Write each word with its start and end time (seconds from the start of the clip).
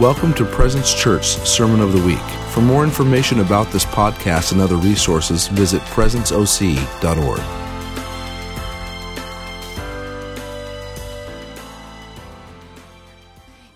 Welcome 0.00 0.34
to 0.34 0.44
Presence 0.44 0.92
Church 0.92 1.24
Sermon 1.24 1.80
of 1.80 1.94
the 1.94 2.06
Week. 2.06 2.18
For 2.50 2.60
more 2.60 2.84
information 2.84 3.40
about 3.40 3.72
this 3.72 3.86
podcast 3.86 4.52
and 4.52 4.60
other 4.60 4.76
resources, 4.76 5.48
visit 5.48 5.80
presenceoc.org. 5.84 7.40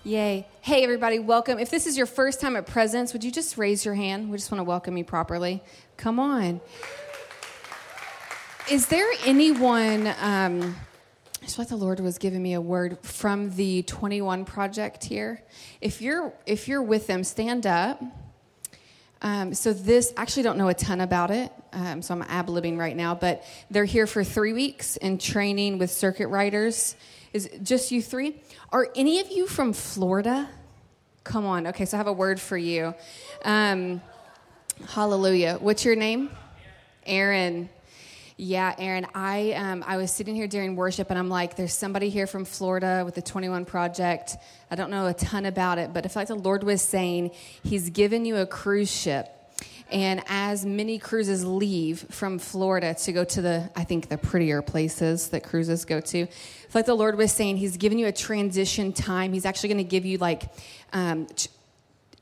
Yay. 0.03 0.47
Hey, 0.61 0.83
everybody, 0.83 1.17
welcome. 1.17 1.57
If 1.57 1.71
this 1.71 1.87
is 1.87 1.97
your 1.97 2.05
first 2.05 2.39
time 2.39 2.55
at 2.55 2.67
Presence, 2.67 3.13
would 3.13 3.23
you 3.23 3.31
just 3.31 3.57
raise 3.57 3.83
your 3.83 3.95
hand? 3.95 4.29
We 4.29 4.37
just 4.37 4.51
want 4.51 4.59
to 4.59 4.63
welcome 4.63 4.97
you 4.97 5.03
properly. 5.03 5.63
Come 5.97 6.19
on. 6.19 6.61
Is 8.69 8.85
there 8.89 9.09
anyone, 9.25 10.13
um, 10.21 10.75
I 11.41 11.47
feel 11.47 11.55
like 11.57 11.69
the 11.69 11.75
Lord 11.75 11.99
was 11.99 12.19
giving 12.19 12.43
me 12.43 12.53
a 12.53 12.61
word 12.61 12.99
from 13.01 13.55
the 13.55 13.81
21 13.83 14.45
project 14.45 15.03
here. 15.03 15.41
If 15.81 15.99
you're, 15.99 16.33
if 16.45 16.67
you're 16.67 16.83
with 16.83 17.07
them, 17.07 17.23
stand 17.23 17.65
up. 17.65 18.01
Um, 19.23 19.53
so 19.55 19.73
this, 19.73 20.13
actually 20.17 20.43
don't 20.43 20.57
know 20.57 20.67
a 20.67 20.73
ton 20.73 21.01
about 21.01 21.31
it, 21.31 21.51
um, 21.73 22.01
so 22.01 22.13
I'm 22.13 22.21
ab-libbing 22.23 22.77
right 22.77 22.95
now, 22.95 23.15
but 23.15 23.43
they're 23.69 23.85
here 23.85 24.07
for 24.07 24.23
three 24.23 24.53
weeks 24.53 24.97
in 24.97 25.17
training 25.17 25.77
with 25.79 25.91
circuit 25.91 26.27
riders. 26.27 26.95
Is 27.33 27.49
just 27.63 27.91
you 27.91 28.01
three? 28.01 28.41
Are 28.71 28.89
any 28.95 29.19
of 29.19 29.31
you 29.31 29.47
from 29.47 29.73
Florida? 29.73 30.49
Come 31.23 31.45
on. 31.45 31.67
Okay, 31.67 31.85
so 31.85 31.97
I 31.97 31.99
have 31.99 32.07
a 32.07 32.13
word 32.13 32.39
for 32.39 32.57
you. 32.57 32.93
Um, 33.45 34.01
hallelujah. 34.89 35.57
What's 35.59 35.85
your 35.85 35.95
name? 35.95 36.29
Aaron. 37.05 37.69
Yeah, 38.43 38.73
Aaron. 38.79 39.05
I 39.13 39.51
um, 39.51 39.83
I 39.85 39.97
was 39.97 40.09
sitting 40.09 40.33
here 40.33 40.47
during 40.47 40.75
worship, 40.75 41.11
and 41.11 41.19
I'm 41.19 41.29
like, 41.29 41.55
"There's 41.57 41.75
somebody 41.75 42.09
here 42.09 42.25
from 42.25 42.43
Florida 42.43 43.03
with 43.05 43.13
the 43.13 43.21
21 43.21 43.65
Project. 43.65 44.35
I 44.71 44.75
don't 44.75 44.89
know 44.89 45.05
a 45.05 45.13
ton 45.13 45.45
about 45.45 45.77
it, 45.77 45.93
but 45.93 46.05
I 46.05 46.09
feel 46.09 46.21
like 46.21 46.27
the 46.27 46.33
Lord 46.33 46.63
was 46.63 46.81
saying 46.81 47.35
He's 47.63 47.91
given 47.91 48.25
you 48.25 48.37
a 48.37 48.47
cruise 48.47 48.89
ship, 48.89 49.29
and 49.91 50.23
as 50.27 50.65
many 50.65 50.97
cruises 50.97 51.45
leave 51.45 51.99
from 52.09 52.39
Florida 52.39 52.95
to 52.95 53.11
go 53.11 53.23
to 53.25 53.43
the, 53.43 53.69
I 53.75 53.83
think 53.83 54.09
the 54.09 54.17
prettier 54.17 54.63
places 54.63 55.29
that 55.29 55.43
cruises 55.43 55.85
go 55.85 55.99
to, 56.01 56.17
it's 56.21 56.73
like 56.73 56.87
the 56.87 56.95
Lord 56.95 57.19
was 57.19 57.31
saying 57.31 57.57
He's 57.57 57.77
given 57.77 57.99
you 57.99 58.07
a 58.07 58.11
transition 58.11 58.91
time. 58.91 59.33
He's 59.33 59.45
actually 59.45 59.69
going 59.69 59.85
to 59.85 59.91
give 59.91 60.03
you 60.03 60.17
like. 60.17 60.51
Um, 60.93 61.27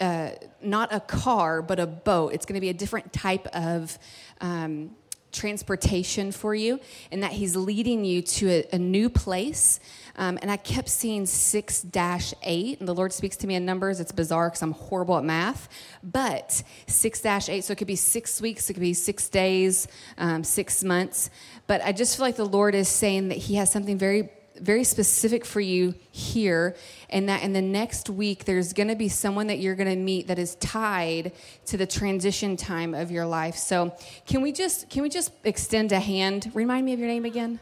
uh, 0.02 0.31
not 0.61 0.94
a 0.94 1.02
car, 1.02 1.61
but 1.61 1.78
a 1.78 1.86
boat. 1.86 2.33
It's 2.33 2.45
going 2.45 2.56
to 2.56 2.61
be 2.61 2.70
a 2.70 2.73
different 2.73 3.11
type 3.11 3.48
of 3.48 4.00
um, 4.39 4.95
transportation 5.31 6.31
for 6.31 6.55
you 6.55 6.80
and 7.11 7.23
that 7.23 7.31
he's 7.31 7.55
leading 7.55 8.03
you 8.03 8.22
to 8.22 8.49
a, 8.49 8.66
a 8.73 8.80
new 8.80 9.09
place. 9.09 9.80
Um, 10.16 10.38
and 10.41 10.52
i 10.52 10.58
kept 10.58 10.89
seeing 10.89 11.23
6-8 11.23 12.80
and 12.80 12.88
the 12.88 12.94
lord 12.94 13.13
speaks 13.13 13.38
to 13.38 13.47
me 13.47 13.55
in 13.55 13.66
numbers. 13.66 13.99
It's 13.99 14.11
bizarre 14.11 14.49
because 14.49 14.61
i'm 14.61 14.73
horrible 14.73 15.17
at 15.17 15.23
math 15.23 15.69
but 16.03 16.63
6-8 16.88 17.63
so 17.63 17.71
it 17.71 17.77
could 17.77 17.88
be 17.88 17.95
six 17.95 18.41
weeks 18.41 18.69
it 18.69 18.73
could 18.73 18.81
be 18.81 18.94
six 18.94 19.30
days 19.30 19.88
um, 20.17 20.44
six 20.44 20.83
months. 20.83 21.30
But 21.67 21.81
i 21.83 21.91
just 21.91 22.17
feel 22.17 22.25
like 22.25 22.36
the 22.36 22.45
lord 22.45 22.75
is 22.75 22.89
saying 22.89 23.30
that 23.30 23.38
he 23.38 23.55
has 23.55 23.71
something 23.71 23.97
very 23.97 24.30
very 24.59 24.83
specific 24.83 25.45
for 25.45 25.59
you 25.59 25.95
here, 26.11 26.75
and 27.09 27.29
that 27.29 27.43
in 27.43 27.53
the 27.53 27.61
next 27.61 28.09
week, 28.09 28.45
there's 28.45 28.73
going 28.73 28.89
to 28.89 28.95
be 28.95 29.09
someone 29.09 29.47
that 29.47 29.59
you're 29.59 29.75
going 29.75 29.89
to 29.89 29.95
meet 29.95 30.27
that 30.27 30.39
is 30.39 30.55
tied 30.55 31.31
to 31.67 31.77
the 31.77 31.88
transition 31.88 32.57
time 32.57 32.93
of 32.93 33.11
your 33.11 33.25
life. 33.25 33.55
So, 33.55 33.95
can 34.25 34.41
we 34.41 34.52
just 34.52 34.89
can 34.89 35.03
we 35.03 35.09
just 35.09 35.31
extend 35.43 35.91
a 35.91 35.99
hand? 35.99 36.52
Remind 36.53 36.85
me 36.85 36.93
of 36.93 36.99
your 36.99 37.07
name 37.07 37.25
again, 37.25 37.59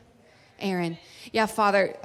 Aaron. 0.60 0.98
Yeah, 1.32 1.46
Father. 1.46 1.96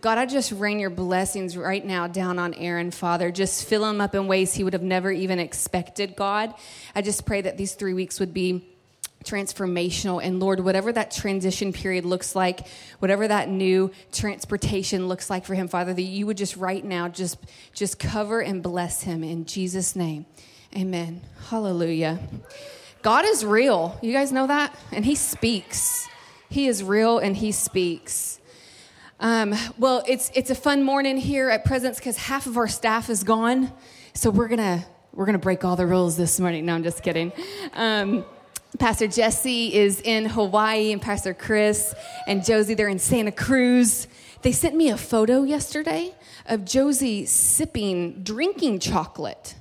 God, 0.00 0.16
I 0.18 0.26
just 0.26 0.50
rain 0.52 0.80
your 0.80 0.90
blessings 0.90 1.56
right 1.56 1.84
now 1.84 2.08
down 2.08 2.38
on 2.38 2.54
Aaron, 2.54 2.90
Father. 2.90 3.30
Just 3.30 3.68
fill 3.68 3.84
him 3.84 4.00
up 4.00 4.14
in 4.14 4.26
ways 4.26 4.54
he 4.54 4.64
would 4.64 4.72
have 4.72 4.82
never 4.82 5.12
even 5.12 5.38
expected, 5.38 6.16
God. 6.16 6.54
I 6.94 7.02
just 7.02 7.26
pray 7.26 7.42
that 7.42 7.56
these 7.56 7.74
three 7.74 7.92
weeks 7.92 8.18
would 8.18 8.32
be 8.32 8.71
transformational. 9.24 10.22
And 10.22 10.40
Lord, 10.40 10.60
whatever 10.60 10.92
that 10.92 11.10
transition 11.10 11.72
period 11.72 12.04
looks 12.04 12.34
like, 12.34 12.66
whatever 12.98 13.28
that 13.28 13.48
new 13.48 13.90
transportation 14.12 15.08
looks 15.08 15.30
like 15.30 15.44
for 15.44 15.54
him, 15.54 15.68
Father, 15.68 15.94
that 15.94 16.02
you 16.02 16.26
would 16.26 16.36
just 16.36 16.56
right 16.56 16.84
now 16.84 17.08
just, 17.08 17.38
just 17.72 17.98
cover 17.98 18.40
and 18.40 18.62
bless 18.62 19.02
him 19.02 19.24
in 19.24 19.44
Jesus' 19.44 19.96
name. 19.96 20.26
Amen. 20.76 21.20
Hallelujah. 21.48 22.18
God 23.02 23.24
is 23.24 23.44
real. 23.44 23.98
You 24.00 24.12
guys 24.12 24.32
know 24.32 24.46
that? 24.46 24.74
And 24.92 25.04
he 25.04 25.14
speaks. 25.14 26.08
He 26.48 26.66
is 26.68 26.82
real 26.84 27.18
and 27.18 27.36
he 27.36 27.52
speaks. 27.52 28.40
Um, 29.18 29.54
well, 29.78 30.02
it's 30.08 30.32
it's 30.34 30.50
a 30.50 30.54
fun 30.54 30.82
morning 30.82 31.16
here 31.16 31.48
at 31.48 31.64
Presence 31.64 31.96
because 31.98 32.16
half 32.16 32.46
of 32.46 32.56
our 32.56 32.66
staff 32.66 33.08
is 33.08 33.22
gone, 33.22 33.72
so 34.14 34.30
we're 34.30 34.48
gonna 34.48 34.84
we're 35.12 35.26
gonna 35.26 35.38
break 35.38 35.64
all 35.64 35.76
the 35.76 35.86
rules 35.86 36.16
this 36.16 36.40
morning. 36.40 36.66
No, 36.66 36.74
I'm 36.74 36.82
just 36.82 37.04
kidding. 37.04 37.32
Um, 37.72 38.24
Pastor 38.78 39.06
Jesse 39.06 39.74
is 39.74 40.00
in 40.00 40.24
Hawaii, 40.24 40.92
and 40.92 41.02
Pastor 41.02 41.34
Chris 41.34 41.94
and 42.26 42.44
Josie, 42.44 42.74
they're 42.74 42.88
in 42.88 42.98
Santa 42.98 43.32
Cruz. 43.32 44.06
They 44.40 44.52
sent 44.52 44.74
me 44.74 44.88
a 44.88 44.96
photo 44.96 45.42
yesterday 45.42 46.14
of 46.46 46.64
Josie 46.64 47.26
sipping, 47.26 48.22
drinking 48.22 48.78
chocolate 48.80 49.54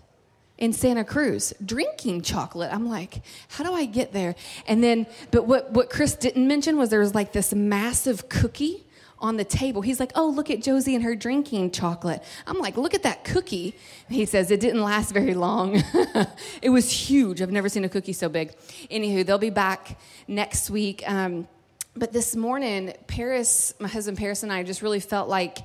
in 0.57 0.71
Santa 0.71 1.03
Cruz, 1.03 1.53
drinking 1.63 2.21
chocolate. 2.21 2.73
I'm 2.73 2.87
like, 2.87 3.21
how 3.49 3.63
do 3.63 3.73
I 3.73 3.85
get 3.85 4.13
there? 4.13 4.35
And 4.65 4.83
then, 4.83 5.07
but 5.31 5.45
what, 5.45 5.71
what 5.71 5.89
Chris 5.89 6.15
didn't 6.15 6.47
mention 6.47 6.77
was 6.77 6.89
there 6.89 6.99
was 6.99 7.13
like 7.13 7.33
this 7.33 7.53
massive 7.53 8.29
cookie 8.29 8.85
on 9.21 9.37
the 9.37 9.45
table. 9.45 9.81
He's 9.81 9.99
like, 9.99 10.11
Oh, 10.15 10.27
look 10.27 10.49
at 10.49 10.61
Josie 10.61 10.95
and 10.95 11.03
her 11.03 11.15
drinking 11.15 11.71
chocolate. 11.71 12.23
I'm 12.45 12.57
like, 12.57 12.75
Look 12.75 12.93
at 12.93 13.03
that 13.03 13.23
cookie. 13.23 13.75
he 14.09 14.25
says, 14.25 14.51
It 14.51 14.59
didn't 14.59 14.81
last 14.81 15.13
very 15.13 15.33
long. 15.33 15.81
it 16.61 16.69
was 16.69 16.91
huge. 16.91 17.41
I've 17.41 17.51
never 17.51 17.69
seen 17.69 17.85
a 17.85 17.89
cookie 17.89 18.13
so 18.13 18.27
big. 18.27 18.53
Anywho, 18.89 19.25
they'll 19.25 19.37
be 19.37 19.49
back 19.49 19.99
next 20.27 20.69
week. 20.69 21.03
Um, 21.09 21.47
but 21.95 22.13
this 22.13 22.35
morning, 22.35 22.93
Paris, 23.07 23.73
my 23.79 23.87
husband 23.87 24.17
Paris, 24.17 24.43
and 24.43 24.51
I 24.51 24.63
just 24.63 24.81
really 24.81 25.01
felt 25.01 25.27
like 25.27 25.59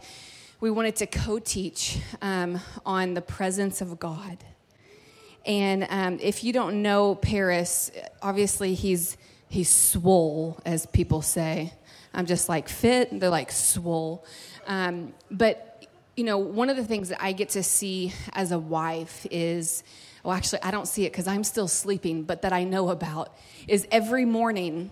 we 0.60 0.70
wanted 0.70 0.96
to 0.96 1.06
co 1.06 1.38
teach 1.38 1.98
um, 2.20 2.60
on 2.84 3.14
the 3.14 3.22
presence 3.22 3.80
of 3.80 3.98
God. 3.98 4.38
And 5.44 5.86
um, 5.88 6.18
if 6.20 6.42
you 6.42 6.52
don't 6.52 6.82
know 6.82 7.14
Paris, 7.14 7.92
obviously 8.20 8.74
he's 8.74 9.16
he's 9.48 9.68
swole, 9.68 10.58
as 10.66 10.86
people 10.86 11.22
say. 11.22 11.72
I'm 12.16 12.26
just 12.26 12.48
like 12.48 12.68
fit. 12.68 13.12
and 13.12 13.20
They're 13.20 13.30
like 13.30 13.52
swole. 13.52 14.24
Um, 14.66 15.14
but, 15.30 15.86
you 16.16 16.24
know, 16.24 16.38
one 16.38 16.70
of 16.70 16.76
the 16.76 16.84
things 16.84 17.10
that 17.10 17.22
I 17.22 17.32
get 17.32 17.50
to 17.50 17.62
see 17.62 18.12
as 18.32 18.50
a 18.50 18.58
wife 18.58 19.26
is, 19.30 19.84
well, 20.24 20.34
actually, 20.34 20.62
I 20.62 20.70
don't 20.72 20.88
see 20.88 21.04
it 21.04 21.12
because 21.12 21.28
I'm 21.28 21.44
still 21.44 21.68
sleeping, 21.68 22.24
but 22.24 22.42
that 22.42 22.52
I 22.52 22.64
know 22.64 22.88
about 22.88 23.36
is 23.68 23.86
every 23.92 24.24
morning 24.24 24.90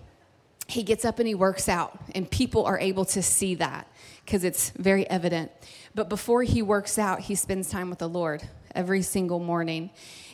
he 0.67 0.83
gets 0.83 1.03
up 1.03 1.19
and 1.19 1.27
he 1.27 1.35
works 1.35 1.67
out, 1.67 1.99
and 2.15 2.29
people 2.29 2.65
are 2.65 2.79
able 2.79 3.05
to 3.05 3.21
see 3.21 3.55
that 3.55 3.87
because 4.23 4.43
it's 4.43 4.71
very 4.71 5.07
evident. 5.09 5.51
But 5.93 6.09
before 6.09 6.41
he 6.43 6.61
works 6.61 6.97
out, 6.97 7.19
he 7.19 7.35
spends 7.35 7.69
time 7.69 7.89
with 7.89 7.99
the 7.99 8.09
Lord 8.09 8.47
every 8.73 9.01
single 9.01 9.39
morning. 9.39 9.91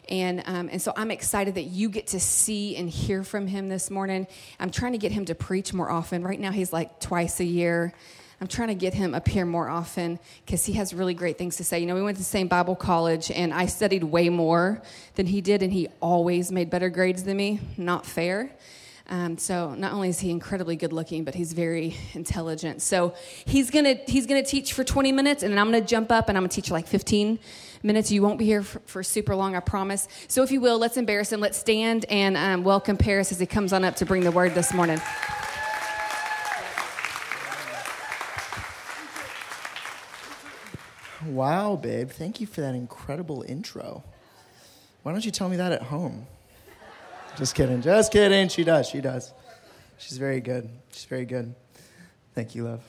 And, 0.09 0.43
um, 0.45 0.69
and 0.71 0.81
so 0.81 0.93
I'm 0.95 1.11
excited 1.11 1.55
that 1.55 1.65
you 1.65 1.89
get 1.89 2.07
to 2.07 2.19
see 2.19 2.75
and 2.75 2.89
hear 2.89 3.23
from 3.23 3.47
him 3.47 3.69
this 3.69 3.89
morning. 3.89 4.27
I'm 4.59 4.71
trying 4.71 4.91
to 4.93 4.97
get 4.97 5.11
him 5.11 5.25
to 5.25 5.35
preach 5.35 5.73
more 5.73 5.89
often. 5.89 6.23
Right 6.23 6.39
now, 6.39 6.51
he's 6.51 6.73
like 6.73 6.99
twice 6.99 7.39
a 7.39 7.45
year. 7.45 7.93
I'm 8.41 8.47
trying 8.47 8.69
to 8.69 8.75
get 8.75 8.95
him 8.95 9.13
up 9.13 9.27
here 9.27 9.45
more 9.45 9.69
often 9.69 10.17
because 10.43 10.65
he 10.65 10.73
has 10.73 10.95
really 10.95 11.13
great 11.13 11.37
things 11.37 11.57
to 11.57 11.63
say. 11.63 11.79
You 11.79 11.85
know, 11.85 11.93
we 11.93 12.01
went 12.01 12.17
to 12.17 12.21
the 12.21 12.25
same 12.25 12.47
Bible 12.47 12.75
college, 12.75 13.29
and 13.29 13.53
I 13.53 13.67
studied 13.67 14.03
way 14.03 14.29
more 14.29 14.81
than 15.13 15.27
he 15.27 15.41
did, 15.41 15.61
and 15.61 15.71
he 15.71 15.89
always 16.01 16.51
made 16.51 16.71
better 16.71 16.89
grades 16.89 17.23
than 17.23 17.37
me. 17.37 17.59
Not 17.77 18.03
fair. 18.03 18.51
Um, 19.11 19.37
so 19.37 19.75
not 19.75 19.91
only 19.91 20.07
is 20.07 20.21
he 20.21 20.31
incredibly 20.31 20.77
good 20.77 20.93
looking, 20.93 21.25
but 21.25 21.35
he's 21.35 21.51
very 21.51 21.97
intelligent. 22.13 22.81
So 22.81 23.13
he's 23.43 23.69
gonna 23.69 23.95
he's 24.07 24.25
gonna 24.25 24.41
teach 24.41 24.71
for 24.71 24.85
20 24.85 25.11
minutes, 25.11 25.43
and 25.43 25.51
then 25.51 25.59
I'm 25.59 25.67
gonna 25.67 25.81
jump 25.81 26.13
up 26.13 26.29
and 26.29 26.37
I'm 26.37 26.43
gonna 26.43 26.49
teach 26.49 26.71
like 26.71 26.87
15 26.87 27.37
minutes. 27.83 28.09
You 28.09 28.21
won't 28.21 28.39
be 28.39 28.45
here 28.45 28.63
for, 28.63 28.79
for, 28.85 29.03
super 29.03 29.35
long, 29.35 29.53
I 29.53 29.59
promise. 29.59 30.07
So 30.29 30.43
if 30.43 30.51
you 30.51 30.61
will, 30.61 30.79
let's 30.79 30.95
embarrass 30.95 31.29
him. 31.29 31.41
Let's 31.41 31.57
stand 31.57 32.05
and 32.05 32.37
um, 32.37 32.63
welcome 32.63 32.95
Paris 32.95 33.33
as 33.33 33.39
he 33.39 33.45
comes 33.45 33.73
on 33.73 33.83
up 33.83 33.97
to 33.97 34.05
bring 34.05 34.23
the 34.23 34.31
word 34.31 34.55
this 34.55 34.73
morning. 34.73 35.01
Wow, 41.25 41.75
babe. 41.75 42.09
Thank 42.09 42.39
you 42.39 42.47
for 42.47 42.61
that 42.61 42.75
incredible 42.75 43.43
intro. 43.45 44.05
Why 45.03 45.11
don't 45.11 45.25
you 45.25 45.31
tell 45.31 45.49
me 45.49 45.57
that 45.57 45.73
at 45.73 45.83
home? 45.83 46.27
Just 47.37 47.55
kidding. 47.55 47.81
Just 47.81 48.11
kidding. 48.11 48.49
She 48.49 48.63
does. 48.63 48.89
She 48.89 48.99
does. 48.99 49.33
She's 49.97 50.17
very 50.17 50.41
good. 50.41 50.69
She's 50.91 51.05
very 51.05 51.25
good. 51.25 51.55
Thank 52.35 52.55
you, 52.55 52.65
love. 52.65 52.83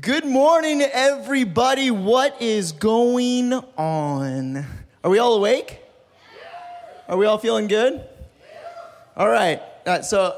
Good 0.00 0.24
morning, 0.24 0.80
everybody. 0.82 1.90
What 1.90 2.40
is 2.40 2.72
going 2.72 3.52
on? 3.52 4.64
Are 5.04 5.10
we 5.10 5.18
all 5.18 5.34
awake? 5.34 5.80
Are 7.06 7.16
we 7.16 7.26
all 7.26 7.38
feeling 7.38 7.66
good? 7.66 8.02
All 9.16 9.28
right. 9.28 9.60
Uh, 9.84 10.00
so 10.00 10.36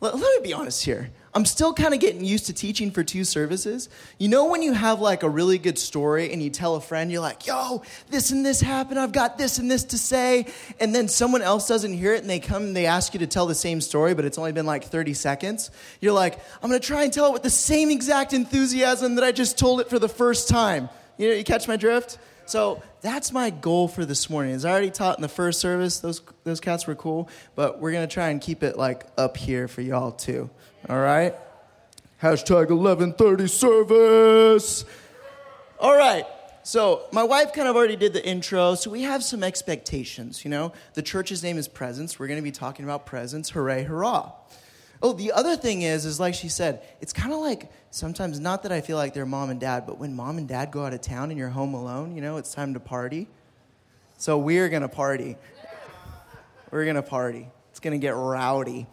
let, 0.00 0.14
let 0.14 0.42
me 0.42 0.48
be 0.48 0.52
honest 0.52 0.84
here. 0.84 1.10
I'm 1.34 1.46
still 1.46 1.72
kind 1.72 1.94
of 1.94 2.00
getting 2.00 2.24
used 2.24 2.46
to 2.46 2.52
teaching 2.52 2.90
for 2.90 3.02
two 3.02 3.24
services. 3.24 3.88
You 4.18 4.28
know, 4.28 4.50
when 4.50 4.60
you 4.60 4.74
have 4.74 5.00
like 5.00 5.22
a 5.22 5.28
really 5.28 5.56
good 5.56 5.78
story 5.78 6.30
and 6.30 6.42
you 6.42 6.50
tell 6.50 6.76
a 6.76 6.80
friend, 6.80 7.10
you're 7.10 7.22
like, 7.22 7.46
yo, 7.46 7.82
this 8.10 8.30
and 8.30 8.44
this 8.44 8.60
happened. 8.60 9.00
I've 9.00 9.12
got 9.12 9.38
this 9.38 9.56
and 9.56 9.70
this 9.70 9.84
to 9.84 9.98
say. 9.98 10.46
And 10.78 10.94
then 10.94 11.08
someone 11.08 11.40
else 11.40 11.66
doesn't 11.66 11.94
hear 11.94 12.12
it 12.12 12.20
and 12.20 12.28
they 12.28 12.38
come 12.38 12.64
and 12.64 12.76
they 12.76 12.84
ask 12.84 13.14
you 13.14 13.20
to 13.20 13.26
tell 13.26 13.46
the 13.46 13.54
same 13.54 13.80
story, 13.80 14.12
but 14.12 14.26
it's 14.26 14.36
only 14.36 14.52
been 14.52 14.66
like 14.66 14.84
30 14.84 15.14
seconds. 15.14 15.70
You're 16.02 16.12
like, 16.12 16.38
I'm 16.62 16.68
going 16.68 16.80
to 16.80 16.86
try 16.86 17.04
and 17.04 17.12
tell 17.12 17.26
it 17.26 17.32
with 17.32 17.42
the 17.42 17.50
same 17.50 17.90
exact 17.90 18.34
enthusiasm 18.34 19.14
that 19.14 19.24
I 19.24 19.32
just 19.32 19.58
told 19.58 19.80
it 19.80 19.88
for 19.88 19.98
the 19.98 20.10
first 20.10 20.48
time. 20.48 20.90
You 21.16 21.30
know, 21.30 21.34
you 21.34 21.44
catch 21.44 21.66
my 21.66 21.76
drift? 21.76 22.18
So 22.44 22.82
that's 23.00 23.32
my 23.32 23.48
goal 23.48 23.88
for 23.88 24.04
this 24.04 24.28
morning. 24.28 24.54
As 24.54 24.66
I 24.66 24.70
already 24.70 24.90
taught 24.90 25.16
in 25.16 25.22
the 25.22 25.28
first 25.28 25.60
service, 25.60 26.00
those, 26.00 26.20
those 26.44 26.60
cats 26.60 26.86
were 26.86 26.94
cool, 26.94 27.30
but 27.54 27.80
we're 27.80 27.92
going 27.92 28.06
to 28.06 28.12
try 28.12 28.28
and 28.28 28.38
keep 28.40 28.62
it 28.62 28.76
like 28.76 29.06
up 29.16 29.38
here 29.38 29.66
for 29.68 29.80
y'all 29.80 30.12
too. 30.12 30.50
All 30.88 30.98
right? 30.98 31.34
Hashtag 32.20 32.70
1130 32.70 33.46
service. 33.48 34.84
All 35.78 35.96
right. 35.96 36.26
So, 36.64 37.02
my 37.10 37.24
wife 37.24 37.52
kind 37.52 37.66
of 37.66 37.74
already 37.74 37.96
did 37.96 38.12
the 38.12 38.24
intro, 38.24 38.76
so 38.76 38.88
we 38.88 39.02
have 39.02 39.24
some 39.24 39.42
expectations, 39.42 40.44
you 40.44 40.50
know? 40.50 40.72
The 40.94 41.02
church's 41.02 41.42
name 41.42 41.58
is 41.58 41.66
Presence. 41.66 42.18
We're 42.20 42.28
going 42.28 42.38
to 42.38 42.42
be 42.42 42.52
talking 42.52 42.84
about 42.84 43.04
presence. 43.04 43.50
Hooray, 43.50 43.82
hurrah. 43.82 44.32
Oh, 45.02 45.12
the 45.12 45.32
other 45.32 45.56
thing 45.56 45.82
is, 45.82 46.06
is 46.06 46.20
like 46.20 46.34
she 46.34 46.48
said, 46.48 46.80
it's 47.00 47.12
kind 47.12 47.32
of 47.32 47.40
like 47.40 47.72
sometimes 47.90 48.38
not 48.38 48.62
that 48.62 48.70
I 48.70 48.80
feel 48.80 48.96
like 48.96 49.12
they're 49.12 49.26
mom 49.26 49.50
and 49.50 49.58
dad, 49.58 49.84
but 49.84 49.98
when 49.98 50.14
mom 50.14 50.38
and 50.38 50.46
dad 50.46 50.70
go 50.70 50.84
out 50.84 50.92
of 50.92 51.00
town 51.00 51.30
and 51.30 51.38
you're 51.38 51.48
home 51.48 51.74
alone, 51.74 52.14
you 52.14 52.22
know, 52.22 52.36
it's 52.36 52.54
time 52.54 52.74
to 52.74 52.80
party. 52.80 53.26
So 54.18 54.38
we're 54.38 54.68
gonna 54.68 54.88
party. 54.88 55.36
We're 56.70 56.86
gonna 56.86 57.02
party. 57.02 57.48
It's 57.70 57.80
gonna 57.80 57.98
get 57.98 58.14
rowdy. 58.14 58.86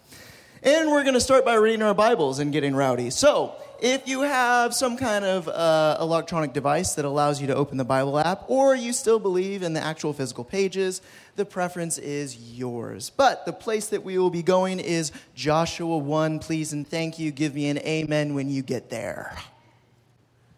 And 0.61 0.91
we're 0.91 1.05
gonna 1.05 1.21
start 1.21 1.45
by 1.45 1.53
reading 1.53 1.81
our 1.81 1.93
Bibles 1.93 2.39
and 2.39 2.51
getting 2.51 2.75
rowdy. 2.75 3.11
So 3.11 3.55
if 3.81 4.09
you 4.09 4.21
have 4.21 4.73
some 4.73 4.97
kind 4.97 5.23
of 5.23 5.47
uh, 5.47 5.95
electronic 6.01 6.51
device 6.51 6.95
that 6.95 7.05
allows 7.05 7.39
you 7.39 7.47
to 7.47 7.55
open 7.55 7.77
the 7.77 7.85
Bible 7.85 8.19
app, 8.19 8.43
or 8.49 8.75
you 8.75 8.91
still 8.91 9.19
believe 9.19 9.63
in 9.63 9.71
the 9.71 9.79
actual 9.79 10.11
physical 10.11 10.43
pages, 10.43 11.01
the 11.37 11.45
preference 11.45 11.97
is 11.97 12.57
yours. 12.57 13.09
But 13.09 13.45
the 13.45 13.53
place 13.53 13.87
that 13.87 14.03
we 14.03 14.17
will 14.17 14.29
be 14.29 14.43
going 14.43 14.81
is 14.81 15.13
Joshua 15.33 15.97
1. 15.97 16.39
Please 16.39 16.73
and 16.73 16.85
thank 16.85 17.19
you. 17.19 17.31
Give 17.31 17.55
me 17.55 17.69
an 17.69 17.77
amen 17.77 18.33
when 18.33 18.49
you 18.49 18.61
get 18.61 18.89
there. 18.89 19.37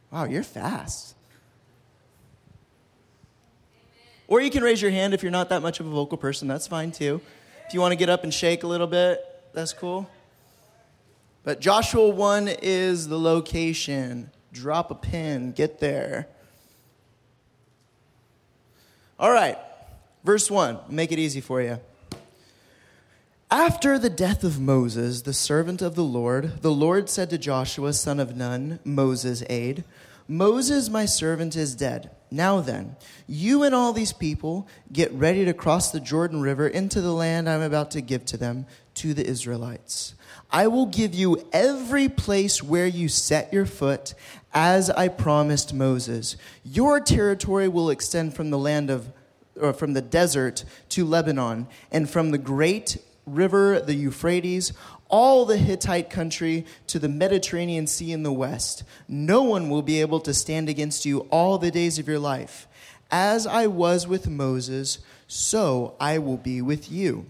Wow, 0.10 0.24
you're 0.24 0.42
fast. 0.42 1.14
Or 4.28 4.42
you 4.42 4.50
can 4.50 4.64
raise 4.64 4.82
your 4.82 4.90
hand 4.90 5.14
if 5.14 5.22
you're 5.22 5.32
not 5.32 5.50
that 5.50 5.62
much 5.62 5.80
of 5.80 5.86
a 5.86 5.92
vocal 5.92 6.18
person. 6.18 6.48
That's 6.48 6.66
fine 6.66 6.92
too. 6.92 7.22
If 7.68 7.76
you 7.76 7.82
want 7.82 7.92
to 7.92 7.98
get 7.98 8.10
up 8.10 8.24
and 8.24 8.34
shake 8.34 8.64
a 8.64 8.68
little 8.68 8.88
bit, 8.88 9.24
that's 9.54 9.74
cool. 9.74 10.10
But 11.44 11.60
Joshua 11.60 12.10
1 12.10 12.48
is 12.62 13.08
the 13.08 13.20
location. 13.20 14.30
Drop 14.54 14.92
a 14.92 14.96
pin, 14.96 15.52
get 15.54 15.80
there. 15.80 16.28
All 19.20 19.32
right, 19.32 19.58
verse 20.24 20.50
1, 20.50 20.80
make 20.90 21.12
it 21.12 21.20
easy 21.20 21.42
for 21.42 21.62
you. 21.62 21.80
After 23.52 24.00
the 24.00 24.10
death 24.10 24.44
of 24.44 24.60
Moses, 24.60 25.24
the 25.24 25.34
servant 25.34 25.82
of 25.82 25.96
the 25.96 26.04
Lord, 26.04 26.62
the 26.62 26.72
Lord 26.72 27.10
said 27.10 27.30
to 27.32 27.38
Joshua, 27.38 27.94
son 27.94 28.20
of 28.20 28.36
Nun, 28.36 28.80
Moses' 28.84 29.44
aide, 29.50 29.84
Moses, 30.28 30.90
my 30.90 31.06
servant, 31.06 31.58
is 31.58 31.76
dead. 31.76 32.10
Now 32.32 32.62
then, 32.62 32.96
you 33.28 33.64
and 33.64 33.76
all 33.76 33.92
these 33.92 34.14
people 34.14 34.68
get 34.92 35.12
ready 35.12 35.44
to 35.44 35.54
cross 35.54 35.92
the 35.92 36.00
Jordan 36.00 36.42
River 36.42 36.66
into 36.66 37.02
the 37.02 37.12
land 37.12 37.50
I'm 37.50 37.62
about 37.62 37.92
to 37.92 38.02
give 38.02 38.24
to 38.28 38.38
them, 38.38 38.66
to 38.96 39.14
the 39.14 39.26
Israelites. 39.26 40.14
I 40.52 40.68
will 40.68 40.86
give 40.86 41.14
you 41.14 41.48
every 41.54 42.10
place 42.10 42.62
where 42.62 42.88
you 42.88 43.08
set 43.08 43.54
your 43.54 43.66
foot, 43.66 44.14
as 44.54 44.90
I 44.90 45.08
promised 45.08 45.74
Moses. 45.74 46.36
Your 46.64 47.00
territory 47.00 47.68
will 47.68 47.90
extend 47.90 48.36
from 48.36 48.50
the 48.50 48.58
land 48.58 48.90
of, 48.90 49.12
or 49.60 49.74
from 49.74 49.94
the 49.94 50.02
desert 50.02 50.66
to 50.90 51.06
Lebanon, 51.06 51.68
and 51.92 52.10
from 52.10 52.32
the 52.32 52.38
great 52.38 52.98
river, 53.26 53.80
the 53.80 53.94
Euphrates, 53.94 54.74
all 55.08 55.46
the 55.46 55.58
Hittite 55.58 56.10
country 56.10 56.66
to 56.88 57.00
the 57.00 57.10
Mediterranean 57.10 57.88
Sea 57.88 58.12
in 58.12 58.24
the 58.24 58.32
west. 58.32 58.84
No 59.08 59.44
one 59.44 59.70
will 59.70 59.82
be 59.82 60.02
able 60.02 60.20
to 60.22 60.34
stand 60.34 60.70
against 60.70 61.06
you 61.06 61.20
all 61.30 61.58
the 61.58 61.72
days 61.72 62.00
of 62.00 62.08
your 62.08 62.20
life. 62.20 62.68
As 63.10 63.46
I 63.46 63.68
was 63.68 64.08
with 64.08 64.30
Moses, 64.30 65.00
so 65.28 65.96
I 66.00 66.18
will 66.18 66.38
be 66.38 66.62
with 66.62 66.92
you. 66.92 67.26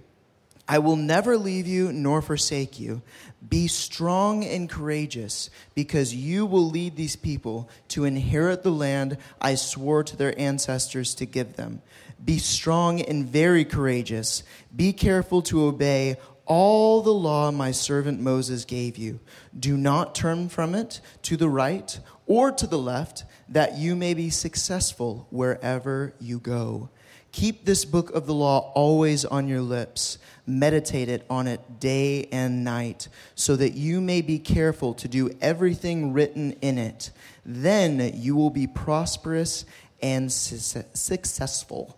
I 0.72 0.80
will 0.80 0.96
never 0.96 1.38
leave 1.38 1.68
you 1.68 1.92
nor 1.92 2.22
forsake 2.22 2.80
you. 2.80 3.02
Be 3.46 3.68
strong 3.68 4.46
and 4.46 4.70
courageous, 4.70 5.50
because 5.76 6.16
you 6.16 6.46
will 6.46 6.70
lead 6.70 6.96
these 6.96 7.18
people 7.18 7.70
to 7.90 8.06
inherit 8.06 8.64
the 8.64 8.72
land 8.72 9.18
I 9.42 9.56
swore 9.56 10.02
to 10.06 10.16
their 10.16 10.34
ancestors 10.40 11.14
to 11.16 11.26
give 11.26 11.58
them. 11.58 11.82
Be 12.24 12.38
strong 12.38 13.02
and 13.02 13.26
very 13.26 13.66
courageous. 13.66 14.44
Be 14.74 14.94
careful 14.94 15.42
to 15.42 15.66
obey 15.66 16.16
all 16.46 17.02
the 17.02 17.14
law 17.14 17.52
my 17.52 17.72
servant 17.72 18.22
Moses 18.22 18.64
gave 18.64 18.96
you. 18.96 19.20
Do 19.60 19.76
not 19.76 20.16
turn 20.16 20.48
from 20.48 20.74
it 20.74 21.02
to 21.24 21.36
the 21.36 21.50
right 21.50 22.00
or 22.28 22.50
to 22.50 22.66
the 22.66 22.78
left, 22.78 23.26
that 23.50 23.78
you 23.78 23.98
may 23.98 24.14
be 24.14 24.30
successful 24.30 25.28
wherever 25.32 26.14
you 26.18 26.40
go. 26.40 26.90
Keep 27.32 27.66
this 27.66 27.86
book 27.86 28.12
of 28.12 28.26
the 28.26 28.34
law 28.34 28.72
always 28.76 29.24
on 29.26 29.48
your 29.48 29.62
lips 29.62 30.18
meditate 30.46 31.10
it 31.10 31.26
on 31.30 31.48
it 31.48 31.80
day 31.80 32.28
and 32.32 32.64
night, 32.64 33.08
so 33.36 33.56
that 33.56 33.74
you 33.74 34.02
may 34.02 34.22
be 34.22 34.40
careful 34.40 34.94
to 34.96 35.08
do 35.08 35.30
everything 35.42 36.14
written 36.14 36.52
in 36.62 36.78
it. 36.78 37.12
Then 37.46 38.12
you 38.16 38.36
will 38.36 38.50
be 38.50 38.68
prosperous 38.68 39.66
and 40.02 40.32
su- 40.32 40.84
successful. 40.94 41.98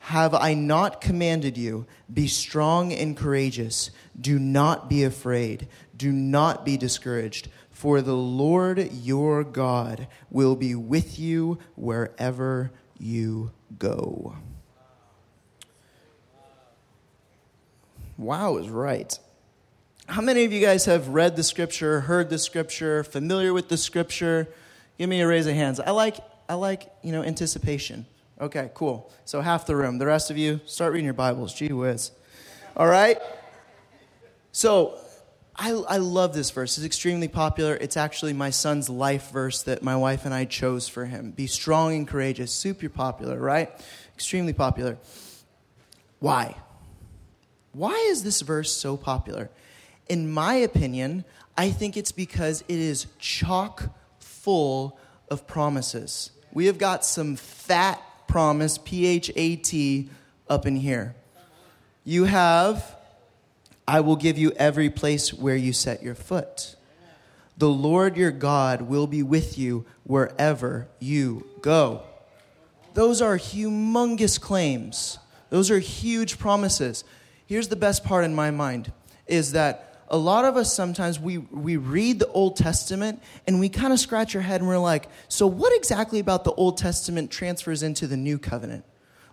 Have 0.00 0.34
I 0.34 0.54
not 0.54 1.00
commanded 1.00 1.56
you? 1.56 1.86
Be 2.12 2.26
strong 2.26 2.92
and 2.92 3.16
courageous. 3.16 3.90
Do 4.20 4.38
not 4.38 4.90
be 4.90 5.04
afraid. 5.04 5.68
Do 5.96 6.10
not 6.10 6.64
be 6.64 6.76
discouraged. 6.76 7.48
For 7.70 8.00
the 8.00 8.16
Lord 8.16 8.92
your 8.92 9.44
God 9.44 10.08
will 10.28 10.56
be 10.56 10.74
with 10.74 11.18
you 11.18 11.58
wherever 11.76 12.72
you 12.98 13.52
go. 13.78 14.36
Wow 18.22 18.56
is 18.58 18.68
right. 18.68 19.18
How 20.06 20.20
many 20.20 20.44
of 20.44 20.52
you 20.52 20.60
guys 20.60 20.84
have 20.84 21.08
read 21.08 21.36
the 21.36 21.42
scripture, 21.42 22.00
heard 22.00 22.30
the 22.30 22.38
scripture, 22.38 23.02
familiar 23.04 23.52
with 23.52 23.68
the 23.68 23.76
scripture? 23.76 24.48
Give 24.98 25.08
me 25.08 25.20
a 25.20 25.26
raise 25.26 25.46
of 25.46 25.54
hands. 25.54 25.80
I 25.80 25.90
like, 25.90 26.18
I 26.48 26.54
like, 26.54 26.90
you 27.02 27.12
know, 27.12 27.22
anticipation. 27.22 28.06
Okay, 28.40 28.70
cool. 28.74 29.10
So 29.24 29.40
half 29.40 29.66
the 29.66 29.76
room. 29.76 29.98
The 29.98 30.06
rest 30.06 30.30
of 30.30 30.38
you, 30.38 30.60
start 30.66 30.92
reading 30.92 31.04
your 31.04 31.14
Bibles. 31.14 31.54
Gee 31.54 31.72
whiz. 31.72 32.12
All 32.76 32.86
right? 32.86 33.18
So 34.52 34.98
I, 35.56 35.70
I 35.70 35.96
love 35.98 36.34
this 36.34 36.50
verse. 36.50 36.78
It's 36.78 36.86
extremely 36.86 37.28
popular. 37.28 37.74
It's 37.74 37.96
actually 37.96 38.32
my 38.32 38.50
son's 38.50 38.88
life 38.88 39.30
verse 39.30 39.62
that 39.64 39.82
my 39.82 39.96
wife 39.96 40.24
and 40.24 40.34
I 40.34 40.44
chose 40.44 40.88
for 40.88 41.06
him. 41.06 41.32
Be 41.32 41.46
strong 41.46 41.94
and 41.94 42.06
courageous. 42.06 42.52
Super 42.52 42.88
popular, 42.88 43.38
right? 43.38 43.70
Extremely 44.14 44.52
popular. 44.52 44.98
Why? 46.20 46.56
Why 47.72 47.94
is 48.10 48.22
this 48.22 48.40
verse 48.42 48.72
so 48.72 48.96
popular? 48.96 49.50
In 50.08 50.30
my 50.30 50.54
opinion, 50.54 51.24
I 51.56 51.70
think 51.70 51.96
it's 51.96 52.12
because 52.12 52.62
it 52.68 52.78
is 52.78 53.06
chock 53.18 53.94
full 54.18 54.98
of 55.30 55.46
promises. 55.46 56.30
We 56.52 56.66
have 56.66 56.78
got 56.78 57.04
some 57.04 57.36
fat 57.36 58.00
promise, 58.28 58.78
P 58.78 59.06
H 59.06 59.30
A 59.36 59.56
T, 59.56 60.10
up 60.48 60.66
in 60.66 60.76
here. 60.76 61.14
You 62.04 62.24
have, 62.24 62.96
I 63.86 64.00
will 64.00 64.16
give 64.16 64.36
you 64.36 64.52
every 64.56 64.90
place 64.90 65.32
where 65.32 65.56
you 65.56 65.72
set 65.72 66.02
your 66.02 66.14
foot. 66.14 66.76
The 67.56 67.68
Lord 67.68 68.16
your 68.16 68.32
God 68.32 68.82
will 68.82 69.06
be 69.06 69.22
with 69.22 69.56
you 69.56 69.86
wherever 70.04 70.88
you 70.98 71.46
go. 71.60 72.02
Those 72.94 73.22
are 73.22 73.38
humongous 73.38 74.40
claims. 74.40 75.18
Those 75.48 75.70
are 75.70 75.78
huge 75.78 76.38
promises 76.38 77.04
here's 77.52 77.68
the 77.68 77.76
best 77.76 78.02
part 78.02 78.24
in 78.24 78.34
my 78.34 78.50
mind 78.50 78.90
is 79.26 79.52
that 79.52 80.06
a 80.08 80.16
lot 80.16 80.46
of 80.46 80.56
us 80.56 80.72
sometimes 80.72 81.20
we, 81.20 81.36
we 81.36 81.76
read 81.76 82.18
the 82.18 82.26
Old 82.28 82.56
Testament 82.56 83.22
and 83.46 83.60
we 83.60 83.68
kind 83.68 83.92
of 83.92 84.00
scratch 84.00 84.34
our 84.34 84.40
head 84.40 84.62
and 84.62 84.68
we're 84.68 84.78
like, 84.78 85.10
so 85.28 85.46
what 85.46 85.76
exactly 85.76 86.18
about 86.18 86.44
the 86.44 86.52
Old 86.52 86.78
Testament 86.78 87.30
transfers 87.30 87.82
into 87.82 88.06
the 88.06 88.16
new 88.16 88.38
covenant? 88.38 88.86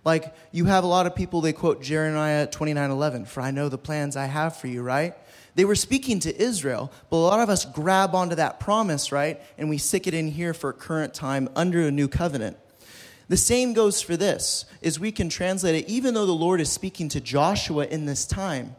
Like 0.03 0.35
you 0.51 0.65
have 0.65 0.83
a 0.83 0.87
lot 0.87 1.07
of 1.07 1.15
people 1.15 1.39
they 1.39 1.53
quote 1.53 1.81
Jeremiah 1.81 2.45
29:11, 2.45 3.25
for 3.25 3.39
I 3.39 3.51
know 3.51 3.69
the 3.69 3.77
plans 3.77 4.17
I 4.17 4.25
have 4.25 4.57
for 4.57 4.67
you, 4.67 4.81
right? 4.81 5.13
They 5.55 5.63
were 5.63 5.75
speaking 5.75 6.19
to 6.19 6.41
Israel, 6.41 6.91
but 7.09 7.17
a 7.17 7.19
lot 7.19 7.39
of 7.39 7.49
us 7.49 7.63
grab 7.63 8.13
onto 8.15 8.35
that 8.35 8.59
promise, 8.59 9.13
right? 9.13 9.41
And 9.57 9.69
we 9.69 9.77
stick 9.77 10.07
it 10.07 10.13
in 10.13 10.27
here 10.27 10.53
for 10.53 10.73
current 10.73 11.13
time 11.13 11.47
under 11.55 11.87
a 11.87 11.91
new 11.91 12.09
covenant. 12.09 12.57
The 13.29 13.37
same 13.37 13.73
goes 13.73 14.01
for 14.01 14.17
this, 14.17 14.65
is 14.81 14.99
we 14.99 15.11
can 15.11 15.29
translate 15.29 15.75
it, 15.75 15.87
even 15.89 16.13
though 16.13 16.25
the 16.25 16.31
Lord 16.31 16.59
is 16.59 16.69
speaking 16.69 17.09
to 17.09 17.21
Joshua 17.21 17.85
in 17.85 18.05
this 18.05 18.25
time, 18.25 18.75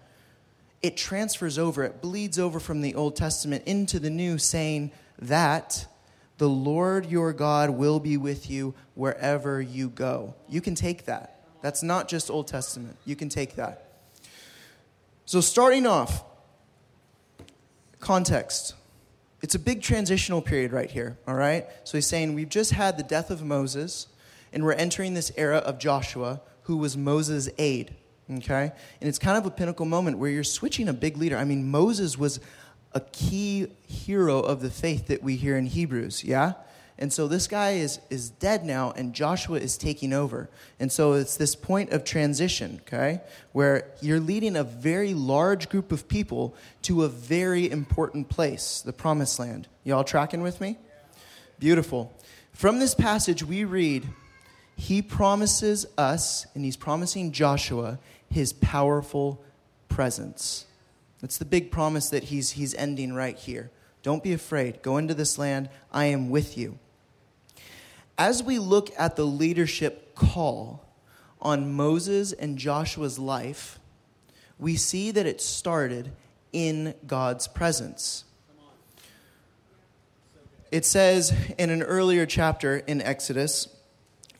it 0.82 0.96
transfers 0.96 1.58
over, 1.58 1.84
it 1.84 2.02
bleeds 2.02 2.38
over 2.38 2.60
from 2.60 2.80
the 2.80 2.94
Old 2.94 3.16
Testament 3.16 3.64
into 3.64 3.98
the 3.98 4.10
New, 4.10 4.38
saying 4.38 4.90
that 5.20 5.86
the 6.38 6.48
Lord 6.48 7.06
your 7.06 7.32
God 7.32 7.70
will 7.70 8.00
be 8.00 8.16
with 8.16 8.50
you 8.50 8.74
wherever 8.94 9.62
you 9.62 9.88
go. 9.88 10.34
You 10.48 10.60
can 10.60 10.74
take 10.74 11.04
that. 11.04 11.44
That's 11.62 11.82
not 11.82 12.08
just 12.08 12.30
Old 12.30 12.48
Testament. 12.48 12.96
You 13.04 13.14
can 13.14 13.28
take 13.28 13.56
that. 13.56 13.92
So, 15.26 15.40
starting 15.40 15.86
off, 15.86 16.24
context. 18.00 18.74
It's 19.42 19.54
a 19.54 19.58
big 19.58 19.82
transitional 19.82 20.42
period 20.42 20.72
right 20.72 20.90
here, 20.90 21.16
all 21.26 21.34
right? 21.34 21.66
So 21.84 21.96
he's 21.96 22.06
saying 22.06 22.34
we've 22.34 22.48
just 22.48 22.72
had 22.72 22.98
the 22.98 23.02
death 23.02 23.30
of 23.30 23.42
Moses, 23.42 24.06
and 24.52 24.64
we're 24.64 24.72
entering 24.72 25.14
this 25.14 25.32
era 25.36 25.58
of 25.58 25.78
Joshua, 25.78 26.40
who 26.62 26.76
was 26.76 26.96
Moses' 26.96 27.48
aide, 27.58 27.94
okay? 28.30 28.72
And 29.00 29.08
it's 29.08 29.18
kind 29.18 29.38
of 29.38 29.46
a 29.46 29.50
pinnacle 29.50 29.86
moment 29.86 30.18
where 30.18 30.30
you're 30.30 30.44
switching 30.44 30.88
a 30.88 30.92
big 30.92 31.16
leader. 31.16 31.36
I 31.36 31.44
mean, 31.44 31.70
Moses 31.70 32.18
was 32.18 32.40
a 32.92 33.00
key 33.00 33.68
hero 33.86 34.40
of 34.40 34.60
the 34.62 34.70
faith 34.70 35.06
that 35.08 35.22
we 35.22 35.36
hear 35.36 35.56
in 35.56 35.66
Hebrews, 35.66 36.24
yeah? 36.24 36.54
And 37.00 37.10
so 37.10 37.28
this 37.28 37.46
guy 37.46 37.70
is, 37.72 37.98
is 38.10 38.28
dead 38.28 38.66
now, 38.66 38.92
and 38.94 39.14
Joshua 39.14 39.58
is 39.58 39.78
taking 39.78 40.12
over. 40.12 40.50
And 40.78 40.92
so 40.92 41.14
it's 41.14 41.38
this 41.38 41.54
point 41.54 41.90
of 41.90 42.04
transition, 42.04 42.82
okay, 42.82 43.22
where 43.52 43.90
you're 44.02 44.20
leading 44.20 44.54
a 44.54 44.64
very 44.64 45.14
large 45.14 45.70
group 45.70 45.92
of 45.92 46.08
people 46.08 46.54
to 46.82 47.04
a 47.04 47.08
very 47.08 47.70
important 47.70 48.28
place, 48.28 48.82
the 48.82 48.92
promised 48.92 49.38
land. 49.38 49.66
Y'all 49.82 50.04
tracking 50.04 50.42
with 50.42 50.60
me? 50.60 50.76
Beautiful. 51.58 52.12
From 52.52 52.80
this 52.80 52.94
passage, 52.94 53.42
we 53.42 53.64
read, 53.64 54.06
He 54.80 55.02
promises 55.02 55.86
us, 55.96 56.46
and 56.54 56.64
He's 56.64 56.76
promising 56.76 57.32
Joshua, 57.32 57.98
His 58.28 58.52
powerful 58.52 59.44
presence. 59.88 60.66
That's 61.20 61.38
the 61.38 61.44
big 61.44 61.70
promise 61.70 62.10
that 62.10 62.24
He's, 62.24 62.52
he's 62.52 62.74
ending 62.74 63.12
right 63.12 63.36
here. 63.36 63.70
Don't 64.02 64.22
be 64.22 64.32
afraid. 64.32 64.82
Go 64.82 64.96
into 64.96 65.14
this 65.14 65.38
land. 65.38 65.68
I 65.92 66.06
am 66.06 66.30
with 66.30 66.56
you 66.56 66.78
as 68.20 68.42
we 68.42 68.58
look 68.58 68.90
at 68.98 69.16
the 69.16 69.24
leadership 69.24 70.14
call 70.14 70.84
on 71.40 71.72
Moses 71.72 72.34
and 72.34 72.58
Joshua's 72.58 73.18
life, 73.18 73.78
we 74.58 74.76
see 74.76 75.10
that 75.10 75.24
it 75.24 75.40
started 75.40 76.12
in 76.52 76.92
God's 77.06 77.48
presence. 77.48 78.24
It 80.70 80.84
says 80.84 81.34
in 81.56 81.70
an 81.70 81.82
earlier 81.82 82.26
chapter 82.26 82.76
in 82.76 83.00
Exodus 83.00 83.74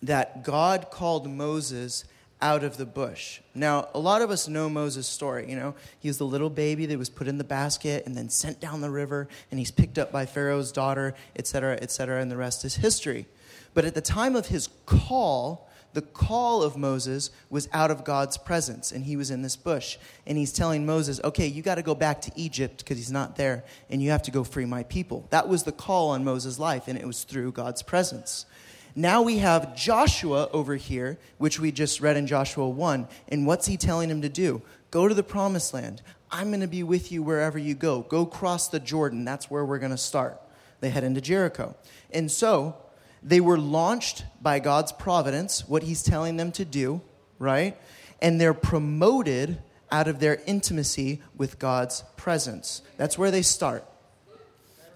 that 0.03 0.43
God 0.43 0.91
called 0.91 1.29
Moses 1.29 2.05
out 2.43 2.65
of 2.65 2.77
the 2.77 2.87
bush. 2.87 3.41
Now, 3.55 3.89
a 3.95 3.99
lot 3.99 4.23
of 4.23 4.31
us 4.31 4.49
know 4.49 4.71
Moses' 4.71 5.07
story. 5.07 5.51
You 5.51 5.57
know, 5.57 5.75
he 5.99 6.09
was 6.09 6.19
the 6.19 6.27
little 6.27 6.49
baby 6.51 6.87
that 6.87 6.99
was 6.99 7.11
put 7.11 7.29
in 7.29 7.39
the 7.39 7.45
basket 7.45 8.07
and 8.07 8.17
then 8.17 8.31
sent 8.31 8.61
down 8.61 8.81
the 8.81 8.91
river, 8.91 9.29
and 9.51 9.59
he's 9.59 9.71
picked 9.71 9.99
up 9.99 10.11
by 10.11 10.27
Pharaoh's 10.27 10.73
daughter, 10.73 11.15
etc., 11.37 11.79
etc., 11.81 12.21
and 12.21 12.31
the 12.31 12.37
rest 12.37 12.65
is 12.65 12.77
history. 12.77 13.27
But 13.75 13.85
at 13.85 13.95
the 13.95 14.01
time 14.01 14.37
of 14.37 14.47
his 14.47 14.69
call, 14.87 15.69
the 15.93 16.03
call 16.03 16.63
of 16.63 16.77
Moses 16.77 17.31
was 17.51 17.69
out 17.73 17.91
of 17.91 18.05
God's 18.05 18.39
presence, 18.39 18.93
and 18.93 19.05
he 19.05 19.17
was 19.17 19.31
in 19.31 19.43
this 19.43 19.57
bush. 19.57 19.99
And 20.27 20.39
he's 20.39 20.53
telling 20.53 20.87
Moses, 20.87 21.21
okay, 21.23 21.47
you 21.47 21.63
got 21.63 21.75
to 21.75 21.83
go 21.83 21.95
back 21.95 22.23
to 22.23 22.33
Egypt 22.37 22.79
because 22.79 22.97
he's 22.97 23.13
not 23.13 23.37
there, 23.37 23.65
and 23.91 24.03
you 24.03 24.11
have 24.11 24.23
to 24.23 24.31
go 24.31 24.45
free 24.45 24.65
my 24.65 24.85
people. 24.85 25.27
That 25.31 25.49
was 25.49 25.65
the 25.65 25.73
call 25.73 26.11
on 26.11 26.25
Moses' 26.25 26.59
life, 26.59 26.89
and 26.89 26.99
it 26.99 27.07
was 27.07 27.25
through 27.25 27.53
God's 27.53 27.83
presence. 27.83 28.47
Now 28.95 29.23
we 29.23 29.39
have 29.39 29.77
Joshua 29.77 30.49
over 30.53 30.77
here, 30.77 31.19
which 31.39 31.61
we 31.61 31.73
just 31.73 32.01
read 32.01 32.17
in 32.17 32.27
Joshua 32.27 32.69
1. 32.69 33.09
And 33.29 33.47
what's 33.47 33.67
he 33.67 33.77
telling 33.77 34.11
him 34.11 34.23
to 34.23 34.29
do? 34.29 34.63
Go 34.91 35.09
to 35.09 35.15
the 35.15 35.23
promised 35.23 35.73
land. 35.73 36.03
I'm 36.31 36.49
going 36.49 36.61
to 36.61 36.69
be 36.69 36.83
with 36.83 37.11
you 37.11 37.23
wherever 37.23 37.59
you 37.59 37.75
go. 37.75 38.03
Go 38.03 38.27
cross 38.27 38.69
the 38.69 38.81
Jordan. 38.81 39.25
That's 39.25 39.51
where 39.51 39.65
we're 39.65 39.79
going 39.79 39.91
to 39.91 39.99
start. 39.99 40.41
They 40.81 40.91
head 40.91 41.05
into 41.05 41.21
Jericho. 41.21 41.75
And 42.13 42.31
so 42.31 42.77
they 43.23 43.41
were 43.41 43.59
launched 43.59 44.25
by 44.41 44.59
God's 44.61 44.93
providence, 44.93 45.69
what 45.69 45.83
He's 45.83 46.03
telling 46.03 46.37
them 46.37 46.53
to 46.53 46.65
do, 46.65 47.01
right? 47.39 47.77
And 48.23 48.41
they're 48.41 48.55
promoted 48.55 49.61
out 49.91 50.09
of 50.09 50.21
their 50.21 50.41
intimacy 50.47 51.21
with 51.37 51.59
God's 51.59 52.05
presence. 52.17 52.83
That's 52.97 53.19
where 53.19 53.31
they 53.31 53.43
start. 53.43 53.85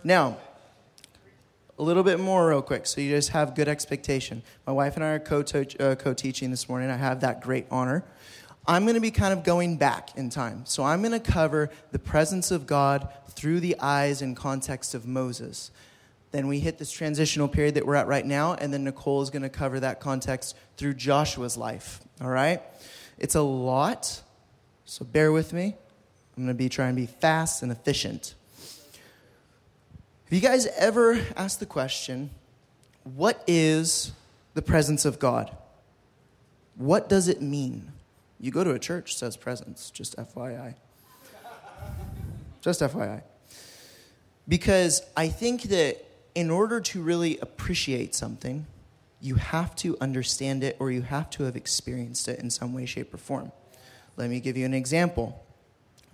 Now, 0.03 0.39
a 1.79 1.83
little 1.83 2.03
bit 2.03 2.21
more, 2.21 2.49
real 2.49 2.63
quick, 2.63 2.87
so 2.87 3.01
you 3.01 3.11
just 3.11 3.31
have 3.31 3.55
good 3.55 3.69
expectation. 3.69 4.43
My 4.67 4.73
wife 4.73 4.95
and 4.97 5.05
I 5.05 5.09
are 5.09 5.19
co 5.19 5.41
uh, 5.41 6.15
teaching 6.15 6.51
this 6.51 6.69
morning. 6.69 6.91
I 6.91 6.97
have 6.97 7.21
that 7.21 7.41
great 7.43 7.67
honor. 7.71 8.05
I'm 8.67 8.85
going 8.85 8.95
to 8.95 9.01
be 9.01 9.11
kind 9.11 9.33
of 9.33 9.45
going 9.45 9.77
back 9.77 10.17
in 10.17 10.31
time. 10.31 10.65
So 10.67 10.85
I'm 10.85 11.03
going 11.03 11.13
to 11.13 11.21
cover 11.21 11.71
the 11.91 11.99
presence 11.99 12.51
of 12.51 12.67
God 12.67 13.09
through 13.29 13.61
the 13.61 13.77
eyes 13.79 14.23
and 14.23 14.37
context 14.37 14.95
of 14.95 15.07
Moses. 15.07 15.71
Then 16.31 16.47
we 16.47 16.61
hit 16.61 16.79
this 16.79 16.91
transitional 16.91 17.49
period 17.49 17.75
that 17.75 17.87
we're 17.87 17.97
at 17.97 18.07
right 18.07 18.25
now, 18.25 18.55
and 18.55 18.73
then 18.73 18.85
Nicole 18.85 19.23
is 19.23 19.31
going 19.31 19.43
to 19.43 19.49
cover 19.49 19.81
that 19.81 20.01
context 20.01 20.57
through 20.77 20.95
Joshua's 20.95 21.57
life. 21.57 22.01
All 22.21 22.31
right? 22.31 22.63
It's 23.19 23.35
a 23.35 23.43
lot, 23.43 24.23
so 24.85 25.05
bear 25.05 25.31
with 25.31 25.53
me. 25.53 25.77
I'm 26.37 26.45
going 26.45 26.49
to 26.49 26.59
be 26.59 26.69
trying 26.69 26.95
to 26.95 27.01
be 27.01 27.07
fast 27.07 27.63
and 27.63 27.71
efficient. 27.71 28.35
Have 30.25 30.33
you 30.33 30.41
guys 30.41 30.67
ever 30.79 31.21
asked 31.37 31.61
the 31.61 31.67
question, 31.67 32.31
what 33.03 33.45
is 33.47 34.13
the 34.55 34.63
presence 34.63 35.05
of 35.05 35.19
God? 35.19 35.55
What 36.77 37.11
does 37.11 37.29
it 37.29 37.43
mean? 37.43 37.93
You 38.41 38.51
go 38.51 38.65
to 38.65 38.71
a 38.71 38.79
church 38.79 39.15
says 39.15 39.37
presence, 39.37 39.91
just 39.91 40.17
FYI. 40.17 40.77
just 42.63 42.81
FYI. 42.81 43.23
Because 44.49 45.03
I 45.15 45.29
think 45.29 45.65
that 45.65 46.03
in 46.35 46.51
order 46.51 46.81
to 46.81 47.03
really 47.03 47.39
appreciate 47.39 48.15
something, 48.15 48.67
you 49.21 49.35
have 49.35 49.77
to 49.77 49.95
understand 50.01 50.65
it 50.65 50.77
or 50.79 50.91
you 50.91 51.03
have 51.03 51.29
to 51.31 51.45
have 51.45 51.55
experienced 51.55 52.29
it 52.29 52.39
in 52.41 52.49
some 52.49 52.73
way, 52.73 52.87
shape, 52.87 53.13
or 53.13 53.19
form. 53.19 53.53
Let 54.17 54.31
me 54.31 54.41
give 54.41 54.57
you 54.57 54.65
an 54.65 54.75
example. 54.75 55.45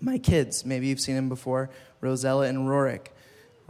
My 0.00 0.18
kids, 0.18 0.66
maybe 0.66 0.88
you've 0.88 1.00
seen 1.00 1.14
them 1.14 1.28
before, 1.28 1.70
Rosella 2.00 2.46
and 2.46 2.68
Rorik. 2.68 3.08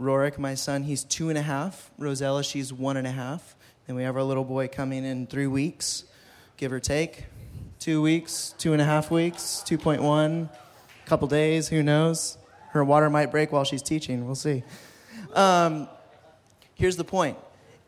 Rorik, 0.01 0.39
my 0.39 0.55
son, 0.55 0.83
he's 0.83 1.03
two 1.03 1.29
and 1.29 1.37
a 1.37 1.43
half. 1.43 1.91
Rosella, 1.97 2.43
she's 2.43 2.73
one 2.73 2.97
and 2.97 3.05
a 3.05 3.11
half. 3.11 3.55
And 3.87 3.95
we 3.95 4.03
have 4.03 4.15
our 4.15 4.23
little 4.23 4.43
boy 4.43 4.67
coming 4.67 5.05
in 5.05 5.27
three 5.27 5.47
weeks, 5.47 6.05
give 6.57 6.73
or 6.73 6.79
take. 6.79 7.25
Two 7.79 8.01
weeks, 8.01 8.53
two 8.57 8.73
and 8.73 8.81
a 8.81 8.85
half 8.85 9.11
weeks, 9.11 9.63
2.1, 9.65 10.49
couple 11.05 11.27
days, 11.27 11.67
who 11.67 11.81
knows? 11.81 12.37
Her 12.69 12.83
water 12.83 13.09
might 13.09 13.31
break 13.31 13.51
while 13.51 13.63
she's 13.63 13.81
teaching, 13.81 14.25
we'll 14.25 14.35
see. 14.35 14.63
Um, 15.33 15.87
here's 16.75 16.95
the 16.95 17.03
point 17.03 17.37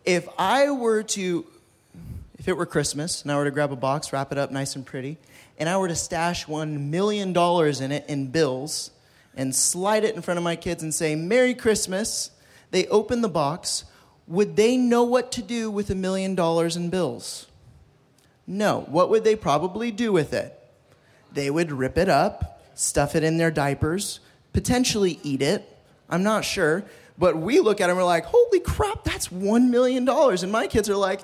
if 0.03 0.27
I 0.37 0.71
were 0.71 1.03
to, 1.03 1.45
if 2.37 2.47
it 2.47 2.57
were 2.57 2.65
Christmas 2.65 3.21
and 3.21 3.31
I 3.31 3.37
were 3.37 3.45
to 3.45 3.51
grab 3.51 3.71
a 3.71 3.75
box, 3.75 4.11
wrap 4.11 4.31
it 4.31 4.37
up 4.37 4.51
nice 4.51 4.75
and 4.75 4.85
pretty, 4.85 5.17
and 5.57 5.69
I 5.69 5.77
were 5.77 5.87
to 5.87 5.95
stash 5.95 6.45
$1 6.45 6.89
million 6.89 7.29
in 7.29 7.91
it 7.91 8.05
in 8.07 8.27
bills 8.27 8.91
and 9.35 9.55
slide 9.55 10.03
it 10.03 10.15
in 10.15 10.21
front 10.21 10.37
of 10.37 10.43
my 10.43 10.55
kids 10.55 10.83
and 10.83 10.93
say, 10.93 11.15
Merry 11.15 11.53
Christmas, 11.53 12.31
they 12.71 12.87
open 12.87 13.21
the 13.21 13.29
box, 13.29 13.85
would 14.27 14.55
they 14.55 14.77
know 14.77 15.03
what 15.03 15.31
to 15.33 15.41
do 15.41 15.69
with 15.69 15.89
a 15.89 15.95
million 15.95 16.35
dollars 16.35 16.75
in 16.75 16.89
bills? 16.89 17.47
No. 18.45 18.81
What 18.87 19.09
would 19.09 19.23
they 19.23 19.35
probably 19.35 19.91
do 19.91 20.11
with 20.11 20.33
it? 20.33 20.59
They 21.33 21.49
would 21.49 21.71
rip 21.71 21.97
it 21.97 22.09
up, 22.09 22.61
stuff 22.75 23.15
it 23.15 23.23
in 23.23 23.37
their 23.37 23.51
diapers, 23.51 24.19
potentially 24.53 25.19
eat 25.23 25.41
it. 25.41 25.67
I'm 26.09 26.23
not 26.23 26.45
sure. 26.45 26.83
But 27.17 27.37
we 27.37 27.59
look 27.59 27.79
at 27.79 27.87
them 27.87 27.91
and 27.91 27.97
we're 27.97 28.05
like, 28.05 28.25
holy 28.25 28.59
crap, 28.59 29.03
that's 29.03 29.27
$1 29.27 29.69
million. 29.69 30.07
And 30.07 30.51
my 30.51 30.67
kids 30.67 30.89
are 30.89 30.95
like, 30.95 31.21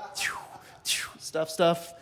stuff, 0.84 1.50
stuff. 1.50 1.94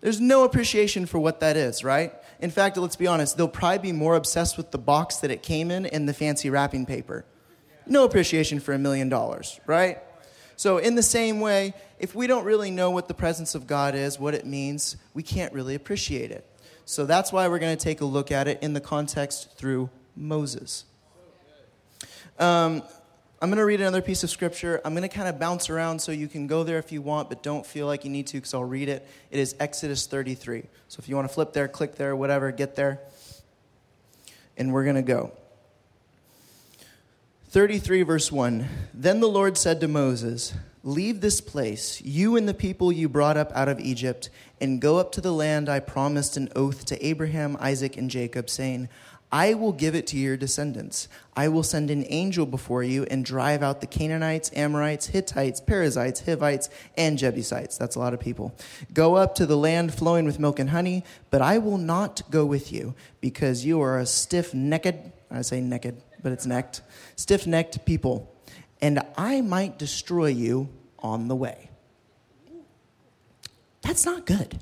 There's 0.00 0.20
no 0.20 0.44
appreciation 0.44 1.06
for 1.06 1.18
what 1.18 1.40
that 1.40 1.56
is, 1.56 1.84
right? 1.84 2.12
In 2.40 2.50
fact, 2.50 2.76
let's 2.76 2.96
be 2.96 3.06
honest, 3.06 3.36
they'll 3.36 3.48
probably 3.48 3.78
be 3.78 3.92
more 3.92 4.16
obsessed 4.16 4.56
with 4.56 4.70
the 4.70 4.78
box 4.78 5.16
that 5.18 5.30
it 5.30 5.42
came 5.42 5.70
in 5.70 5.86
and 5.86 6.08
the 6.08 6.14
fancy 6.14 6.48
wrapping 6.48 6.86
paper. 6.86 7.24
No 7.86 8.04
appreciation 8.04 8.60
for 8.60 8.72
a 8.72 8.78
million 8.78 9.08
dollars, 9.08 9.60
right? 9.66 9.98
So, 10.56 10.78
in 10.78 10.94
the 10.94 11.02
same 11.02 11.40
way, 11.40 11.74
if 11.98 12.14
we 12.14 12.26
don't 12.26 12.44
really 12.44 12.70
know 12.70 12.90
what 12.90 13.08
the 13.08 13.14
presence 13.14 13.54
of 13.54 13.66
God 13.66 13.94
is, 13.94 14.18
what 14.18 14.34
it 14.34 14.44
means, 14.44 14.96
we 15.14 15.22
can't 15.22 15.52
really 15.52 15.74
appreciate 15.74 16.30
it. 16.30 16.46
So, 16.84 17.06
that's 17.06 17.32
why 17.32 17.48
we're 17.48 17.58
going 17.58 17.76
to 17.76 17.82
take 17.82 18.00
a 18.00 18.04
look 18.04 18.30
at 18.30 18.46
it 18.46 18.62
in 18.62 18.74
the 18.74 18.80
context 18.80 19.56
through 19.56 19.90
Moses. 20.14 20.84
Um, 22.38 22.82
I'm 23.42 23.48
going 23.48 23.56
to 23.56 23.64
read 23.64 23.80
another 23.80 24.02
piece 24.02 24.22
of 24.22 24.28
scripture. 24.28 24.82
I'm 24.84 24.92
going 24.92 25.08
to 25.08 25.14
kind 25.14 25.26
of 25.26 25.38
bounce 25.38 25.70
around 25.70 26.00
so 26.00 26.12
you 26.12 26.28
can 26.28 26.46
go 26.46 26.62
there 26.62 26.78
if 26.78 26.92
you 26.92 27.00
want, 27.00 27.30
but 27.30 27.42
don't 27.42 27.64
feel 27.64 27.86
like 27.86 28.04
you 28.04 28.10
need 28.10 28.26
to 28.28 28.36
because 28.36 28.52
I'll 28.52 28.64
read 28.64 28.90
it. 28.90 29.08
It 29.30 29.38
is 29.38 29.56
Exodus 29.58 30.06
33. 30.06 30.64
So 30.88 31.00
if 31.00 31.08
you 31.08 31.16
want 31.16 31.26
to 31.26 31.32
flip 31.32 31.54
there, 31.54 31.66
click 31.66 31.94
there, 31.94 32.14
whatever, 32.14 32.52
get 32.52 32.76
there. 32.76 33.00
And 34.58 34.74
we're 34.74 34.84
going 34.84 34.96
to 34.96 35.02
go. 35.02 35.32
33, 37.48 38.02
verse 38.02 38.30
1. 38.30 38.68
Then 38.92 39.20
the 39.20 39.28
Lord 39.28 39.56
said 39.56 39.80
to 39.80 39.88
Moses, 39.88 40.52
Leave 40.82 41.22
this 41.22 41.40
place, 41.40 42.00
you 42.02 42.36
and 42.36 42.46
the 42.46 42.54
people 42.54 42.92
you 42.92 43.08
brought 43.08 43.36
up 43.38 43.50
out 43.54 43.68
of 43.68 43.80
Egypt, 43.80 44.28
and 44.60 44.80
go 44.80 44.98
up 44.98 45.12
to 45.12 45.20
the 45.20 45.32
land 45.32 45.68
I 45.68 45.80
promised 45.80 46.36
an 46.36 46.50
oath 46.54 46.84
to 46.86 47.06
Abraham, 47.06 47.56
Isaac, 47.58 47.96
and 47.96 48.10
Jacob, 48.10 48.50
saying, 48.50 48.88
I 49.32 49.54
will 49.54 49.72
give 49.72 49.94
it 49.94 50.08
to 50.08 50.16
your 50.16 50.36
descendants. 50.36 51.06
I 51.36 51.48
will 51.48 51.62
send 51.62 51.90
an 51.90 52.04
angel 52.08 52.46
before 52.46 52.82
you 52.82 53.04
and 53.04 53.24
drive 53.24 53.62
out 53.62 53.80
the 53.80 53.86
Canaanites, 53.86 54.50
Amorites, 54.54 55.06
Hittites, 55.06 55.60
Perizzites, 55.60 56.20
Hivites, 56.20 56.68
and 56.96 57.16
Jebusites. 57.16 57.78
That's 57.78 57.94
a 57.94 58.00
lot 58.00 58.12
of 58.12 58.18
people. 58.18 58.54
Go 58.92 59.14
up 59.14 59.36
to 59.36 59.46
the 59.46 59.56
land 59.56 59.94
flowing 59.94 60.24
with 60.24 60.40
milk 60.40 60.58
and 60.58 60.70
honey, 60.70 61.04
but 61.30 61.42
I 61.42 61.58
will 61.58 61.78
not 61.78 62.22
go 62.30 62.44
with 62.44 62.72
you 62.72 62.94
because 63.20 63.64
you 63.64 63.80
are 63.80 63.98
a 63.98 64.06
stiff 64.06 64.52
necked, 64.52 64.96
I 65.30 65.42
say 65.42 65.60
naked, 65.60 66.02
but 66.22 66.32
it's 66.32 66.46
necked, 66.46 66.82
stiff 67.14 67.46
necked 67.46 67.84
people, 67.86 68.34
and 68.82 69.00
I 69.16 69.42
might 69.42 69.78
destroy 69.78 70.26
you 70.26 70.68
on 70.98 71.28
the 71.28 71.36
way. 71.36 71.70
That's 73.82 74.04
not 74.04 74.26
good. 74.26 74.60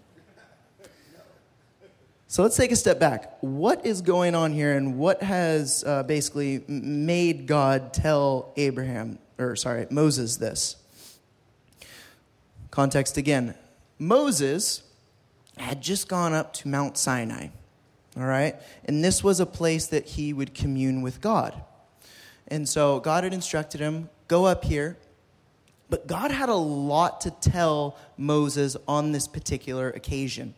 So 2.30 2.42
let's 2.42 2.56
take 2.56 2.70
a 2.72 2.76
step 2.76 3.00
back. 3.00 3.38
What 3.40 3.86
is 3.86 4.02
going 4.02 4.34
on 4.34 4.52
here, 4.52 4.76
and 4.76 4.98
what 4.98 5.22
has 5.22 5.82
uh, 5.82 6.02
basically 6.02 6.62
made 6.68 7.46
God 7.46 7.94
tell 7.94 8.52
Abraham, 8.58 9.18
or 9.38 9.56
sorry, 9.56 9.86
Moses 9.88 10.36
this? 10.36 10.76
Context 12.70 13.16
again 13.16 13.54
Moses 13.98 14.82
had 15.56 15.80
just 15.80 16.06
gone 16.06 16.34
up 16.34 16.52
to 16.52 16.68
Mount 16.68 16.98
Sinai, 16.98 17.48
all 18.14 18.26
right? 18.26 18.56
And 18.84 19.02
this 19.02 19.24
was 19.24 19.40
a 19.40 19.46
place 19.46 19.86
that 19.86 20.04
he 20.04 20.34
would 20.34 20.54
commune 20.54 21.00
with 21.00 21.22
God. 21.22 21.60
And 22.46 22.68
so 22.68 23.00
God 23.00 23.24
had 23.24 23.32
instructed 23.32 23.80
him 23.80 24.10
go 24.28 24.44
up 24.44 24.64
here. 24.64 24.98
But 25.88 26.06
God 26.06 26.30
had 26.30 26.50
a 26.50 26.54
lot 26.54 27.22
to 27.22 27.30
tell 27.30 27.96
Moses 28.18 28.76
on 28.86 29.12
this 29.12 29.26
particular 29.26 29.88
occasion 29.88 30.54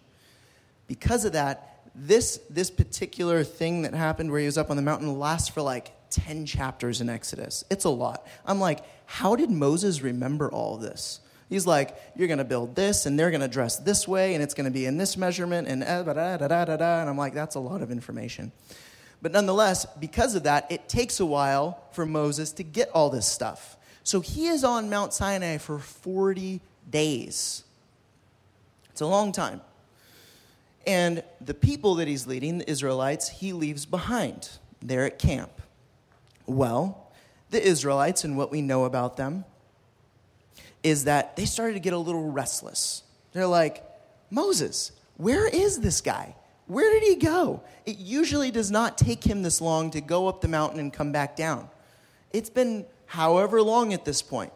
because 0.90 1.24
of 1.24 1.34
that, 1.34 1.84
this, 1.94 2.40
this 2.50 2.68
particular 2.68 3.44
thing 3.44 3.82
that 3.82 3.94
happened 3.94 4.28
where 4.32 4.40
he 4.40 4.46
was 4.46 4.58
up 4.58 4.70
on 4.70 4.76
the 4.76 4.82
mountain 4.82 5.20
lasts 5.20 5.48
for 5.48 5.62
like 5.62 5.92
10 6.10 6.46
chapters 6.46 7.00
in 7.00 7.08
Exodus. 7.08 7.62
It's 7.70 7.84
a 7.84 7.90
lot. 7.90 8.26
I'm 8.44 8.58
like, 8.58 8.80
how 9.06 9.36
did 9.36 9.52
Moses 9.52 10.02
remember 10.02 10.50
all 10.50 10.78
this? 10.78 11.20
He's 11.48 11.64
like, 11.64 11.96
you're 12.16 12.26
going 12.26 12.38
to 12.38 12.44
build 12.44 12.74
this, 12.74 13.06
and 13.06 13.16
they're 13.16 13.30
going 13.30 13.40
to 13.40 13.46
dress 13.46 13.76
this 13.76 14.08
way, 14.08 14.34
and 14.34 14.42
it's 14.42 14.52
going 14.52 14.64
to 14.64 14.72
be 14.72 14.84
in 14.84 14.96
this 14.96 15.16
measurement, 15.16 15.68
and 15.68 15.84
eh, 15.84 16.02
da 16.02 16.12
da 16.12 16.36
da 16.36 16.64
da 16.64 16.76
da. 16.76 17.00
And 17.02 17.08
I'm 17.08 17.16
like, 17.16 17.34
that's 17.34 17.54
a 17.54 17.60
lot 17.60 17.82
of 17.82 17.92
information. 17.92 18.50
But 19.22 19.30
nonetheless, 19.30 19.86
because 20.00 20.34
of 20.34 20.42
that, 20.42 20.72
it 20.72 20.88
takes 20.88 21.20
a 21.20 21.26
while 21.26 21.84
for 21.92 22.04
Moses 22.04 22.50
to 22.54 22.64
get 22.64 22.90
all 22.90 23.10
this 23.10 23.28
stuff. 23.28 23.76
So 24.02 24.20
he 24.20 24.48
is 24.48 24.64
on 24.64 24.90
Mount 24.90 25.12
Sinai 25.12 25.58
for 25.58 25.78
40 25.78 26.60
days. 26.90 27.62
It's 28.90 29.00
a 29.00 29.06
long 29.06 29.30
time. 29.30 29.60
And 30.86 31.22
the 31.40 31.54
people 31.54 31.96
that 31.96 32.08
he's 32.08 32.26
leading, 32.26 32.58
the 32.58 32.70
Israelites, 32.70 33.28
he 33.28 33.52
leaves 33.52 33.86
behind 33.86 34.50
there 34.80 35.04
at 35.04 35.18
camp. 35.18 35.50
Well, 36.46 37.12
the 37.50 37.62
Israelites 37.62 38.24
and 38.24 38.36
what 38.36 38.50
we 38.50 38.62
know 38.62 38.84
about 38.84 39.16
them 39.16 39.44
is 40.82 41.04
that 41.04 41.36
they 41.36 41.44
started 41.44 41.74
to 41.74 41.80
get 41.80 41.92
a 41.92 41.98
little 41.98 42.30
restless. 42.30 43.02
They're 43.32 43.46
like, 43.46 43.84
Moses, 44.30 44.92
where 45.16 45.46
is 45.46 45.80
this 45.80 46.00
guy? 46.00 46.34
Where 46.66 46.90
did 46.98 47.02
he 47.02 47.16
go? 47.16 47.62
It 47.84 47.98
usually 47.98 48.50
does 48.50 48.70
not 48.70 48.96
take 48.96 49.24
him 49.24 49.42
this 49.42 49.60
long 49.60 49.90
to 49.90 50.00
go 50.00 50.28
up 50.28 50.40
the 50.40 50.48
mountain 50.48 50.80
and 50.80 50.92
come 50.92 51.12
back 51.12 51.36
down. 51.36 51.68
It's 52.32 52.50
been 52.50 52.86
however 53.06 53.60
long 53.60 53.92
at 53.92 54.04
this 54.04 54.22
point. 54.22 54.52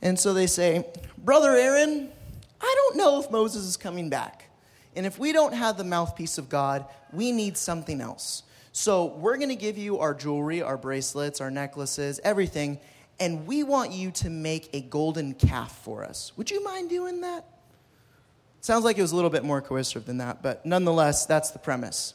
And 0.00 0.18
so 0.18 0.32
they 0.32 0.46
say, 0.46 0.86
Brother 1.18 1.50
Aaron, 1.50 2.10
I 2.60 2.74
don't 2.76 2.96
know 2.96 3.20
if 3.20 3.30
Moses 3.30 3.64
is 3.64 3.76
coming 3.76 4.08
back. 4.08 4.48
And 4.94 5.06
if 5.06 5.18
we 5.18 5.32
don't 5.32 5.54
have 5.54 5.76
the 5.76 5.84
mouthpiece 5.84 6.38
of 6.38 6.48
God, 6.48 6.86
we 7.12 7.32
need 7.32 7.56
something 7.56 8.00
else. 8.00 8.42
So 8.72 9.06
we're 9.06 9.36
going 9.36 9.50
to 9.50 9.56
give 9.56 9.76
you 9.76 9.98
our 9.98 10.14
jewelry, 10.14 10.62
our 10.62 10.76
bracelets, 10.76 11.40
our 11.40 11.50
necklaces, 11.50 12.20
everything, 12.24 12.78
and 13.20 13.46
we 13.46 13.62
want 13.62 13.92
you 13.92 14.10
to 14.12 14.30
make 14.30 14.70
a 14.72 14.80
golden 14.80 15.34
calf 15.34 15.78
for 15.84 16.04
us. 16.04 16.32
Would 16.36 16.50
you 16.50 16.64
mind 16.64 16.88
doing 16.88 17.20
that? 17.20 17.44
Sounds 18.60 18.84
like 18.84 18.96
it 18.96 19.02
was 19.02 19.12
a 19.12 19.16
little 19.16 19.30
bit 19.30 19.44
more 19.44 19.60
coercive 19.60 20.06
than 20.06 20.18
that, 20.18 20.42
but 20.42 20.64
nonetheless, 20.64 21.26
that's 21.26 21.50
the 21.50 21.58
premise. 21.58 22.14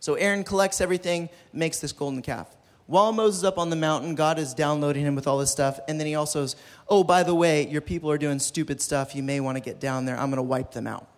So 0.00 0.14
Aaron 0.14 0.44
collects 0.44 0.80
everything, 0.80 1.30
makes 1.52 1.80
this 1.80 1.92
golden 1.92 2.20
calf. 2.20 2.54
While 2.86 3.12
Moses 3.12 3.38
is 3.38 3.44
up 3.44 3.56
on 3.56 3.70
the 3.70 3.76
mountain, 3.76 4.14
God 4.14 4.38
is 4.38 4.52
downloading 4.52 5.06
him 5.06 5.14
with 5.14 5.26
all 5.26 5.38
this 5.38 5.50
stuff. 5.50 5.80
And 5.88 5.98
then 5.98 6.06
he 6.06 6.14
also 6.14 6.44
says, 6.44 6.56
Oh, 6.88 7.02
by 7.02 7.22
the 7.22 7.34
way, 7.34 7.66
your 7.66 7.80
people 7.80 8.10
are 8.10 8.18
doing 8.18 8.38
stupid 8.38 8.82
stuff. 8.82 9.14
You 9.14 9.22
may 9.22 9.40
want 9.40 9.56
to 9.56 9.62
get 9.62 9.80
down 9.80 10.04
there. 10.04 10.18
I'm 10.18 10.28
going 10.28 10.36
to 10.36 10.42
wipe 10.42 10.72
them 10.72 10.86
out. 10.86 11.08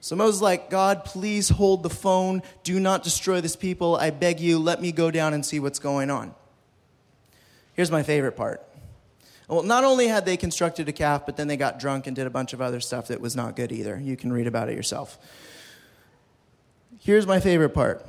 So 0.00 0.16
Moses 0.16 0.40
like, 0.40 0.70
God, 0.70 1.04
please 1.04 1.50
hold 1.50 1.82
the 1.82 1.90
phone. 1.90 2.42
Do 2.64 2.80
not 2.80 3.02
destroy 3.02 3.40
this 3.40 3.54
people. 3.54 3.96
I 3.96 4.10
beg 4.10 4.40
you, 4.40 4.58
let 4.58 4.80
me 4.80 4.92
go 4.92 5.10
down 5.10 5.34
and 5.34 5.44
see 5.44 5.60
what's 5.60 5.78
going 5.78 6.10
on. 6.10 6.34
Here's 7.74 7.90
my 7.90 8.02
favorite 8.02 8.32
part. 8.32 8.66
Well, 9.46 9.62
not 9.62 9.84
only 9.84 10.06
had 10.06 10.24
they 10.24 10.36
constructed 10.36 10.88
a 10.88 10.92
calf, 10.92 11.26
but 11.26 11.36
then 11.36 11.48
they 11.48 11.56
got 11.56 11.80
drunk 11.80 12.06
and 12.06 12.14
did 12.14 12.26
a 12.26 12.30
bunch 12.30 12.52
of 12.52 12.60
other 12.60 12.80
stuff 12.80 13.08
that 13.08 13.20
was 13.20 13.34
not 13.34 13.56
good 13.56 13.72
either. 13.72 13.98
You 13.98 14.16
can 14.16 14.32
read 14.32 14.46
about 14.46 14.68
it 14.68 14.76
yourself. 14.76 15.18
Here's 17.00 17.26
my 17.26 17.40
favorite 17.40 17.70
part 17.70 18.06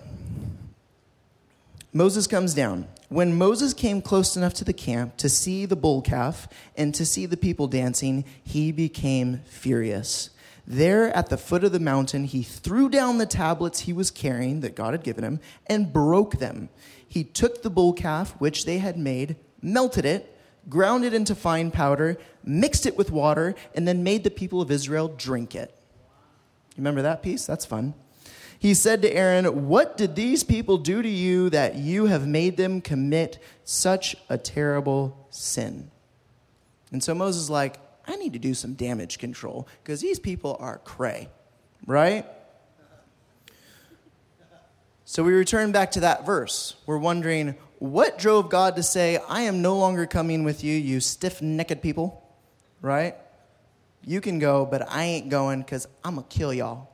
Moses 1.93 2.27
comes 2.27 2.53
down. 2.53 2.87
When 3.09 3.33
Moses 3.33 3.73
came 3.73 4.01
close 4.01 4.37
enough 4.37 4.53
to 4.55 4.63
the 4.63 4.71
camp 4.71 5.17
to 5.17 5.27
see 5.27 5.65
the 5.65 5.75
bull 5.75 6.01
calf 6.01 6.47
and 6.77 6.95
to 6.95 7.05
see 7.05 7.25
the 7.25 7.35
people 7.35 7.67
dancing, 7.67 8.23
he 8.43 8.71
became 8.71 9.41
furious. 9.45 10.29
There 10.67 11.15
at 11.15 11.29
the 11.29 11.37
foot 11.37 11.63
of 11.63 11.71
the 11.71 11.79
mountain, 11.79 12.25
he 12.25 12.43
threw 12.43 12.89
down 12.89 13.17
the 13.17 13.25
tablets 13.25 13.81
he 13.81 13.93
was 13.93 14.11
carrying 14.11 14.61
that 14.61 14.75
God 14.75 14.93
had 14.93 15.03
given 15.03 15.23
him 15.23 15.39
and 15.67 15.91
broke 15.91 16.39
them. 16.39 16.69
He 17.07 17.23
took 17.23 17.61
the 17.61 17.69
bull 17.69 17.93
calf, 17.93 18.31
which 18.39 18.65
they 18.65 18.77
had 18.77 18.97
made, 18.97 19.35
melted 19.61 20.05
it, 20.05 20.37
ground 20.69 21.03
it 21.03 21.13
into 21.13 21.35
fine 21.35 21.71
powder, 21.71 22.17
mixed 22.43 22.85
it 22.85 22.97
with 22.97 23.11
water, 23.11 23.55
and 23.75 23.87
then 23.87 24.03
made 24.03 24.23
the 24.23 24.31
people 24.31 24.61
of 24.61 24.71
Israel 24.71 25.07
drink 25.07 25.55
it. 25.55 25.75
Remember 26.77 27.01
that 27.01 27.23
piece? 27.23 27.45
That's 27.45 27.65
fun. 27.65 27.93
He 28.57 28.75
said 28.75 29.01
to 29.01 29.11
Aaron, 29.11 29.67
What 29.67 29.97
did 29.97 30.15
these 30.15 30.43
people 30.43 30.77
do 30.77 31.01
to 31.01 31.09
you 31.09 31.49
that 31.49 31.75
you 31.75 32.05
have 32.05 32.27
made 32.27 32.57
them 32.57 32.79
commit 32.79 33.39
such 33.63 34.15
a 34.29 34.37
terrible 34.37 35.27
sin? 35.31 35.89
And 36.91 37.03
so 37.03 37.15
Moses 37.15 37.49
like, 37.49 37.79
need 38.21 38.33
to 38.33 38.39
do 38.39 38.53
some 38.53 38.73
damage 38.73 39.17
control 39.17 39.67
because 39.83 40.01
these 40.01 40.19
people 40.19 40.55
are 40.59 40.77
cray, 40.79 41.29
right? 41.85 42.25
So 45.05 45.23
we 45.23 45.33
return 45.33 45.71
back 45.73 45.91
to 45.91 46.01
that 46.01 46.25
verse. 46.25 46.75
We're 46.85 46.97
wondering 46.97 47.55
what 47.79 48.17
drove 48.17 48.49
God 48.49 48.75
to 48.77 48.83
say, 48.83 49.19
I 49.27 49.41
am 49.41 49.61
no 49.61 49.75
longer 49.77 50.05
coming 50.05 50.43
with 50.43 50.63
you, 50.63 50.73
you 50.77 50.99
stiff 50.99 51.41
necked 51.41 51.81
people, 51.81 52.23
right? 52.81 53.15
You 54.05 54.21
can 54.21 54.39
go, 54.39 54.65
but 54.65 54.89
I 54.89 55.03
ain't 55.03 55.29
going 55.29 55.61
because 55.61 55.87
I'm 56.03 56.15
going 56.15 56.27
to 56.27 56.37
kill 56.37 56.53
y'all. 56.53 56.89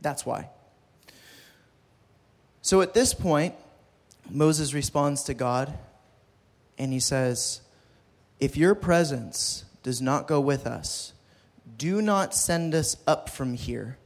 That's 0.00 0.26
why. 0.26 0.48
So 2.62 2.80
at 2.80 2.94
this 2.94 3.14
point, 3.14 3.54
Moses 4.28 4.74
responds 4.74 5.22
to 5.24 5.34
God 5.34 5.72
and 6.78 6.92
he 6.92 7.00
says, 7.00 7.60
If 8.38 8.56
your 8.56 8.74
presence 8.74 9.64
does 9.82 10.00
not 10.00 10.26
go 10.26 10.40
with 10.40 10.66
us, 10.66 11.12
do 11.76 12.02
not 12.02 12.34
send 12.34 12.74
us 12.74 12.96
up 13.06 13.28
from 13.28 13.54
here. 13.54 13.96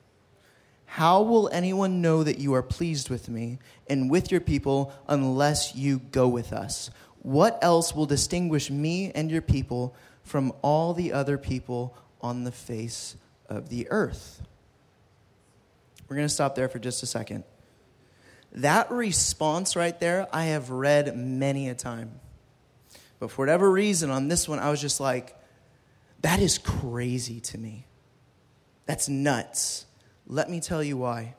How 0.87 1.23
will 1.23 1.49
anyone 1.53 2.01
know 2.01 2.23
that 2.23 2.39
you 2.39 2.55
are 2.55 2.63
pleased 2.63 3.11
with 3.11 3.29
me 3.29 3.59
and 3.89 4.09
with 4.09 4.31
your 4.31 4.41
people 4.41 4.93
unless 5.09 5.75
you 5.75 5.99
go 5.99 6.29
with 6.29 6.53
us? 6.53 6.91
What 7.23 7.59
else 7.63 7.95
will 7.95 8.07
distinguish 8.07 8.71
me 8.71 9.11
and 9.13 9.31
your 9.31 9.43
people 9.43 9.97
from 10.23 10.53
all 10.63 10.95
the 10.95 11.13
other 11.13 11.37
people 11.37 11.97
on 12.21 12.45
the 12.45 12.53
face 12.53 13.17
of 13.49 13.71
the 13.71 13.89
earth? 13.91 14.41
We're 16.09 16.17
going 16.17 16.29
to 16.29 16.35
stop 16.35 16.55
there 16.55 16.69
for 16.69 16.79
just 16.79 17.03
a 17.03 17.07
second. 17.07 17.45
That 18.53 18.91
response 18.93 19.75
right 19.75 19.99
there, 19.99 20.29
I 20.33 20.45
have 20.45 20.71
read 20.71 21.17
many 21.17 21.69
a 21.69 21.75
time. 21.75 22.21
But 23.19 23.33
for 23.33 23.43
whatever 23.43 23.69
reason, 23.69 24.11
on 24.11 24.29
this 24.29 24.49
one, 24.49 24.61
I 24.61 24.71
was 24.71 24.81
just 24.81 25.01
like, 25.01 25.35
that 26.25 26.41
is 26.41 26.57
crazy 26.57 27.39
to 27.39 27.59
me. 27.59 27.85
That's 28.87 29.11
nuts. 29.11 29.85
Let 30.27 30.49
me 30.49 30.59
tell 30.59 30.83
you 30.83 30.97
why. 30.97 31.35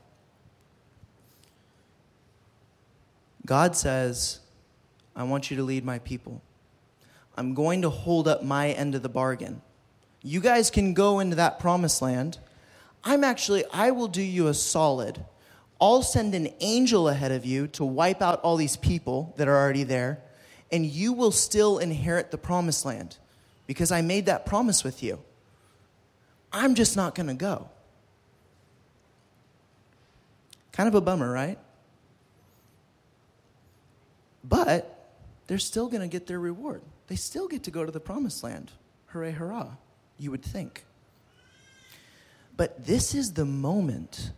God 3.47 3.75
says, 3.75 4.41
I 5.15 5.23
want 5.23 5.49
you 5.49 5.57
to 5.57 5.63
lead 5.63 5.83
my 5.85 5.97
people. 5.97 6.39
I'm 7.35 7.55
going 7.55 7.81
to 7.81 7.89
hold 7.89 8.27
up 8.27 8.43
my 8.43 8.69
end 8.69 8.93
of 8.93 9.01
the 9.01 9.09
bargain. 9.09 9.63
You 10.21 10.39
guys 10.39 10.69
can 10.69 10.93
go 10.93 11.19
into 11.19 11.37
that 11.37 11.57
promised 11.57 12.03
land. 12.03 12.37
I'm 13.03 13.23
actually, 13.23 13.63
I 13.73 13.89
will 13.89 14.07
do 14.07 14.21
you 14.21 14.49
a 14.49 14.53
solid. 14.53 15.25
I'll 15.81 16.03
send 16.03 16.35
an 16.35 16.49
angel 16.59 17.09
ahead 17.09 17.31
of 17.31 17.43
you 17.43 17.65
to 17.69 17.83
wipe 17.83 18.21
out 18.21 18.39
all 18.41 18.55
these 18.55 18.77
people 18.77 19.33
that 19.37 19.47
are 19.47 19.57
already 19.57 19.83
there, 19.83 20.21
and 20.71 20.85
you 20.85 21.11
will 21.11 21.31
still 21.31 21.79
inherit 21.79 22.29
the 22.29 22.37
promised 22.37 22.85
land 22.85 23.17
because 23.67 23.91
I 23.91 24.01
made 24.01 24.27
that 24.27 24.45
promise 24.45 24.83
with 24.83 25.01
you. 25.01 25.19
I'm 26.51 26.75
just 26.75 26.95
not 26.95 27.15
going 27.15 27.27
to 27.27 27.33
go. 27.33 27.69
Kind 30.71 30.87
of 30.87 30.95
a 30.95 31.01
bummer, 31.01 31.31
right? 31.31 31.57
But 34.43 35.09
they're 35.47 35.57
still 35.57 35.87
going 35.87 36.01
to 36.01 36.07
get 36.07 36.27
their 36.27 36.39
reward. 36.39 36.81
They 37.07 37.15
still 37.15 37.47
get 37.47 37.63
to 37.63 37.71
go 37.71 37.85
to 37.85 37.91
the 37.91 37.99
promised 37.99 38.43
land. 38.43 38.71
Hooray, 39.07 39.31
hurrah, 39.31 39.71
you 40.17 40.31
would 40.31 40.43
think. 40.43 40.85
But 42.57 42.85
this 42.85 43.13
is 43.13 43.33
the 43.33 43.45
moment 43.45 44.31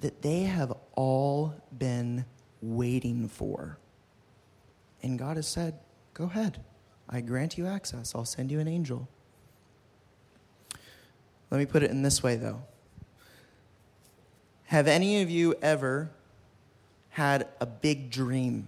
that 0.00 0.22
they 0.22 0.42
have 0.42 0.72
all 0.94 1.54
been 1.76 2.24
waiting 2.60 3.28
for. 3.28 3.78
And 5.02 5.18
God 5.18 5.36
has 5.36 5.48
said, 5.48 5.78
Go 6.14 6.24
ahead. 6.24 6.62
I 7.08 7.20
grant 7.20 7.58
you 7.58 7.66
access. 7.66 8.14
I'll 8.14 8.24
send 8.24 8.50
you 8.50 8.60
an 8.60 8.68
angel. 8.68 9.08
Let 11.50 11.58
me 11.58 11.66
put 11.66 11.82
it 11.82 11.90
in 11.90 12.02
this 12.02 12.22
way, 12.22 12.36
though. 12.36 12.62
Have 14.64 14.88
any 14.88 15.20
of 15.20 15.30
you 15.30 15.54
ever 15.60 16.10
had 17.10 17.46
a 17.60 17.66
big 17.66 18.10
dream? 18.10 18.66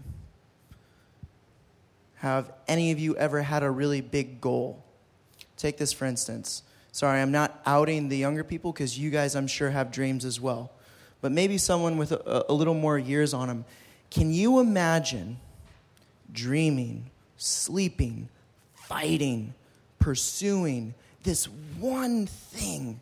Have 2.17 2.53
any 2.69 2.91
of 2.91 2.99
you 2.99 3.17
ever 3.17 3.43
had 3.43 3.63
a 3.63 3.71
really 3.71 4.03
big 4.03 4.41
goal? 4.41 4.85
Take 5.57 5.79
this 5.79 5.93
for 5.93 6.05
instance. 6.05 6.63
Sorry, 6.93 7.21
I'm 7.21 7.33
not 7.33 7.61
outing 7.67 8.09
the 8.09 8.17
younger 8.17 8.45
people 8.45 8.73
because 8.73 8.99
you 8.99 9.11
guys, 9.11 9.35
I'm 9.35 9.47
sure, 9.47 9.71
have 9.71 9.91
dreams 9.91 10.25
as 10.25 10.41
well. 10.41 10.71
But 11.21 11.33
maybe 11.33 11.59
someone 11.59 11.97
with 11.97 12.13
a, 12.13 12.45
a 12.49 12.53
little 12.53 12.75
more 12.75 12.99
years 12.99 13.33
on 13.33 13.49
them. 13.49 13.65
Can 14.11 14.33
you 14.33 14.61
imagine 14.61 15.39
dreaming, 16.33 17.11
sleeping, 17.37 18.29
fighting, 18.75 19.55
pursuing 19.99 20.95
this 21.23 21.47
one 21.79 22.27
thing? 22.27 23.01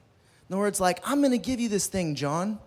In 0.48 0.54
other 0.54 0.60
words, 0.62 0.80
like, 0.80 1.00
I'm 1.04 1.20
going 1.20 1.32
to 1.32 1.38
give 1.38 1.60
you 1.60 1.68
this 1.68 1.86
thing, 1.86 2.14
John. 2.14 2.58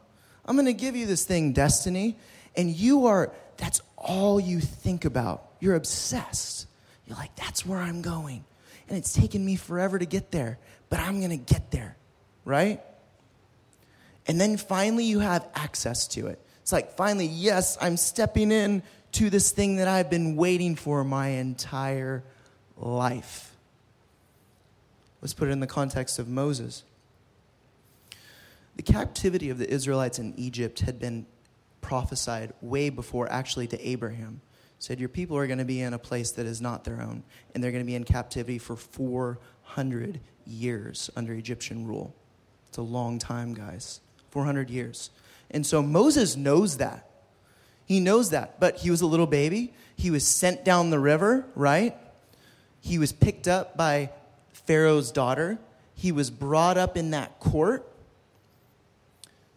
I'm 0.45 0.55
going 0.55 0.65
to 0.65 0.73
give 0.73 0.95
you 0.95 1.05
this 1.05 1.25
thing, 1.25 1.53
destiny. 1.53 2.17
And 2.55 2.69
you 2.69 3.07
are, 3.07 3.31
that's 3.57 3.81
all 3.97 4.39
you 4.39 4.59
think 4.59 5.05
about. 5.05 5.43
You're 5.59 5.75
obsessed. 5.75 6.67
You're 7.07 7.17
like, 7.17 7.35
that's 7.35 7.65
where 7.65 7.79
I'm 7.79 8.01
going. 8.01 8.43
And 8.87 8.97
it's 8.97 9.13
taken 9.13 9.45
me 9.45 9.55
forever 9.55 9.97
to 9.97 10.05
get 10.05 10.31
there, 10.31 10.59
but 10.89 10.99
I'm 10.99 11.19
going 11.19 11.31
to 11.31 11.53
get 11.53 11.71
there, 11.71 11.97
right? 12.43 12.81
And 14.27 14.39
then 14.39 14.57
finally 14.57 15.05
you 15.05 15.19
have 15.19 15.47
access 15.55 16.07
to 16.09 16.27
it. 16.27 16.39
It's 16.61 16.71
like, 16.71 16.97
finally, 16.97 17.27
yes, 17.27 17.77
I'm 17.79 17.97
stepping 17.97 18.51
in 18.51 18.81
to 19.15 19.29
this 19.29 19.51
thing 19.51 19.77
that 19.77 19.87
I've 19.87 20.09
been 20.09 20.35
waiting 20.35 20.75
for 20.75 21.03
my 21.05 21.29
entire 21.29 22.21
life. 22.75 23.55
Let's 25.21 25.33
put 25.33 25.47
it 25.47 25.51
in 25.51 25.61
the 25.61 25.67
context 25.67 26.19
of 26.19 26.27
Moses. 26.27 26.83
The 28.75 28.83
captivity 28.83 29.49
of 29.49 29.57
the 29.57 29.69
Israelites 29.69 30.19
in 30.19 30.33
Egypt 30.35 30.81
had 30.81 30.99
been 30.99 31.25
prophesied 31.79 32.51
way 32.61 32.89
before 32.89 33.31
actually 33.31 33.67
to 33.67 33.87
Abraham. 33.87 34.41
Said, 34.79 34.99
Your 34.99 35.07
people 35.07 35.37
are 35.37 35.47
going 35.47 35.59
to 35.59 35.65
be 35.65 35.79
in 35.79 35.93
a 35.93 35.99
place 35.99 36.31
that 36.31 36.45
is 36.45 36.61
not 36.61 36.83
their 36.83 37.01
own, 37.01 37.23
and 37.53 37.63
they're 37.63 37.71
going 37.71 37.83
to 37.83 37.87
be 37.87 37.95
in 37.95 38.03
captivity 38.03 38.57
for 38.57 38.75
400 38.75 40.19
years 40.45 41.09
under 41.15 41.33
Egyptian 41.33 41.87
rule. 41.87 42.13
It's 42.67 42.77
a 42.77 42.81
long 42.81 43.17
time, 43.17 43.53
guys. 43.53 44.01
400 44.31 44.69
years. 44.69 45.09
And 45.49 45.65
so 45.65 45.81
Moses 45.81 46.35
knows 46.35 46.77
that. 46.77 47.09
He 47.85 47.99
knows 47.99 48.31
that. 48.31 48.59
But 48.59 48.77
he 48.77 48.91
was 48.91 49.01
a 49.01 49.05
little 49.05 49.27
baby. 49.27 49.73
He 49.95 50.11
was 50.11 50.25
sent 50.25 50.65
down 50.65 50.89
the 50.89 50.99
river, 50.99 51.45
right? 51.55 51.95
He 52.81 52.97
was 52.97 53.11
picked 53.11 53.47
up 53.47 53.77
by 53.77 54.09
Pharaoh's 54.51 55.11
daughter. 55.11 55.59
He 55.95 56.11
was 56.11 56.29
brought 56.29 56.77
up 56.77 56.97
in 56.97 57.11
that 57.11 57.39
court. 57.39 57.89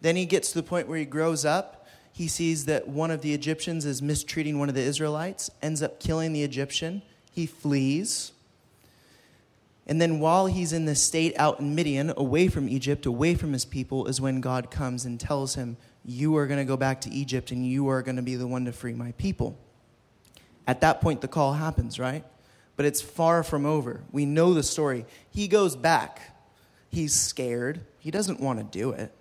Then 0.01 0.15
he 0.15 0.25
gets 0.25 0.51
to 0.51 0.61
the 0.61 0.63
point 0.63 0.87
where 0.87 0.97
he 0.97 1.05
grows 1.05 1.43
up. 1.43 1.87
He 2.13 2.27
sees 2.27 2.65
that 2.65 2.87
one 2.87 3.11
of 3.11 3.21
the 3.21 3.33
Egyptians 3.33 3.85
is 3.85 4.01
mistreating 4.01 4.59
one 4.59 4.69
of 4.69 4.75
the 4.75 4.81
Israelites, 4.81 5.49
ends 5.61 5.81
up 5.81 5.99
killing 5.99 6.33
the 6.33 6.43
Egyptian. 6.43 7.01
He 7.31 7.45
flees. 7.45 8.31
And 9.87 10.01
then 10.01 10.19
while 10.19 10.45
he's 10.45 10.71
in 10.71 10.85
this 10.85 11.01
state 11.01 11.33
out 11.37 11.59
in 11.59 11.75
Midian, 11.75 12.13
away 12.15 12.47
from 12.47 12.69
Egypt, 12.69 13.05
away 13.05 13.35
from 13.35 13.53
his 13.53 13.65
people, 13.65 14.05
is 14.05 14.21
when 14.21 14.41
God 14.41 14.69
comes 14.69 15.05
and 15.05 15.19
tells 15.19 15.55
him, 15.55 15.77
You 16.05 16.37
are 16.37 16.47
going 16.47 16.59
to 16.59 16.65
go 16.65 16.77
back 16.77 17.01
to 17.01 17.09
Egypt 17.09 17.51
and 17.51 17.65
you 17.65 17.89
are 17.89 18.01
going 18.01 18.15
to 18.15 18.21
be 18.21 18.35
the 18.35 18.47
one 18.47 18.65
to 18.65 18.71
free 18.71 18.93
my 18.93 19.11
people. 19.13 19.57
At 20.65 20.81
that 20.81 21.01
point, 21.01 21.21
the 21.21 21.27
call 21.27 21.53
happens, 21.53 21.99
right? 21.99 22.23
But 22.75 22.85
it's 22.85 23.01
far 23.01 23.43
from 23.43 23.65
over. 23.65 24.01
We 24.11 24.25
know 24.25 24.53
the 24.53 24.63
story. 24.63 25.05
He 25.31 25.47
goes 25.47 25.75
back. 25.75 26.37
He's 26.89 27.13
scared. 27.13 27.81
He 27.99 28.11
doesn't 28.11 28.39
want 28.39 28.59
to 28.59 28.65
do 28.65 28.91
it 28.91 29.13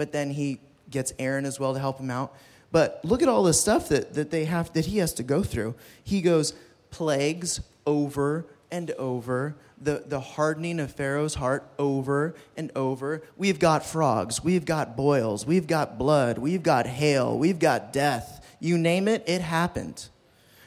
but 0.00 0.12
then 0.12 0.30
he 0.30 0.58
gets 0.88 1.12
Aaron 1.18 1.44
as 1.44 1.60
well 1.60 1.74
to 1.74 1.78
help 1.78 1.98
him 2.00 2.10
out. 2.10 2.34
But 2.72 3.04
look 3.04 3.20
at 3.20 3.28
all 3.28 3.42
the 3.42 3.52
stuff 3.52 3.90
that, 3.90 4.14
that 4.14 4.30
they 4.30 4.46
have 4.46 4.72
that 4.72 4.86
he 4.86 4.96
has 4.96 5.12
to 5.12 5.22
go 5.22 5.42
through. 5.42 5.74
He 6.02 6.22
goes 6.22 6.54
plagues 6.90 7.60
over 7.84 8.46
and 8.70 8.90
over, 8.92 9.56
the, 9.80 10.04
the 10.06 10.20
hardening 10.20 10.80
of 10.80 10.92
Pharaoh's 10.92 11.34
heart 11.34 11.66
over 11.78 12.34
and 12.56 12.70
over. 12.76 13.22
We've 13.36 13.58
got 13.58 13.84
frogs, 13.84 14.44
we've 14.44 14.64
got 14.64 14.96
boils, 14.96 15.46
we've 15.46 15.66
got 15.66 15.98
blood, 15.98 16.38
we've 16.38 16.62
got 16.62 16.86
hail, 16.86 17.38
we've 17.38 17.58
got 17.58 17.92
death. 17.92 18.44
You 18.60 18.76
name 18.76 19.08
it, 19.08 19.24
it 19.26 19.40
happened. 19.40 20.08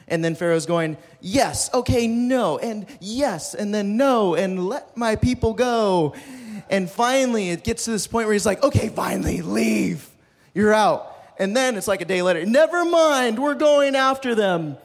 And 0.08 0.22
then 0.24 0.34
Pharaoh's 0.34 0.66
going, 0.66 0.98
Yes, 1.20 1.72
okay, 1.72 2.06
no, 2.06 2.58
and 2.58 2.86
yes, 3.00 3.54
and 3.54 3.74
then 3.74 3.96
no, 3.96 4.34
and 4.34 4.68
let 4.68 4.96
my 4.96 5.16
people 5.16 5.54
go. 5.54 6.14
And 6.68 6.90
finally, 6.90 7.50
it 7.50 7.64
gets 7.64 7.84
to 7.84 7.90
this 7.90 8.06
point 8.06 8.26
where 8.26 8.32
he's 8.32 8.46
like, 8.46 8.62
okay, 8.62 8.88
finally, 8.88 9.42
leave. 9.42 10.08
You're 10.54 10.74
out. 10.74 11.10
And 11.38 11.56
then 11.56 11.76
it's 11.76 11.88
like 11.88 12.00
a 12.00 12.04
day 12.04 12.22
later, 12.22 12.46
never 12.46 12.84
mind, 12.84 13.38
we're 13.38 13.54
going 13.54 13.96
after 13.96 14.34
them. 14.34 14.76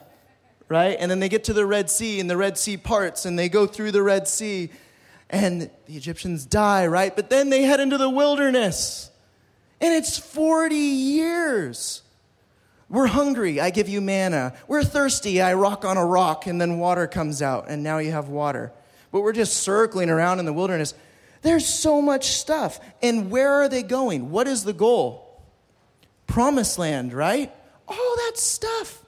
Right? 0.70 0.96
And 0.98 1.10
then 1.10 1.20
they 1.20 1.28
get 1.28 1.44
to 1.44 1.52
the 1.52 1.66
Red 1.66 1.90
Sea, 1.90 2.20
and 2.20 2.30
the 2.30 2.36
Red 2.38 2.56
Sea 2.56 2.78
parts, 2.78 3.26
and 3.26 3.38
they 3.38 3.50
go 3.50 3.66
through 3.66 3.90
the 3.90 4.02
Red 4.02 4.26
Sea, 4.26 4.70
and 5.28 5.62
the 5.62 5.70
Egyptians 5.88 6.46
die, 6.46 6.86
right? 6.86 7.14
But 7.14 7.28
then 7.28 7.50
they 7.50 7.62
head 7.62 7.80
into 7.80 7.98
the 7.98 8.08
wilderness. 8.08 9.10
And 9.80 9.92
it's 9.92 10.16
40 10.16 10.76
years. 10.76 12.02
We're 12.88 13.08
hungry, 13.08 13.60
I 13.60 13.70
give 13.70 13.88
you 13.88 14.00
manna. 14.00 14.54
We're 14.68 14.84
thirsty, 14.84 15.42
I 15.42 15.54
rock 15.54 15.84
on 15.84 15.96
a 15.96 16.06
rock, 16.06 16.46
and 16.46 16.60
then 16.60 16.78
water 16.78 17.06
comes 17.08 17.42
out, 17.42 17.66
and 17.68 17.82
now 17.82 17.98
you 17.98 18.12
have 18.12 18.28
water. 18.28 18.72
But 19.10 19.22
we're 19.22 19.32
just 19.32 19.54
circling 19.58 20.08
around 20.08 20.38
in 20.38 20.44
the 20.44 20.52
wilderness. 20.52 20.94
There's 21.42 21.66
so 21.66 22.00
much 22.00 22.28
stuff. 22.28 22.78
And 23.02 23.30
where 23.30 23.54
are 23.54 23.68
they 23.68 23.82
going? 23.82 24.30
What 24.30 24.46
is 24.46 24.62
the 24.62 24.72
goal? 24.72 25.42
Promised 26.28 26.78
land, 26.78 27.12
right? 27.12 27.52
All 27.88 28.16
that 28.16 28.32
stuff. 28.36 28.99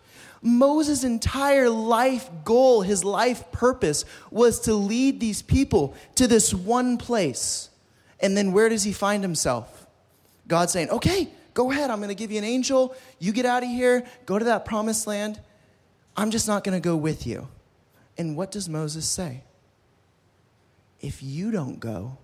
Moses' 0.42 1.04
entire 1.04 1.70
life 1.70 2.28
goal, 2.44 2.82
his 2.82 3.04
life 3.04 3.50
purpose, 3.52 4.04
was 4.30 4.60
to 4.60 4.74
lead 4.74 5.20
these 5.20 5.40
people 5.40 5.94
to 6.16 6.26
this 6.26 6.52
one 6.52 6.98
place. 6.98 7.70
And 8.18 8.36
then 8.36 8.52
where 8.52 8.68
does 8.68 8.82
he 8.82 8.92
find 8.92 9.22
himself? 9.22 9.86
God 10.48 10.68
saying, 10.68 10.90
okay, 10.90 11.28
go 11.54 11.70
ahead, 11.70 11.90
I'm 11.90 11.98
going 11.98 12.08
to 12.08 12.14
give 12.14 12.32
you 12.32 12.38
an 12.38 12.44
angel. 12.44 12.96
You 13.20 13.32
get 13.32 13.46
out 13.46 13.62
of 13.62 13.68
here, 13.68 14.04
go 14.26 14.38
to 14.38 14.44
that 14.46 14.64
promised 14.64 15.06
land. 15.06 15.40
I'm 16.16 16.30
just 16.30 16.48
not 16.48 16.64
going 16.64 16.76
to 16.76 16.84
go 16.84 16.96
with 16.96 17.26
you. 17.26 17.48
And 18.18 18.36
what 18.36 18.50
does 18.50 18.68
Moses 18.68 19.08
say? 19.08 19.44
If 21.00 21.22
you 21.22 21.50
don't 21.50 21.80
go, 21.80 22.18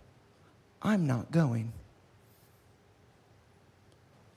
I'm 0.83 1.07
not 1.07 1.31
going. 1.31 1.73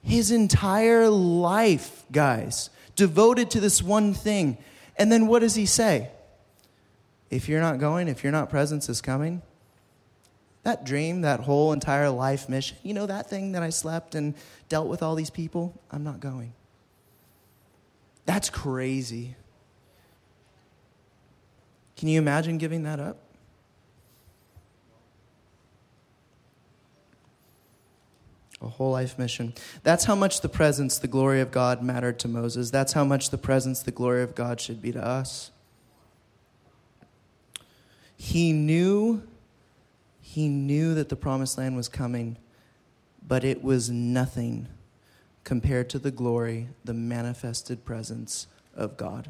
His 0.04 0.32
entire 0.32 1.10
life, 1.10 2.06
guys, 2.12 2.70
devoted 2.96 3.52
to 3.52 3.60
this 3.60 3.82
one 3.82 4.14
thing. 4.14 4.58
And 4.98 5.12
then 5.12 5.28
what 5.28 5.40
does 5.40 5.56
he 5.56 5.66
say? 5.66 6.10
If 7.30 7.48
you're 7.48 7.62
not 7.62 7.80
going, 7.80 8.08
if 8.08 8.24
you're 8.24 8.32
not 8.32 8.50
presence 8.50 8.90
is 8.90 9.02
coming, 9.02 9.42
that 10.64 10.86
dream, 10.86 11.22
that 11.22 11.40
whole 11.40 11.74
entire 11.74 12.10
life 12.10 12.50
mission, 12.50 12.78
you 12.84 12.94
know, 12.94 13.06
that 13.06 13.30
thing 13.30 13.54
that 13.54 13.64
I 13.64 13.70
slept 13.70 14.16
and 14.16 14.36
dealt 14.70 14.88
with 14.88 15.02
all 15.02 15.16
these 15.16 15.30
people, 15.30 15.80
I'm 15.90 16.04
not 16.04 16.20
going. 16.20 16.54
That's 18.26 18.50
crazy. 18.50 19.36
Can 21.96 22.10
you 22.10 22.20
imagine 22.20 22.58
giving 22.58 22.84
that 22.84 23.00
up? 23.00 23.18
A 28.62 28.68
whole 28.68 28.92
life 28.92 29.18
mission. 29.18 29.54
That's 29.84 30.06
how 30.06 30.16
much 30.16 30.42
the 30.42 30.50
presence, 30.50 31.00
the 31.00 31.08
glory 31.08 31.42
of 31.42 31.52
God 31.52 31.82
mattered 31.82 32.20
to 32.20 32.28
Moses. 32.28 32.70
That's 32.70 32.94
how 32.94 33.04
much 33.04 33.30
the 33.30 33.38
presence, 33.38 33.82
the 33.82 33.92
glory 33.92 34.22
of 34.22 34.36
God 34.36 34.62
should 34.62 34.82
be 34.82 34.92
to 34.92 35.04
us. 35.04 35.52
He 38.16 38.54
knew 38.54 39.24
he 40.32 40.48
knew 40.48 40.94
that 40.94 41.10
the 41.10 41.18
promised 41.18 41.58
land 41.58 41.76
was 41.76 41.90
coming, 41.90 42.38
but 43.28 43.44
it 43.44 43.62
was 43.62 43.90
nothing 43.90 44.70
compared 45.44 45.90
to 45.90 46.00
the 46.00 46.10
glory, 46.10 46.70
the 46.86 46.94
manifested 46.94 47.84
presence 47.84 48.48
of 48.74 48.96
God. 48.96 49.30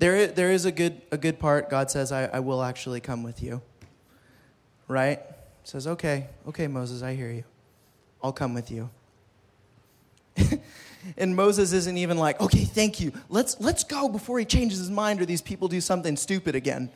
There, 0.00 0.26
there 0.26 0.50
is 0.50 0.64
a 0.64 0.72
good, 0.72 1.00
a 1.12 1.16
good 1.16 1.38
part. 1.38 1.70
God 1.70 1.92
says, 1.92 2.10
I, 2.10 2.24
I 2.24 2.40
will 2.40 2.64
actually 2.64 3.00
come 3.00 3.22
with 3.22 3.40
you 3.40 3.62
right? 4.88 5.20
Says, 5.64 5.86
okay, 5.86 6.28
okay, 6.48 6.66
Moses, 6.66 7.02
I 7.02 7.14
hear 7.14 7.30
you. 7.30 7.44
I'll 8.22 8.32
come 8.32 8.54
with 8.54 8.70
you. 8.70 8.90
and 11.16 11.34
Moses 11.34 11.72
isn't 11.72 11.96
even 11.96 12.18
like, 12.18 12.40
okay, 12.40 12.64
thank 12.64 13.00
you. 13.00 13.12
Let's, 13.28 13.60
let's 13.60 13.84
go 13.84 14.08
before 14.08 14.38
he 14.38 14.44
changes 14.44 14.78
his 14.78 14.90
mind 14.90 15.20
or 15.20 15.26
these 15.26 15.42
people 15.42 15.68
do 15.68 15.80
something 15.80 16.16
stupid 16.16 16.54
again, 16.54 16.90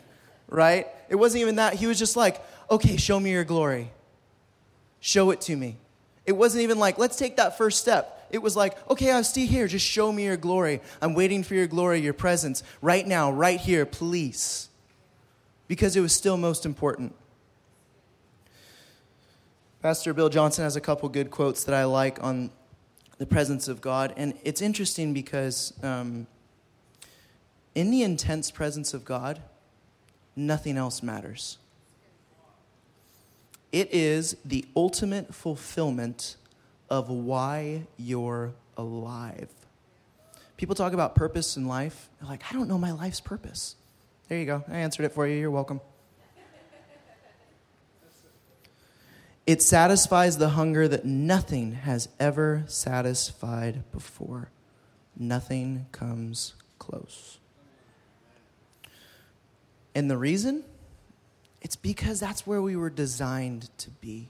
right? 0.48 0.86
It 1.08 1.16
wasn't 1.16 1.42
even 1.42 1.56
that. 1.56 1.74
He 1.74 1.86
was 1.86 1.98
just 1.98 2.16
like, 2.16 2.40
okay, 2.70 2.96
show 2.96 3.18
me 3.18 3.32
your 3.32 3.44
glory. 3.44 3.90
Show 5.00 5.30
it 5.30 5.40
to 5.42 5.56
me. 5.56 5.76
It 6.26 6.32
wasn't 6.32 6.62
even 6.62 6.78
like, 6.78 6.98
let's 6.98 7.16
take 7.16 7.36
that 7.36 7.58
first 7.58 7.80
step. 7.80 8.28
It 8.30 8.38
was 8.38 8.54
like, 8.54 8.76
okay, 8.88 9.10
I'll 9.10 9.24
see 9.24 9.46
here. 9.46 9.66
Just 9.66 9.86
show 9.86 10.12
me 10.12 10.24
your 10.24 10.36
glory. 10.36 10.80
I'm 11.02 11.14
waiting 11.14 11.42
for 11.42 11.54
your 11.54 11.66
glory, 11.66 12.00
your 12.00 12.12
presence, 12.12 12.62
right 12.80 13.06
now, 13.06 13.32
right 13.32 13.58
here, 13.58 13.84
please. 13.84 14.68
Because 15.66 15.96
it 15.96 16.00
was 16.00 16.12
still 16.12 16.36
most 16.36 16.64
important. 16.64 17.14
Pastor 19.82 20.12
Bill 20.12 20.28
Johnson 20.28 20.62
has 20.64 20.76
a 20.76 20.80
couple 20.80 21.08
good 21.08 21.30
quotes 21.30 21.64
that 21.64 21.74
I 21.74 21.84
like 21.84 22.22
on 22.22 22.50
the 23.16 23.24
presence 23.24 23.66
of 23.66 23.80
God. 23.80 24.12
And 24.14 24.34
it's 24.44 24.60
interesting 24.60 25.14
because 25.14 25.72
um, 25.82 26.26
in 27.74 27.90
the 27.90 28.02
intense 28.02 28.50
presence 28.50 28.92
of 28.92 29.06
God, 29.06 29.40
nothing 30.36 30.76
else 30.76 31.02
matters. 31.02 31.56
It 33.72 33.88
is 33.94 34.36
the 34.44 34.66
ultimate 34.76 35.34
fulfillment 35.34 36.36
of 36.90 37.08
why 37.08 37.86
you're 37.96 38.52
alive. 38.76 39.48
People 40.58 40.74
talk 40.74 40.92
about 40.92 41.14
purpose 41.14 41.56
in 41.56 41.66
life. 41.66 42.10
They're 42.20 42.28
like, 42.28 42.42
I 42.50 42.52
don't 42.52 42.68
know 42.68 42.76
my 42.76 42.92
life's 42.92 43.20
purpose. 43.20 43.76
There 44.28 44.38
you 44.38 44.44
go. 44.44 44.62
I 44.68 44.78
answered 44.78 45.04
it 45.04 45.12
for 45.12 45.26
you. 45.26 45.38
You're 45.38 45.50
welcome. 45.50 45.80
It 49.46 49.62
satisfies 49.62 50.38
the 50.38 50.50
hunger 50.50 50.86
that 50.86 51.04
nothing 51.04 51.72
has 51.72 52.08
ever 52.18 52.64
satisfied 52.66 53.90
before. 53.90 54.50
Nothing 55.16 55.86
comes 55.92 56.54
close. 56.78 57.38
And 59.94 60.10
the 60.10 60.16
reason? 60.16 60.64
It's 61.60 61.76
because 61.76 62.20
that's 62.20 62.46
where 62.46 62.62
we 62.62 62.76
were 62.76 62.90
designed 62.90 63.68
to 63.78 63.90
be. 63.90 64.28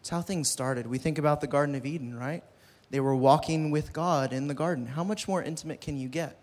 It's 0.00 0.10
how 0.10 0.22
things 0.22 0.50
started. 0.50 0.86
We 0.86 0.98
think 0.98 1.18
about 1.18 1.40
the 1.40 1.46
Garden 1.46 1.74
of 1.74 1.86
Eden, 1.86 2.16
right? 2.18 2.44
They 2.90 3.00
were 3.00 3.16
walking 3.16 3.70
with 3.70 3.92
God 3.92 4.32
in 4.32 4.46
the 4.46 4.54
garden. 4.54 4.86
How 4.86 5.02
much 5.02 5.26
more 5.26 5.42
intimate 5.42 5.80
can 5.80 5.98
you 5.98 6.08
get? 6.08 6.38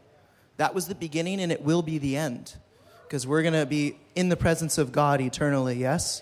That 0.58 0.74
was 0.74 0.88
the 0.88 0.96
beginning, 0.96 1.40
and 1.40 1.52
it 1.52 1.62
will 1.62 1.82
be 1.82 1.98
the 1.98 2.18
end. 2.18 2.56
Because 3.04 3.26
we're 3.28 3.42
going 3.42 3.54
to 3.54 3.66
be 3.66 3.98
in 4.16 4.30
the 4.30 4.36
presence 4.36 4.78
of 4.78 4.92
God 4.92 5.22
eternally, 5.22 5.76
yes? 5.76 6.22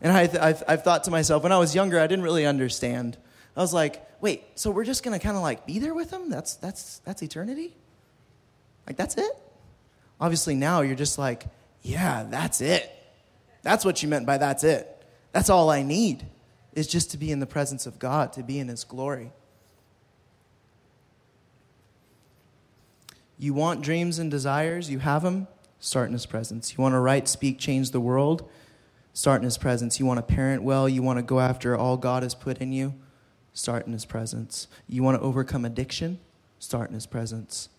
And 0.00 0.12
I, 0.12 0.26
have 0.26 0.62
I've 0.68 0.84
thought 0.84 1.04
to 1.04 1.10
myself, 1.10 1.42
when 1.42 1.52
I 1.52 1.58
was 1.58 1.74
younger, 1.74 1.98
I 1.98 2.06
didn't 2.06 2.24
really 2.24 2.46
understand. 2.46 3.16
I 3.56 3.60
was 3.60 3.72
like, 3.72 4.06
wait, 4.20 4.44
so 4.54 4.70
we're 4.70 4.84
just 4.84 5.02
going 5.02 5.18
to 5.18 5.24
kind 5.24 5.36
of 5.36 5.42
like 5.42 5.66
be 5.66 5.78
there 5.78 5.94
with 5.94 6.12
him? 6.12 6.28
That's, 6.28 6.56
that's, 6.56 6.98
that's 6.98 7.22
eternity? 7.22 7.76
Like, 8.86 8.96
that's 8.96 9.16
it? 9.16 9.32
Obviously, 10.20 10.54
now 10.54 10.82
you're 10.82 10.96
just 10.96 11.18
like, 11.18 11.46
yeah, 11.82 12.26
that's 12.28 12.60
it. 12.60 12.90
That's 13.62 13.84
what 13.84 14.02
you 14.02 14.08
meant 14.08 14.26
by 14.26 14.38
that's 14.38 14.64
it. 14.64 15.04
That's 15.32 15.50
all 15.50 15.70
I 15.70 15.82
need, 15.82 16.24
is 16.72 16.86
just 16.86 17.10
to 17.10 17.18
be 17.18 17.30
in 17.30 17.40
the 17.40 17.46
presence 17.46 17.86
of 17.86 17.98
God, 17.98 18.32
to 18.34 18.42
be 18.42 18.58
in 18.58 18.68
his 18.68 18.84
glory. 18.84 19.32
You 23.38 23.52
want 23.52 23.82
dreams 23.82 24.18
and 24.18 24.30
desires, 24.30 24.88
you 24.90 24.98
have 25.00 25.22
them, 25.22 25.46
start 25.78 26.06
in 26.06 26.14
his 26.14 26.26
presence. 26.26 26.72
You 26.72 26.82
want 26.82 26.94
to 26.94 27.00
write, 27.00 27.28
speak, 27.28 27.58
change 27.58 27.90
the 27.90 28.00
world, 28.00 28.48
start 29.16 29.40
in 29.40 29.44
His 29.44 29.56
presence. 29.56 29.98
You 29.98 30.04
want 30.04 30.18
to 30.18 30.34
parent 30.34 30.62
well, 30.62 30.86
you 30.86 31.02
want 31.02 31.18
to 31.18 31.22
go 31.22 31.40
after 31.40 31.74
all 31.74 31.96
God 31.96 32.22
has 32.22 32.34
put 32.34 32.58
in 32.58 32.70
you, 32.70 32.94
start 33.54 33.86
in 33.86 33.94
His 33.94 34.04
presence. 34.04 34.68
You 34.86 35.02
want 35.02 35.18
to 35.18 35.26
overcome 35.26 35.64
addiction, 35.64 36.18
start 36.58 36.90
in 36.90 36.94
His 36.94 37.06
presence. 37.06 37.70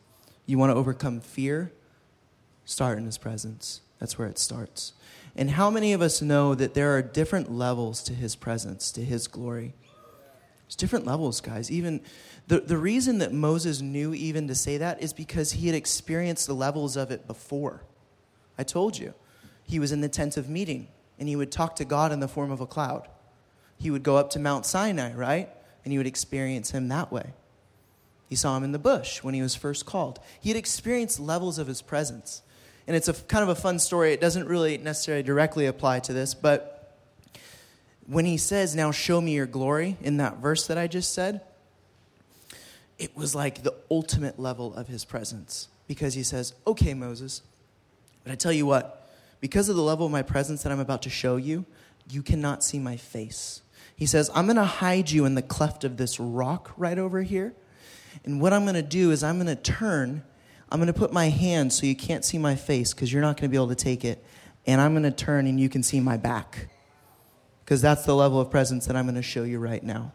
You 0.48 0.58
want 0.58 0.72
to 0.72 0.76
overcome 0.76 1.22
fear, 1.22 1.72
start 2.66 2.98
in 2.98 3.06
His 3.06 3.20
presence. 3.20 3.82
That's 4.00 4.18
where 4.18 4.28
it 4.28 4.40
starts. 4.40 4.94
And 5.36 5.52
how 5.52 5.70
many 5.70 5.94
of 5.94 6.02
us 6.02 6.24
know 6.24 6.56
that 6.56 6.74
there 6.74 6.98
are 6.98 7.04
different 7.04 7.52
levels 7.52 8.02
to 8.06 8.14
His 8.14 8.36
presence, 8.36 8.92
to 8.94 9.06
His 9.06 9.28
glory? 9.28 9.76
There's 10.66 10.76
different 10.76 11.06
levels, 11.06 11.40
guys. 11.40 11.70
Even 11.70 12.02
the, 12.48 12.62
the 12.62 12.80
reason 12.80 13.20
that 13.20 13.32
Moses 13.32 13.80
knew 13.80 14.12
even 14.16 14.48
to 14.48 14.56
say 14.56 14.78
that 14.78 15.04
is 15.04 15.14
because 15.14 15.52
he 15.52 15.68
had 15.68 15.76
experienced 15.76 16.48
the 16.48 16.56
levels 16.56 16.98
of 16.98 17.12
it 17.12 17.28
before. 17.28 17.84
I 18.58 18.64
told 18.64 18.98
you. 18.98 19.14
He 19.64 19.80
was 19.80 19.92
in 19.92 20.02
the 20.02 20.10
tent 20.10 20.38
of 20.38 20.50
meeting 20.50 20.88
and 21.20 21.28
he 21.28 21.36
would 21.36 21.52
talk 21.52 21.76
to 21.78 21.86
God 21.86 22.12
in 22.12 22.20
the 22.20 22.28
form 22.28 22.52
of 22.52 22.62
a 22.62 22.68
cloud. 22.68 23.08
He 23.78 23.92
would 23.92 24.04
go 24.04 24.18
up 24.18 24.30
to 24.32 24.40
Mount 24.40 24.66
Sinai, 24.66 25.14
right? 25.14 25.50
And 25.84 25.92
he 25.92 25.98
would 25.98 26.08
experience 26.08 26.72
him 26.72 26.88
that 26.90 27.12
way. 27.12 27.34
He 28.30 28.36
saw 28.36 28.58
him 28.58 28.64
in 28.64 28.72
the 28.72 28.80
bush 28.80 29.24
when 29.24 29.34
he 29.34 29.42
was 29.42 29.56
first 29.56 29.86
called. 29.86 30.20
He 30.40 30.50
had 30.50 30.58
experienced 30.58 31.20
levels 31.20 31.58
of 31.58 31.68
his 31.68 31.82
presence. 31.82 32.42
And 32.86 32.96
it's 32.96 33.08
a 33.08 33.14
kind 33.14 33.44
of 33.44 33.50
a 33.50 33.56
fun 33.56 33.80
story. 33.80 34.14
It 34.14 34.22
doesn't 34.22 34.48
really 34.48 34.78
necessarily 34.78 35.24
directly 35.24 35.66
apply 35.66 36.00
to 36.02 36.14
this, 36.14 36.34
but 36.34 36.78
when 38.06 38.26
he 38.26 38.38
says, 38.38 38.76
Now 38.76 38.92
show 38.92 39.22
me 39.22 39.36
your 39.36 39.46
glory, 39.46 39.98
in 40.02 40.18
that 40.18 40.38
verse 40.38 40.68
that 40.68 40.78
I 40.78 40.88
just 40.88 41.14
said, 41.14 41.42
it 42.98 43.16
was 43.16 43.36
like 43.36 43.64
the 43.64 43.76
ultimate 43.92 44.40
level 44.40 44.74
of 44.74 44.88
his 44.88 45.06
presence. 45.06 45.68
Because 45.88 46.14
he 46.14 46.24
says, 46.24 46.54
Okay, 46.66 46.94
Moses, 46.94 47.42
but 48.24 48.32
I 48.32 48.36
tell 48.36 48.54
you 48.54 48.66
what, 48.66 48.97
because 49.40 49.70
of 49.70 49.76
the 49.76 49.82
level 49.82 50.06
of 50.06 50.12
my 50.12 50.24
presence 50.24 50.64
that 50.64 50.72
I'm 50.72 50.80
about 50.80 51.04
to 51.04 51.10
show 51.10 51.36
you, 51.36 51.66
you 52.10 52.24
cannot 52.24 52.64
see 52.64 52.80
my 52.80 52.98
face. 52.98 53.62
He 53.96 54.06
says, 54.06 54.30
I'm 54.34 54.46
going 54.46 54.58
to 54.58 54.64
hide 54.64 55.10
you 55.10 55.26
in 55.26 55.36
the 55.36 55.42
cleft 55.42 55.84
of 55.84 55.98
this 55.98 56.20
rock 56.20 56.72
right 56.78 56.98
over 56.98 57.22
here. 57.22 57.54
And 58.26 58.42
what 58.42 58.54
I'm 58.54 58.64
going 58.64 58.76
to 58.76 58.82
do 58.82 59.12
is 59.12 59.24
I'm 59.24 59.36
going 59.36 59.48
to 59.48 59.56
turn, 59.56 60.24
I'm 60.70 60.80
going 60.80 60.88
to 60.88 60.94
put 60.94 61.12
my 61.12 61.30
hand 61.30 61.74
so 61.74 61.86
you 61.86 61.96
can't 61.96 62.24
see 62.24 62.38
my 62.38 62.56
face 62.56 62.94
because 62.94 63.12
you're 63.12 63.22
not 63.22 63.38
going 63.38 63.50
to 63.50 63.52
be 63.52 63.58
able 63.58 63.70
to 63.70 63.76
take 63.76 64.06
it. 64.06 64.24
And 64.66 64.82
I'm 64.82 64.94
going 64.94 65.04
to 65.04 65.12
turn 65.12 65.48
and 65.48 65.60
you 65.60 65.70
can 65.70 65.82
see 65.82 66.00
my 66.00 66.18
back 66.18 66.70
because 67.64 67.82
that's 67.82 68.06
the 68.06 68.16
level 68.16 68.40
of 68.40 68.52
presence 68.52 68.86
that 68.88 68.96
I'm 68.96 69.06
going 69.06 69.16
to 69.16 69.22
show 69.22 69.44
you 69.44 69.60
right 69.60 69.84
now. 69.84 70.14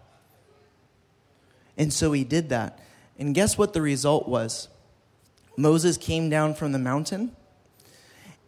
And 1.77 1.93
so 1.93 2.13
he 2.13 2.25
did 2.25 2.51
that. 2.51 2.79
And 3.19 3.35
guess 3.35 3.57
what 3.57 3.73
the 3.73 3.83
result 3.83 4.29
was? 4.29 4.69
Moses 5.57 5.97
came 5.97 6.31
down 6.31 6.55
from 6.55 6.73
the 6.73 6.79
mountain 6.79 7.35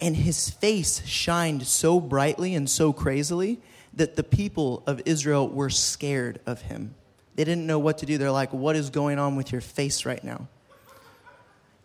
and 0.05 0.15
his 0.15 0.51
face 0.51 1.03
shined 1.07 1.67
so 1.67 1.99
brightly 1.99 2.55
and 2.55 2.69
so 2.69 2.93
crazily 2.93 3.59
that 3.95 4.17
the 4.17 4.23
people 4.23 4.83
of 4.87 5.01
Israel 5.07 5.49
were 5.49 5.71
scared 5.71 6.41
of 6.45 6.61
him. 6.61 6.95
They 7.37 7.45
didn't 7.45 7.67
know 7.67 7.79
what 7.79 7.97
to 7.99 8.07
do. 8.07 8.19
They're 8.19 8.31
like, 8.31 8.53
What 8.53 8.77
is 8.77 8.91
going 8.91 9.19
on 9.19 9.35
with 9.35 9.51
your 9.51 9.63
face 9.63 10.05
right 10.05 10.23
now? 10.23 10.47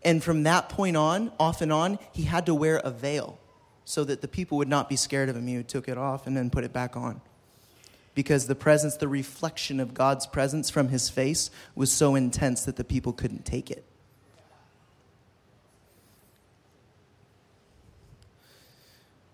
And 0.04 0.22
from 0.22 0.44
that 0.44 0.68
point 0.68 0.98
on, 0.98 1.32
off 1.40 1.62
and 1.62 1.72
on, 1.72 1.98
he 2.12 2.24
had 2.24 2.46
to 2.48 2.54
wear 2.54 2.78
a 2.80 2.92
veil 2.92 3.40
so 3.86 4.04
that 4.04 4.20
the 4.20 4.28
people 4.28 4.58
would 4.58 4.68
not 4.68 4.90
be 4.90 4.98
scared 4.98 5.30
of 5.30 5.38
him. 5.38 5.48
He 5.48 5.64
took 5.64 5.88
it 5.88 5.98
off 5.98 6.28
and 6.28 6.36
then 6.36 6.50
put 6.50 6.66
it 6.66 6.74
back 6.74 6.98
on. 6.98 7.22
Because 8.16 8.48
the 8.48 8.56
presence, 8.56 8.98
the 8.98 9.08
reflection 9.08 9.80
of 9.80 9.94
God's 9.94 10.28
presence 10.28 10.70
from 10.70 10.90
his 10.90 11.10
face 11.10 11.52
was 11.74 11.90
so 11.90 12.16
intense 12.16 12.66
that 12.66 12.76
the 12.76 12.84
people 12.84 13.14
couldn't 13.14 13.46
take 13.46 13.72
it. 13.72 13.86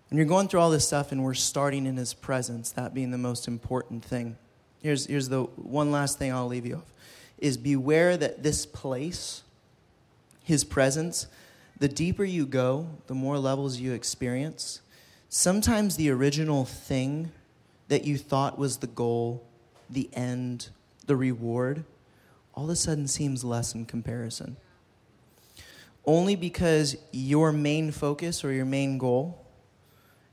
When 0.08 0.18
you're 0.18 0.26
going 0.26 0.46
through 0.48 0.60
all 0.60 0.70
this 0.70 0.86
stuff 0.86 1.10
and 1.10 1.24
we're 1.24 1.34
starting 1.34 1.84
in 1.86 1.96
His 1.96 2.14
presence, 2.14 2.70
that 2.72 2.94
being 2.94 3.10
the 3.10 3.18
most 3.18 3.48
important 3.48 4.04
thing. 4.04 4.36
Here's, 4.80 5.06
here's 5.06 5.28
the 5.28 5.42
one 5.42 5.90
last 5.90 6.18
thing 6.18 6.32
I'll 6.32 6.46
leave 6.46 6.66
you 6.66 6.76
off 6.76 6.92
is 7.38 7.58
beware 7.58 8.16
that 8.16 8.42
this 8.42 8.64
place, 8.64 9.42
His 10.44 10.64
presence, 10.64 11.26
the 11.78 11.88
deeper 11.88 12.24
you 12.24 12.46
go, 12.46 12.88
the 13.08 13.14
more 13.14 13.38
levels 13.38 13.78
you 13.78 13.92
experience. 13.92 14.80
Sometimes 15.28 15.96
the 15.96 16.08
original 16.10 16.64
thing 16.64 17.32
that 17.88 18.04
you 18.04 18.16
thought 18.16 18.58
was 18.58 18.78
the 18.78 18.86
goal, 18.86 19.44
the 19.90 20.08
end, 20.14 20.70
the 21.06 21.16
reward, 21.16 21.84
all 22.54 22.64
of 22.64 22.70
a 22.70 22.76
sudden 22.76 23.06
seems 23.06 23.44
less 23.44 23.74
in 23.74 23.84
comparison. 23.84 24.56
Only 26.06 26.36
because 26.36 26.96
your 27.12 27.52
main 27.52 27.90
focus 27.90 28.44
or 28.44 28.52
your 28.52 28.64
main 28.64 28.96
goal 28.96 29.45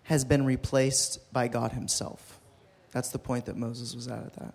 has 0.04 0.26
been 0.26 0.46
replaced 0.46 1.32
by 1.32 1.48
God 1.48 1.72
Himself. 1.72 2.40
That's 2.92 3.10
the 3.10 3.20
point 3.20 3.46
that 3.46 3.58
Moses 3.58 3.96
was 3.96 4.08
at 4.08 4.26
at 4.26 4.34
that. 4.34 4.54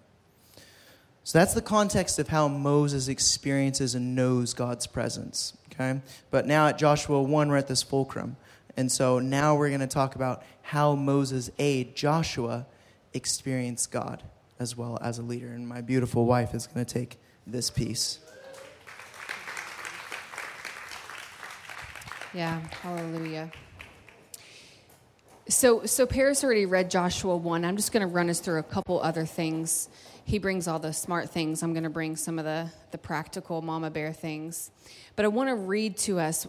So 1.25 1.39
that's 1.39 1.55
the 1.55 1.63
context 1.63 2.19
of 2.19 2.29
how 2.29 2.49
Moses 2.49 3.09
experiences 3.09 3.95
and 3.95 4.15
knows 4.15 4.55
God's 4.55 4.87
presence. 4.87 5.57
Okay? 5.73 6.01
But 6.31 6.47
now 6.47 6.69
at 6.69 6.79
Joshua 6.79 7.21
1, 7.21 7.49
we're 7.49 7.57
at 7.57 7.69
this 7.69 7.83
fulcrum. 7.83 8.37
And 8.77 8.91
so 8.91 9.19
now 9.19 9.57
we're 9.57 9.69
going 9.69 9.81
to 9.81 9.87
talk 9.87 10.15
about 10.15 10.43
how 10.63 10.95
Moses 10.95 11.51
aide 11.59 11.97
Joshua 11.97 12.67
experience 13.13 13.87
God 13.87 14.23
as 14.59 14.77
well 14.77 14.99
as 15.03 15.19
a 15.19 15.23
leader. 15.23 15.49
And 15.49 15.69
my 15.69 15.81
beautiful 15.81 16.25
wife 16.25 16.55
is 16.55 16.67
going 16.67 16.87
to 16.87 16.95
take 16.95 17.19
this 17.47 17.71
piece. 17.71 18.21
Yeah, 22.33 22.61
hallelujah 22.83 23.51
So, 25.51 25.87
so 25.87 26.05
Paris 26.05 26.45
already 26.45 26.67
read 26.67 26.91
Joshua 26.91 27.35
1. 27.35 27.65
I'm 27.65 27.77
just 27.77 27.91
going 27.91 28.03
to 28.03 28.07
run 28.07 28.29
us 28.29 28.39
through 28.39 28.59
a 28.59 28.63
couple 28.63 29.01
other 29.01 29.25
things. 29.25 29.89
He 30.27 30.39
brings 30.39 30.69
all 30.69 30.79
the 30.79 30.93
smart 30.93 31.31
things. 31.31 31.63
I'm 31.63 31.73
going 31.73 31.85
to 31.85 31.91
bring 31.91 32.17
some 32.17 32.39
of 32.39 32.45
the, 32.45 32.71
the 32.91 32.99
practical 32.99 33.63
mama 33.63 33.89
bear 33.89 34.13
things. 34.13 34.71
But 35.17 35.25
I 35.25 35.29
want 35.29 35.49
to 35.49 35.55
read 35.55 35.97
to 35.99 36.21
us 36.21 36.47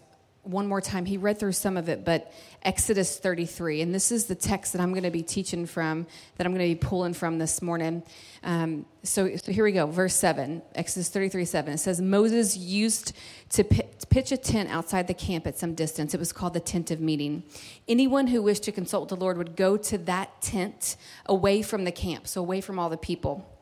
one 0.50 0.68
more 0.68 0.82
time. 0.82 1.06
He 1.06 1.18
read 1.18 1.40
through 1.40 1.52
some 1.52 1.78
of 1.78 1.90
it, 1.90 2.04
but 2.04 2.34
Exodus 2.64 3.18
33. 3.18 3.82
And 3.82 3.94
this 3.94 4.12
is 4.12 4.26
the 4.26 4.36
text 4.36 4.74
that 4.74 4.82
I'm 4.82 4.92
going 4.92 5.04
to 5.04 5.12
be 5.12 5.22
teaching 5.22 5.66
from, 5.66 6.08
that 6.38 6.46
I'm 6.46 6.54
going 6.54 6.68
to 6.68 6.76
be 6.76 6.88
pulling 6.88 7.14
from 7.14 7.38
this 7.38 7.62
morning. 7.62 8.04
Um, 8.44 8.86
so, 9.04 9.36
so 9.38 9.52
here 9.52 9.64
we 9.64 9.72
go. 9.72 9.86
Verse 9.86 10.16
7, 10.16 10.62
Exodus 10.76 11.10
33 11.10 11.46
7. 11.46 11.74
It 11.74 11.78
says, 11.78 12.02
Moses 12.02 12.58
used 12.58 13.14
to 13.52 13.64
pitch 13.64 14.32
a 14.32 14.38
tent 14.38 14.70
outside 14.70 15.08
the 15.08 15.14
camp 15.14 15.46
at 15.48 15.58
some 15.58 15.76
distance. 15.76 16.14
It 16.14 16.20
was 16.20 16.34
called 16.34 16.54
the 16.54 16.60
tent 16.60 16.92
of 16.92 17.00
meeting. 17.00 17.44
Anyone 17.88 18.28
who 18.28 18.42
wished 18.42 18.64
to 18.64 18.72
consult 18.72 19.10
the 19.10 19.16
Lord 19.16 19.38
would 19.38 19.56
go 19.56 19.78
to 19.78 19.98
that 20.00 20.42
tent 20.42 20.98
away 21.26 21.62
from 21.62 21.84
the 21.84 21.92
camp, 21.92 22.28
so 22.28 22.42
away 22.42 22.62
from 22.62 22.80
all 22.80 22.90
the 22.90 22.98
people. 22.98 23.59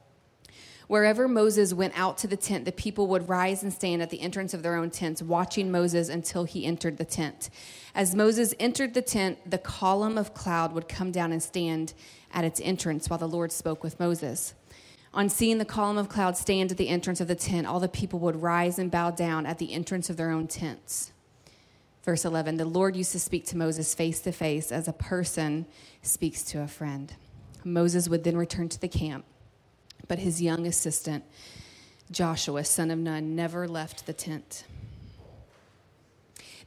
Wherever 0.87 1.27
Moses 1.27 1.73
went 1.73 1.99
out 1.99 2.17
to 2.19 2.27
the 2.27 2.37
tent, 2.37 2.63
the 2.63 2.71
people 2.71 3.07
would 3.07 3.27
rise 3.27 3.61
and 3.61 3.73
stand 3.73 4.01
at 4.01 4.09
the 4.09 4.21
entrance 4.21 4.53
of 4.53 4.63
their 4.63 4.75
own 4.75 4.89
tents, 4.89 5.21
watching 5.21 5.69
Moses 5.69 6.07
until 6.07 6.45
he 6.45 6.65
entered 6.65 6.97
the 6.97 7.03
tent. 7.05 7.49
As 7.93 8.15
Moses 8.15 8.53
entered 8.57 8.93
the 8.93 9.01
tent, 9.01 9.37
the 9.49 9.57
column 9.57 10.17
of 10.17 10.33
cloud 10.33 10.71
would 10.71 10.87
come 10.87 11.11
down 11.11 11.33
and 11.33 11.43
stand 11.43 11.93
at 12.31 12.45
its 12.45 12.61
entrance 12.61 13.09
while 13.09 13.19
the 13.19 13.27
Lord 13.27 13.51
spoke 13.51 13.83
with 13.83 13.99
Moses. 13.99 14.53
On 15.13 15.27
seeing 15.27 15.57
the 15.57 15.65
column 15.65 15.97
of 15.97 16.07
cloud 16.07 16.37
stand 16.37 16.71
at 16.71 16.77
the 16.77 16.87
entrance 16.87 17.19
of 17.19 17.27
the 17.27 17.35
tent, 17.35 17.67
all 17.67 17.81
the 17.81 17.89
people 17.89 18.19
would 18.19 18.41
rise 18.41 18.79
and 18.79 18.89
bow 18.89 19.11
down 19.11 19.45
at 19.45 19.57
the 19.57 19.73
entrance 19.73 20.09
of 20.09 20.15
their 20.15 20.31
own 20.31 20.47
tents. 20.47 21.11
Verse 22.03 22.23
11 22.23 22.55
The 22.55 22.65
Lord 22.65 22.95
used 22.95 23.11
to 23.11 23.19
speak 23.19 23.45
to 23.47 23.57
Moses 23.57 23.93
face 23.93 24.21
to 24.21 24.31
face 24.31 24.71
as 24.71 24.87
a 24.87 24.93
person 24.93 25.65
speaks 26.01 26.43
to 26.43 26.61
a 26.61 26.67
friend. 26.67 27.13
Moses 27.65 28.07
would 28.07 28.23
then 28.23 28.37
return 28.37 28.69
to 28.69 28.79
the 28.79 28.87
camp 28.87 29.25
but 30.07 30.19
his 30.19 30.41
young 30.41 30.65
assistant, 30.65 31.23
Joshua, 32.11 32.63
son 32.63 32.91
of 32.91 32.99
Nun, 32.99 33.35
never 33.35 33.67
left 33.67 34.05
the 34.05 34.13
tent. 34.13 34.63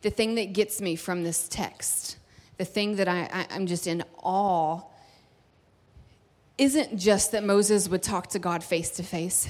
The 0.03 0.11
thing 0.11 0.35
that 0.37 0.53
gets 0.53 0.81
me 0.81 0.97
from 0.97 1.25
this 1.25 1.49
text, 1.49 2.17
the 2.57 2.65
thing 2.65 2.97
that 2.97 3.09
I, 3.09 3.29
I, 3.33 3.47
I'm 3.51 3.67
just 3.67 3.87
in 3.87 4.03
awe, 4.23 4.83
isn't 6.59 6.99
just 6.99 7.33
that 7.33 7.45
Moses 7.45 7.89
would 7.89 8.03
talk 8.03 8.29
to 8.29 8.39
God 8.39 8.63
face 8.63 8.91
to 8.93 9.03
face. 9.03 9.49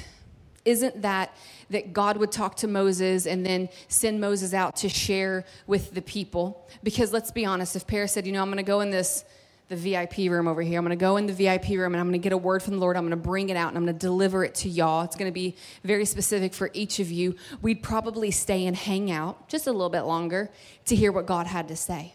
Isn't 0.65 1.03
that 1.03 1.35
that 1.71 1.93
God 1.93 2.19
would 2.19 2.31
talk 2.31 2.57
to 2.57 2.69
Moses 2.69 3.27
and 3.27 3.47
then 3.47 3.69
send 3.89 4.21
Moses 4.21 4.53
out 4.53 4.77
to 4.77 4.89
share 4.89 5.45
with 5.67 5.95
the 5.95 6.03
people? 6.03 6.69
Because 6.83 7.13
let's 7.13 7.31
be 7.31 7.45
honest, 7.45 7.75
if 7.77 7.87
Paris 7.87 8.13
said, 8.13 8.27
you 8.27 8.33
know, 8.33 8.43
I'm 8.43 8.49
going 8.49 8.59
to 8.59 8.63
go 8.63 8.81
in 8.81 8.91
this 8.91 9.25
the 9.71 9.77
VIP 9.77 10.29
room 10.29 10.49
over 10.49 10.63
here. 10.63 10.81
I'm 10.81 10.85
going 10.85 10.99
to 10.99 11.01
go 11.01 11.17
in 11.17 11.27
the 11.27 11.33
VIP 11.33 11.69
room 11.71 11.95
and 11.95 12.01
I'm 12.01 12.09
going 12.09 12.21
to 12.21 12.23
get 12.23 12.33
a 12.33 12.37
word 12.37 12.61
from 12.61 12.75
the 12.75 12.81
Lord. 12.81 12.97
I'm 12.97 13.05
going 13.05 13.11
to 13.11 13.17
bring 13.17 13.51
it 13.51 13.57
out 13.57 13.69
and 13.69 13.79
I'm 13.79 13.85
going 13.85 13.95
to 13.95 14.01
deliver 14.01 14.45
it 14.45 14.57
to 14.57 14.69
y'all. 14.69 15.05
It's 15.05 15.15
going 15.15 15.31
to 15.31 15.33
be 15.33 15.55
very 15.85 16.05
specific 16.05 16.55
for 16.55 16.71
each 16.75 16.99
of 16.99 17.09
you. 17.09 17.37
We'd 17.63 17.81
probably 17.81 18.33
stay 18.33 18.67
and 18.67 18.77
hang 18.77 19.13
out 19.13 19.49
just 19.49 19.69
a 19.69 19.73
little 19.73 19.89
bit 19.89 20.03
longer 20.03 20.51
to 20.87 20.97
hear 20.97 21.13
what 21.13 21.27
God 21.27 21.47
had 21.47 21.69
to 21.69 21.77
say. 21.77 22.15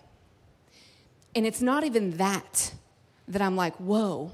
And 1.33 1.45
it's 1.45 1.61
not 1.61 1.85
even 1.85 2.17
that 2.17 2.73
that 3.29 3.41
I'm 3.41 3.55
like, 3.55 3.77
whoa. 3.77 4.31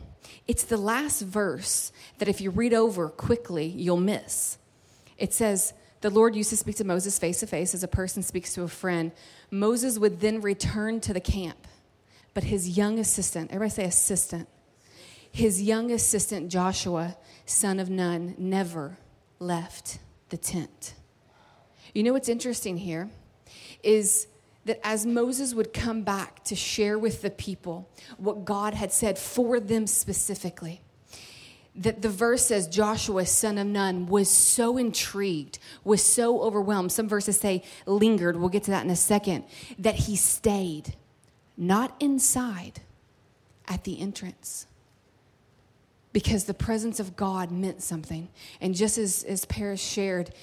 It's 0.48 0.64
the 0.64 0.78
last 0.78 1.22
verse 1.22 1.92
that 2.18 2.28
if 2.28 2.42
you 2.42 2.50
read 2.50 2.74
over 2.74 3.08
quickly, 3.08 3.68
you'll 3.68 3.98
miss. 3.98 4.58
It 5.20 5.32
says, 5.32 5.74
the 6.02 6.10
Lord 6.10 6.36
used 6.36 6.50
to 6.50 6.58
speak 6.58 6.78
to 6.78 6.84
Moses 6.84 7.20
face 7.20 7.42
to 7.42 7.48
face 7.48 7.76
as 7.76 7.84
a 7.84 7.88
person 7.88 8.24
speaks 8.24 8.56
to 8.56 8.64
a 8.64 8.68
friend. 8.68 9.12
Moses 9.52 10.00
would 10.00 10.22
then 10.22 10.42
return 10.42 11.00
to 11.02 11.14
the 11.14 11.22
camp 11.22 11.68
but 12.34 12.46
his 12.46 12.78
young 12.78 13.00
assistant, 13.00 13.52
everybody 13.52 13.76
say 13.76 13.84
assistant, 13.86 14.48
his 15.32 15.62
young 15.62 15.91
assistant, 15.91 16.50
Joshua, 16.50 17.17
son 17.46 17.80
of 17.80 17.89
Nun, 17.89 18.36
never 18.38 18.98
left 19.39 20.00
the 20.30 20.38
tent. 20.38 20.94
You 21.94 22.04
know 22.04 22.13
what's 22.13 22.30
interesting 22.30 22.78
here 22.78 23.10
is 23.84 24.28
that 24.65 24.80
as 24.86 25.06
Moses 25.06 25.54
would 25.54 25.74
come 25.74 26.04
back 26.04 26.44
to 26.46 26.56
share 26.56 27.00
with 27.00 27.22
the 27.22 27.32
people 27.32 27.89
what 28.17 28.46
God 28.46 28.74
had 28.74 28.91
said 28.91 29.17
for 29.17 29.60
them 29.60 29.88
specifically, 29.88 30.82
that 31.76 32.02
the 32.02 32.10
verse 32.10 32.46
says 32.46 32.67
Joshua, 32.67 33.26
son 33.26 33.58
of 33.58 33.65
Nun, 33.65 34.06
was 34.08 34.30
so 34.30 34.78
intrigued, 34.78 35.58
was 35.84 36.04
so 36.04 36.41
overwhelmed. 36.41 36.91
Some 36.91 37.08
verses 37.08 37.39
say 37.39 37.63
lingered, 37.86 38.38
we'll 38.38 38.50
get 38.50 38.63
to 38.63 38.72
that 38.72 38.84
in 38.84 38.91
a 38.91 38.96
second, 38.96 39.46
that 39.80 39.96
he 39.96 40.15
stayed 40.15 40.94
not 41.62 41.95
inside, 42.00 42.82
at 43.67 43.84
the 43.84 44.02
entrance. 44.02 44.65
Because 46.12 46.45
the 46.45 46.56
presence 46.56 47.00
of 47.00 47.15
God 47.15 47.52
meant 47.52 47.82
something. 47.84 48.28
And 48.60 48.76
just 48.76 48.97
as, 48.97 49.24
as 49.24 49.45
Paris 49.45 49.80
shared, 49.80 50.34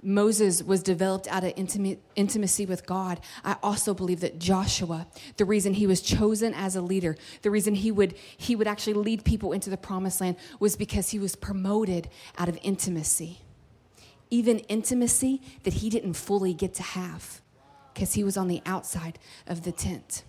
Moses 0.00 0.62
was 0.62 0.82
developed 0.82 1.26
out 1.28 1.42
of 1.42 1.52
intimate, 1.56 2.00
intimacy 2.14 2.64
with 2.64 2.86
God. 2.86 3.20
I 3.44 3.56
also 3.64 3.92
believe 3.92 4.20
that 4.20 4.38
Joshua, 4.38 5.08
the 5.36 5.44
reason 5.44 5.74
he 5.74 5.88
was 5.88 6.00
chosen 6.00 6.54
as 6.54 6.76
a 6.76 6.80
leader, 6.80 7.16
the 7.42 7.50
reason 7.50 7.74
he 7.74 7.90
would, 7.90 8.14
he 8.36 8.54
would 8.56 8.68
actually 8.68 8.94
lead 8.94 9.24
people 9.24 9.52
into 9.52 9.68
the 9.70 9.76
promised 9.76 10.20
land 10.20 10.36
was 10.60 10.76
because 10.76 11.10
he 11.10 11.18
was 11.18 11.34
promoted 11.34 12.08
out 12.38 12.48
of 12.48 12.56
intimacy. 12.62 13.40
Even 14.30 14.60
intimacy 14.60 15.42
that 15.64 15.74
he 15.74 15.90
didn't 15.90 16.14
fully 16.14 16.54
get 16.54 16.74
to 16.74 16.82
have 16.84 17.42
because 17.92 18.14
he 18.14 18.22
was 18.22 18.36
on 18.36 18.46
the 18.46 18.62
outside 18.64 19.18
of 19.48 19.64
the 19.64 19.72
tent. 19.72 20.22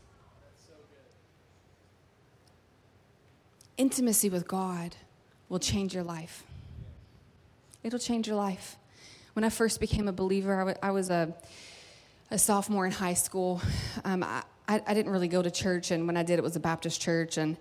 Intimacy 3.77 4.29
with 4.29 4.47
God 4.47 4.95
will 5.49 5.59
change 5.59 5.93
your 5.93 6.03
life. 6.03 6.43
It'll 7.83 7.99
change 7.99 8.27
your 8.27 8.35
life. 8.35 8.77
When 9.33 9.43
I 9.43 9.49
first 9.49 9.79
became 9.79 10.07
a 10.07 10.13
believer, 10.13 10.75
I, 10.83 10.91
was 10.91 11.09
a, 11.09 11.33
a 12.29 12.37
sophomore 12.37 12.85
in 12.85 12.91
high 12.91 13.13
school. 13.13 13.61
Um, 14.03 14.23
I, 14.23 14.43
I 14.67 14.93
didn't 14.93 15.11
really 15.11 15.27
go 15.27 15.41
to 15.41 15.49
church, 15.49 15.91
and 15.91 16.05
when 16.05 16.15
I 16.15 16.23
did, 16.23 16.37
it 16.37 16.43
was 16.43 16.55
a 16.55 16.59
Baptist 16.59 17.01
church, 17.01 17.37
and 17.37 17.57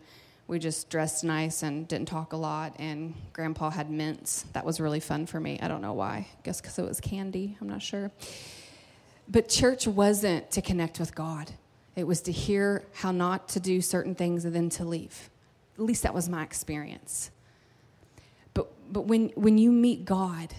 we 0.47 0.59
just 0.59 0.91
dressed 0.91 1.25
nice 1.25 1.63
and 1.63 1.87
didn't 1.87 2.09
talk 2.09 2.33
a 2.33 2.37
lot. 2.37 2.75
And 2.79 3.15
Grandpa 3.33 3.71
had 3.71 3.91
mints. 3.91 4.45
That 4.53 4.65
was 4.65 4.81
really 4.81 5.01
fun 5.01 5.27
for 5.27 5.39
me. 5.39 5.59
I 5.63 5.69
don't 5.69 5.81
know 5.81 5.93
why. 5.93 6.27
I 6.31 6.43
guess 6.43 6.61
because 6.61 6.79
it 6.79 6.85
was 6.85 7.01
candy. 7.01 7.57
I'm 7.61 7.69
not 7.69 7.83
sure. 7.83 8.11
But 9.29 9.49
church 9.49 9.87
wasn't 9.87 10.51
to 10.51 10.61
connect 10.61 10.99
with 10.99 11.15
God, 11.15 11.51
it 11.95 12.05
was 12.05 12.21
to 12.23 12.33
hear 12.33 12.85
how 12.95 13.13
not 13.13 13.49
to 13.51 13.61
do 13.61 13.81
certain 13.81 14.15
things 14.15 14.45
and 14.45 14.55
then 14.55 14.71
to 14.71 14.85
leave. 14.85 15.31
At 15.81 15.87
least 15.87 16.03
that 16.03 16.13
was 16.13 16.29
my 16.29 16.43
experience. 16.43 17.31
But, 18.53 18.71
but 18.93 19.07
when, 19.07 19.31
when 19.31 19.57
you 19.57 19.73
meet 19.73 20.05
God 20.05 20.55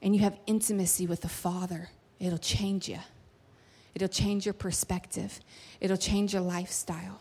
and 0.00 0.14
you 0.14 0.22
have 0.22 0.38
intimacy 0.46 1.08
with 1.08 1.22
the 1.22 1.28
Father, 1.28 1.90
it'll 2.20 2.38
change 2.38 2.88
you. 2.88 3.00
It'll 3.96 4.06
change 4.06 4.46
your 4.46 4.52
perspective. 4.52 5.40
It'll 5.80 5.96
change 5.96 6.32
your 6.32 6.42
lifestyle. 6.42 7.20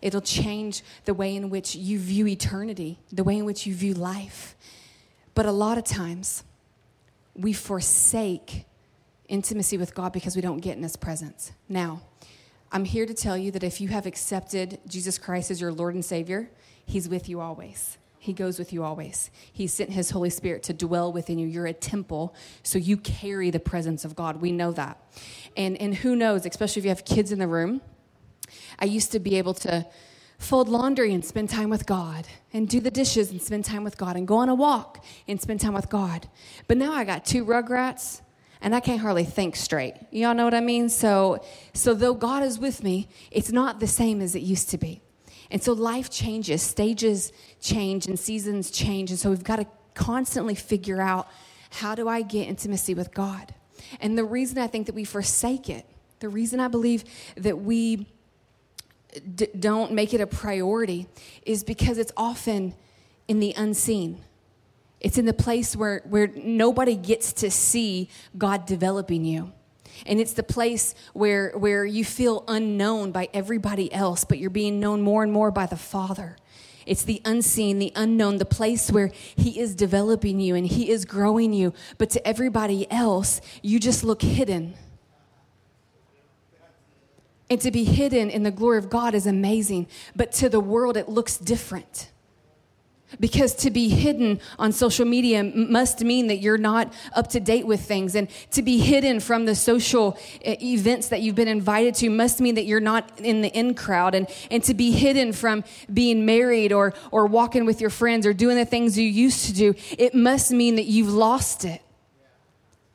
It'll 0.00 0.20
change 0.20 0.84
the 1.06 1.14
way 1.14 1.34
in 1.34 1.50
which 1.50 1.74
you 1.74 1.98
view 1.98 2.28
eternity, 2.28 3.00
the 3.10 3.24
way 3.24 3.36
in 3.36 3.44
which 3.44 3.66
you 3.66 3.74
view 3.74 3.94
life. 3.94 4.54
But 5.34 5.46
a 5.46 5.52
lot 5.52 5.76
of 5.76 5.82
times, 5.82 6.44
we 7.34 7.52
forsake 7.52 8.64
intimacy 9.28 9.76
with 9.76 9.92
God 9.92 10.12
because 10.12 10.36
we 10.36 10.42
don't 10.42 10.60
get 10.60 10.76
in 10.76 10.84
His 10.84 10.94
presence. 10.94 11.50
Now, 11.68 12.02
I'm 12.72 12.84
here 12.84 13.06
to 13.06 13.14
tell 13.14 13.36
you 13.36 13.50
that 13.52 13.62
if 13.62 13.80
you 13.80 13.88
have 13.88 14.06
accepted 14.06 14.80
Jesus 14.88 15.18
Christ 15.18 15.50
as 15.50 15.60
your 15.60 15.72
Lord 15.72 15.94
and 15.94 16.04
Savior, 16.04 16.50
He's 16.86 17.08
with 17.08 17.28
you 17.28 17.40
always. 17.40 17.98
He 18.18 18.32
goes 18.32 18.58
with 18.58 18.72
you 18.72 18.82
always. 18.82 19.30
He 19.52 19.66
sent 19.66 19.90
His 19.90 20.10
Holy 20.10 20.30
Spirit 20.30 20.62
to 20.64 20.72
dwell 20.72 21.12
within 21.12 21.38
you. 21.38 21.46
You're 21.46 21.66
a 21.66 21.72
temple, 21.72 22.34
so 22.62 22.78
you 22.78 22.96
carry 22.96 23.50
the 23.50 23.60
presence 23.60 24.04
of 24.04 24.16
God. 24.16 24.40
We 24.40 24.50
know 24.50 24.72
that. 24.72 24.98
And, 25.56 25.80
and 25.80 25.94
who 25.94 26.16
knows, 26.16 26.46
especially 26.46 26.80
if 26.80 26.84
you 26.84 26.88
have 26.88 27.04
kids 27.04 27.32
in 27.32 27.38
the 27.38 27.46
room, 27.46 27.80
I 28.78 28.86
used 28.86 29.12
to 29.12 29.18
be 29.18 29.36
able 29.36 29.54
to 29.54 29.86
fold 30.38 30.68
laundry 30.68 31.14
and 31.14 31.24
spend 31.24 31.48
time 31.50 31.70
with 31.70 31.86
God, 31.86 32.26
and 32.52 32.68
do 32.68 32.80
the 32.80 32.90
dishes 32.90 33.30
and 33.30 33.40
spend 33.40 33.64
time 33.64 33.84
with 33.84 33.96
God, 33.96 34.16
and 34.16 34.26
go 34.26 34.36
on 34.36 34.48
a 34.48 34.54
walk 34.54 35.04
and 35.28 35.40
spend 35.40 35.60
time 35.60 35.74
with 35.74 35.88
God. 35.88 36.28
But 36.66 36.76
now 36.76 36.92
I 36.92 37.04
got 37.04 37.24
two 37.24 37.44
rugrats 37.44 38.20
and 38.64 38.74
I 38.74 38.80
can't 38.80 39.00
hardly 39.00 39.24
think 39.24 39.56
straight. 39.56 39.94
Y'all 40.10 40.34
know 40.34 40.46
what 40.46 40.54
I 40.54 40.60
mean? 40.60 40.88
So, 40.88 41.44
so 41.74 41.92
though 41.92 42.14
God 42.14 42.42
is 42.42 42.58
with 42.58 42.82
me, 42.82 43.08
it's 43.30 43.52
not 43.52 43.78
the 43.78 43.86
same 43.86 44.22
as 44.22 44.34
it 44.34 44.40
used 44.40 44.70
to 44.70 44.78
be. 44.78 45.02
And 45.50 45.62
so 45.62 45.74
life 45.74 46.08
changes, 46.08 46.62
stages 46.62 47.30
change, 47.60 48.06
and 48.06 48.18
seasons 48.18 48.70
change. 48.70 49.10
And 49.10 49.20
so 49.20 49.28
we've 49.28 49.44
got 49.44 49.56
to 49.56 49.66
constantly 49.92 50.54
figure 50.54 50.98
out 50.98 51.28
how 51.72 51.94
do 51.94 52.08
I 52.08 52.22
get 52.22 52.48
intimacy 52.48 52.94
with 52.94 53.12
God? 53.12 53.54
And 54.00 54.16
the 54.16 54.24
reason 54.24 54.56
I 54.56 54.66
think 54.66 54.86
that 54.86 54.94
we 54.94 55.04
forsake 55.04 55.68
it, 55.68 55.84
the 56.20 56.30
reason 56.30 56.58
I 56.58 56.68
believe 56.68 57.04
that 57.36 57.60
we 57.60 58.06
d- 59.34 59.48
don't 59.58 59.92
make 59.92 60.14
it 60.14 60.22
a 60.22 60.26
priority 60.26 61.06
is 61.44 61.64
because 61.64 61.98
it's 61.98 62.12
often 62.16 62.74
in 63.28 63.40
the 63.40 63.52
unseen. 63.58 64.22
It's 65.04 65.18
in 65.18 65.26
the 65.26 65.34
place 65.34 65.76
where, 65.76 66.00
where 66.08 66.28
nobody 66.28 66.96
gets 66.96 67.34
to 67.34 67.50
see 67.50 68.08
God 68.38 68.64
developing 68.64 69.22
you. 69.26 69.52
And 70.06 70.18
it's 70.18 70.32
the 70.32 70.42
place 70.42 70.94
where, 71.12 71.50
where 71.50 71.84
you 71.84 72.06
feel 72.06 72.42
unknown 72.48 73.12
by 73.12 73.28
everybody 73.34 73.92
else, 73.92 74.24
but 74.24 74.38
you're 74.38 74.48
being 74.48 74.80
known 74.80 75.02
more 75.02 75.22
and 75.22 75.30
more 75.30 75.50
by 75.50 75.66
the 75.66 75.76
Father. 75.76 76.38
It's 76.86 77.02
the 77.02 77.20
unseen, 77.26 77.78
the 77.78 77.92
unknown, 77.94 78.38
the 78.38 78.46
place 78.46 78.90
where 78.90 79.10
He 79.36 79.60
is 79.60 79.74
developing 79.74 80.40
you 80.40 80.54
and 80.54 80.66
He 80.66 80.88
is 80.88 81.04
growing 81.04 81.52
you. 81.52 81.74
But 81.98 82.08
to 82.10 82.26
everybody 82.26 82.90
else, 82.90 83.42
you 83.60 83.78
just 83.78 84.04
look 84.04 84.22
hidden. 84.22 84.72
And 87.50 87.60
to 87.60 87.70
be 87.70 87.84
hidden 87.84 88.30
in 88.30 88.42
the 88.42 88.50
glory 88.50 88.78
of 88.78 88.88
God 88.88 89.14
is 89.14 89.26
amazing. 89.26 89.86
But 90.16 90.32
to 90.32 90.48
the 90.48 90.60
world, 90.60 90.96
it 90.96 91.10
looks 91.10 91.36
different. 91.36 92.08
Because 93.20 93.54
to 93.56 93.70
be 93.70 93.88
hidden 93.88 94.40
on 94.58 94.72
social 94.72 95.04
media 95.04 95.44
must 95.44 96.02
mean 96.02 96.26
that 96.28 96.36
you're 96.36 96.58
not 96.58 96.92
up 97.14 97.28
to 97.28 97.40
date 97.40 97.66
with 97.66 97.80
things. 97.80 98.14
And 98.14 98.28
to 98.52 98.62
be 98.62 98.78
hidden 98.78 99.20
from 99.20 99.44
the 99.44 99.54
social 99.54 100.18
eh, 100.42 100.56
events 100.62 101.08
that 101.08 101.22
you've 101.22 101.34
been 101.34 101.48
invited 101.48 101.94
to 101.96 102.10
must 102.10 102.40
mean 102.40 102.54
that 102.56 102.64
you're 102.64 102.80
not 102.80 103.20
in 103.20 103.42
the 103.42 103.48
in 103.48 103.74
crowd. 103.74 104.14
And, 104.14 104.28
and 104.50 104.62
to 104.64 104.74
be 104.74 104.90
hidden 104.92 105.32
from 105.32 105.64
being 105.92 106.26
married 106.26 106.72
or, 106.72 106.94
or 107.10 107.26
walking 107.26 107.66
with 107.66 107.80
your 107.80 107.90
friends 107.90 108.26
or 108.26 108.32
doing 108.32 108.56
the 108.56 108.64
things 108.64 108.98
you 108.98 109.08
used 109.08 109.46
to 109.46 109.54
do, 109.54 109.74
it 109.98 110.14
must 110.14 110.50
mean 110.50 110.76
that 110.76 110.86
you've 110.86 111.12
lost 111.12 111.64
it. 111.64 111.80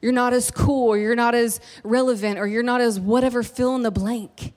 You're 0.01 0.13
not 0.13 0.34
as 0.34 0.49
cool 0.51 0.89
or 0.89 0.97
you're 0.97 1.15
not 1.15 1.36
as 1.36 1.59
relevant 1.84 2.39
or 2.39 2.47
you're 2.47 2.63
not 2.63 2.82
as 2.82 2.99
whatever, 2.99 3.43
fill 3.43 3.76
in 3.76 3.84
the 3.84 3.91
blank. 3.91 4.53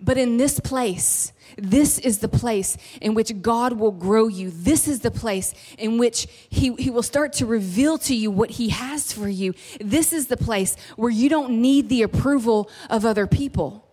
But 0.00 0.18
in 0.18 0.36
this 0.36 0.60
place, 0.60 1.32
this 1.56 1.98
is 1.98 2.18
the 2.18 2.28
place 2.28 2.76
in 3.00 3.14
which 3.14 3.42
God 3.42 3.74
will 3.74 3.92
grow 3.92 4.28
you. 4.28 4.50
This 4.50 4.88
is 4.88 5.00
the 5.00 5.10
place 5.10 5.54
in 5.78 5.98
which 5.98 6.26
he, 6.48 6.74
he 6.74 6.90
will 6.90 7.02
start 7.02 7.32
to 7.34 7.46
reveal 7.46 7.98
to 7.98 8.14
you 8.14 8.30
what 8.30 8.50
He 8.50 8.70
has 8.70 9.12
for 9.12 9.28
you. 9.28 9.54
This 9.80 10.12
is 10.12 10.26
the 10.26 10.36
place 10.36 10.76
where 10.96 11.10
you 11.10 11.28
don't 11.28 11.60
need 11.60 11.88
the 11.88 12.02
approval 12.02 12.70
of 12.90 13.04
other 13.04 13.26
people. 13.26 13.86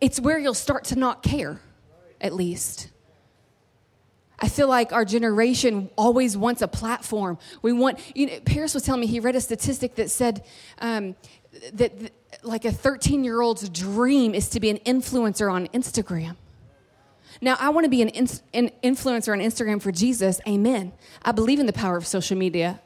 It's 0.00 0.20
where 0.20 0.38
you'll 0.38 0.54
start 0.54 0.84
to 0.86 0.96
not 0.96 1.22
care, 1.22 1.60
at 2.20 2.34
least. 2.34 2.90
I 4.38 4.48
feel 4.48 4.68
like 4.68 4.92
our 4.92 5.04
generation 5.04 5.88
always 5.96 6.36
wants 6.36 6.60
a 6.60 6.68
platform. 6.68 7.38
We 7.62 7.72
want, 7.72 7.98
you 8.14 8.26
know, 8.26 8.40
Paris 8.44 8.74
was 8.74 8.82
telling 8.82 9.00
me 9.00 9.06
he 9.06 9.20
read 9.20 9.34
a 9.34 9.40
statistic 9.40 9.94
that 9.94 10.10
said 10.10 10.44
um, 10.78 11.16
that, 11.72 11.98
that 11.98 12.12
like 12.46 12.64
a 12.64 12.72
13 12.72 13.24
year 13.24 13.40
old's 13.40 13.68
dream 13.68 14.34
is 14.34 14.48
to 14.50 14.60
be 14.60 14.70
an 14.70 14.78
influencer 14.78 15.52
on 15.52 15.66
Instagram. 15.68 16.36
Now, 17.40 17.56
I 17.60 17.68
want 17.68 17.84
to 17.84 17.90
be 17.90 18.02
an, 18.02 18.08
in, 18.08 18.28
an, 18.54 18.70
influencer 18.82 19.32
on 19.32 19.40
Instagram 19.40 19.82
for 19.82 19.92
Jesus. 19.92 20.40
Amen. 20.48 20.92
I 21.22 21.32
believe 21.32 21.60
in 21.60 21.66
the 21.66 21.72
power 21.72 21.96
of 21.96 22.06
social 22.06 22.36
media. 22.36 22.80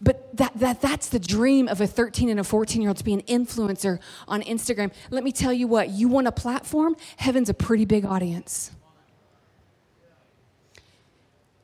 But 0.00 0.36
that, 0.36 0.52
that, 0.56 0.80
that's 0.80 1.08
the 1.08 1.18
dream 1.18 1.68
of 1.68 1.80
a 1.80 1.86
13 1.86 2.28
and 2.28 2.38
a 2.38 2.44
14 2.44 2.80
year 2.80 2.90
old 2.90 2.98
to 2.98 3.04
be 3.04 3.14
an 3.14 3.22
influencer 3.22 3.98
on 4.28 4.42
Instagram. 4.42 4.92
Let 5.10 5.24
me 5.24 5.32
tell 5.32 5.52
you 5.52 5.66
what, 5.66 5.90
you 5.90 6.08
want 6.08 6.26
a 6.26 6.32
platform? 6.32 6.96
Heaven's 7.16 7.48
a 7.48 7.54
pretty 7.54 7.86
big 7.86 8.04
audience. 8.04 8.70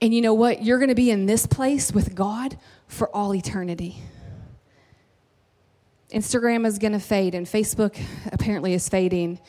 And 0.01 0.13
you 0.13 0.21
know 0.21 0.35
what? 0.35 0.65
You're 0.65 0.79
going 0.79 0.89
to 0.89 0.97
be 0.97 1.11
in 1.11 1.27
this 1.27 1.47
place 1.47 1.93
with 1.93 2.15
God 2.15 2.59
for 2.89 3.09
all 3.15 3.35
eternity. 3.35 4.03
Instagram 6.13 6.67
is 6.67 6.79
going 6.79 6.93
to 6.93 7.01
fade, 7.01 7.35
and 7.35 7.47
Facebook 7.47 7.99
apparently 8.33 8.75
is 8.75 8.89
fading. 8.89 9.41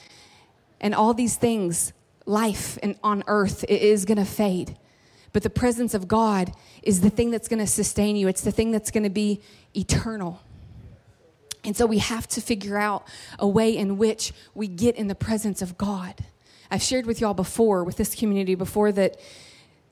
And 0.80 0.96
all 0.96 1.14
these 1.14 1.36
things, 1.36 1.94
life 2.26 2.80
and 2.82 2.98
on 3.04 3.24
earth, 3.28 3.66
is 3.68 4.06
going 4.06 4.18
to 4.18 4.26
fade. 4.26 4.78
But 5.34 5.44
the 5.44 5.50
presence 5.50 5.94
of 5.94 6.08
God 6.08 6.54
is 6.82 7.02
the 7.02 7.10
thing 7.10 7.32
that's 7.32 7.48
going 7.48 7.60
to 7.60 7.68
sustain 7.68 8.16
you, 8.16 8.28
it's 8.28 8.42
the 8.42 8.52
thing 8.52 8.72
that's 8.72 8.92
going 8.92 9.04
to 9.04 9.10
be 9.10 9.42
eternal. 9.76 10.42
And 11.66 11.76
so 11.76 11.86
we 11.86 12.00
have 12.00 12.28
to 12.30 12.42
figure 12.42 12.78
out 12.78 13.08
a 13.40 13.48
way 13.48 13.76
in 13.76 13.98
which 13.98 14.34
we 14.54 14.68
get 14.68 14.96
in 14.96 15.08
the 15.08 15.16
presence 15.16 15.62
of 15.62 15.78
God. 15.78 16.16
I've 16.70 16.82
shared 16.82 17.06
with 17.06 17.22
y'all 17.22 17.34
before, 17.34 17.84
with 17.84 17.98
this 17.98 18.16
community 18.16 18.56
before, 18.56 18.92
that, 18.92 19.18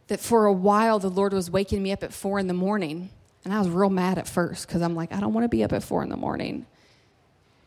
that 0.08 0.20
for 0.20 0.46
a 0.46 0.54
while 0.54 1.00
the 1.00 1.10
Lord 1.10 1.34
was 1.34 1.50
waking 1.50 1.82
me 1.82 1.92
up 1.92 2.04
at 2.04 2.14
four 2.14 2.40
in 2.40 2.48
the 2.48 2.54
morning 2.54 3.10
and 3.44 3.54
I 3.54 3.60
was 3.60 3.70
real 3.70 3.90
mad 3.90 4.18
at 4.18 4.28
first 4.28 4.68
because 4.68 4.82
I'm 4.82 4.96
like, 4.96 5.12
I 5.12 5.20
don't 5.20 5.34
want 5.34 5.46
to 5.46 5.50
be 5.50 5.64
up 5.64 5.74
at 5.74 5.84
four 5.84 6.04
in 6.04 6.10
the 6.10 6.18
morning. 6.18 6.66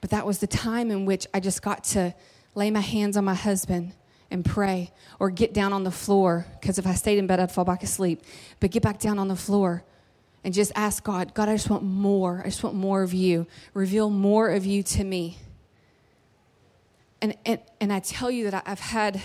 But 0.00 0.10
that 0.10 0.26
was 0.26 0.38
the 0.38 0.46
time 0.46 0.90
in 0.90 1.04
which 1.04 1.26
I 1.34 1.40
just 1.40 1.62
got 1.62 1.84
to 1.84 2.14
lay 2.54 2.70
my 2.70 2.80
hands 2.80 3.16
on 3.16 3.24
my 3.24 3.34
husband 3.34 3.94
and 4.30 4.44
pray 4.44 4.92
or 5.18 5.30
get 5.30 5.52
down 5.52 5.72
on 5.72 5.84
the 5.84 5.90
floor 5.90 6.46
because 6.60 6.78
if 6.78 6.86
I 6.86 6.94
stayed 6.94 7.18
in 7.18 7.26
bed, 7.26 7.40
I'd 7.40 7.50
fall 7.50 7.64
back 7.64 7.82
asleep. 7.82 8.22
But 8.60 8.70
get 8.70 8.82
back 8.82 8.98
down 8.98 9.18
on 9.18 9.28
the 9.28 9.36
floor 9.36 9.82
and 10.44 10.54
just 10.54 10.72
ask 10.76 11.02
God, 11.02 11.34
God, 11.34 11.48
I 11.48 11.54
just 11.54 11.70
want 11.70 11.82
more. 11.82 12.40
I 12.42 12.48
just 12.48 12.62
want 12.62 12.76
more 12.76 13.02
of 13.02 13.12
you. 13.12 13.46
Reveal 13.72 14.10
more 14.10 14.50
of 14.50 14.64
you 14.66 14.82
to 14.82 15.04
me. 15.04 15.38
And, 17.20 17.36
and, 17.46 17.60
and 17.80 17.92
I 17.92 18.00
tell 18.00 18.30
you 18.30 18.50
that 18.50 18.62
I've 18.66 18.80
had 18.80 19.20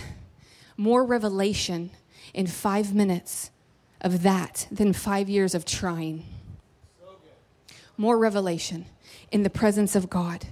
more 0.77 1.03
revelation 1.03 1.91
in 2.33 2.47
five 2.47 2.95
minutes 2.95 3.51
of 4.01 4.23
that 4.23 4.65
than 4.71 4.93
five 4.93 5.29
years 5.29 5.53
of 5.53 5.65
trying 5.65 6.23
more 7.99 8.17
revelation 8.17 8.85
in 9.29 9.43
the 9.43 9.49
presence 9.49 9.93
of 9.93 10.09
God. 10.09 10.47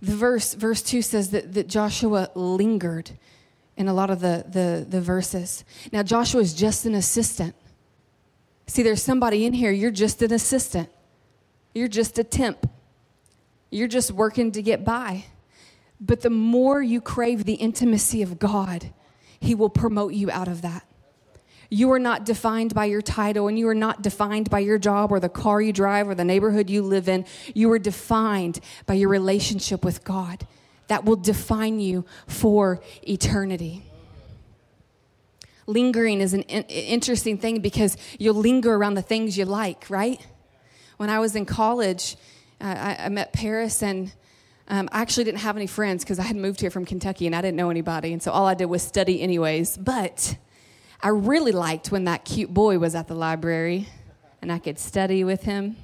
The 0.00 0.14
verse, 0.14 0.54
verse 0.54 0.80
2 0.80 1.02
says 1.02 1.30
that, 1.30 1.54
that 1.54 1.66
Joshua 1.66 2.30
lingered 2.36 3.10
in 3.76 3.88
a 3.88 3.92
lot 3.92 4.08
of 4.08 4.20
the, 4.20 4.44
the, 4.48 4.86
the 4.88 5.00
verses. 5.00 5.64
Now, 5.92 6.04
Joshua 6.04 6.40
is 6.40 6.54
just 6.54 6.86
an 6.86 6.94
assistant. 6.94 7.56
See, 8.68 8.84
there's 8.84 9.02
somebody 9.02 9.44
in 9.46 9.52
here, 9.52 9.72
you're 9.72 9.90
just 9.90 10.22
an 10.22 10.32
assistant. 10.32 10.88
You're 11.74 11.88
just 11.88 12.18
a 12.18 12.24
temp. 12.24 12.70
You're 13.70 13.88
just 13.88 14.12
working 14.12 14.52
to 14.52 14.62
get 14.62 14.84
by. 14.84 15.24
But 16.00 16.20
the 16.20 16.30
more 16.30 16.80
you 16.82 17.00
crave 17.00 17.44
the 17.44 17.54
intimacy 17.54 18.22
of 18.22 18.38
God, 18.38 18.92
He 19.40 19.56
will 19.56 19.70
promote 19.70 20.12
you 20.12 20.30
out 20.30 20.46
of 20.46 20.62
that. 20.62 20.84
You 21.68 21.90
are 21.92 21.98
not 21.98 22.24
defined 22.24 22.74
by 22.74 22.84
your 22.86 23.02
title 23.02 23.48
and 23.48 23.58
you 23.58 23.68
are 23.68 23.74
not 23.74 24.02
defined 24.02 24.50
by 24.50 24.60
your 24.60 24.78
job 24.78 25.10
or 25.10 25.20
the 25.20 25.28
car 25.28 25.60
you 25.60 25.72
drive 25.72 26.08
or 26.08 26.14
the 26.14 26.24
neighborhood 26.24 26.70
you 26.70 26.82
live 26.82 27.08
in. 27.08 27.24
You 27.54 27.70
are 27.72 27.78
defined 27.78 28.60
by 28.86 28.94
your 28.94 29.08
relationship 29.08 29.84
with 29.84 30.04
God. 30.04 30.46
That 30.88 31.04
will 31.04 31.16
define 31.16 31.80
you 31.80 32.04
for 32.26 32.80
eternity. 33.02 33.82
Lingering 35.66 36.20
is 36.20 36.32
an 36.32 36.42
interesting 36.42 37.38
thing 37.38 37.60
because 37.60 37.96
you'll 38.18 38.36
linger 38.36 38.72
around 38.72 38.94
the 38.94 39.02
things 39.02 39.36
you 39.36 39.44
like, 39.44 39.90
right? 39.90 40.24
When 40.96 41.10
I 41.10 41.18
was 41.18 41.34
in 41.34 41.44
college, 41.44 42.16
uh, 42.60 42.64
I, 42.64 43.04
I, 43.06 43.08
met 43.08 43.32
Paris 43.32 43.82
and 43.82 44.12
um, 44.68 44.88
I 44.92 45.02
actually 45.02 45.24
didn't 45.24 45.40
have 45.40 45.56
any 45.56 45.66
friends 45.66 46.04
because 46.04 46.18
I 46.18 46.22
had 46.22 46.36
moved 46.36 46.60
here 46.60 46.70
from 46.70 46.84
Kentucky 46.84 47.26
and 47.26 47.34
I 47.34 47.42
didn't 47.42 47.56
know 47.56 47.68
anybody. 47.68 48.12
And 48.12 48.22
so 48.22 48.30
all 48.30 48.46
I 48.46 48.54
did 48.54 48.66
was 48.66 48.82
study, 48.82 49.20
anyways. 49.20 49.76
But 49.76 50.36
I 51.00 51.08
really 51.08 51.52
liked 51.52 51.92
when 51.92 52.04
that 52.04 52.24
cute 52.24 52.52
boy 52.52 52.78
was 52.78 52.94
at 52.94 53.08
the 53.08 53.14
library 53.14 53.88
and 54.40 54.50
I 54.50 54.58
could 54.58 54.78
study 54.78 55.24
with 55.24 55.42
him. 55.42 55.76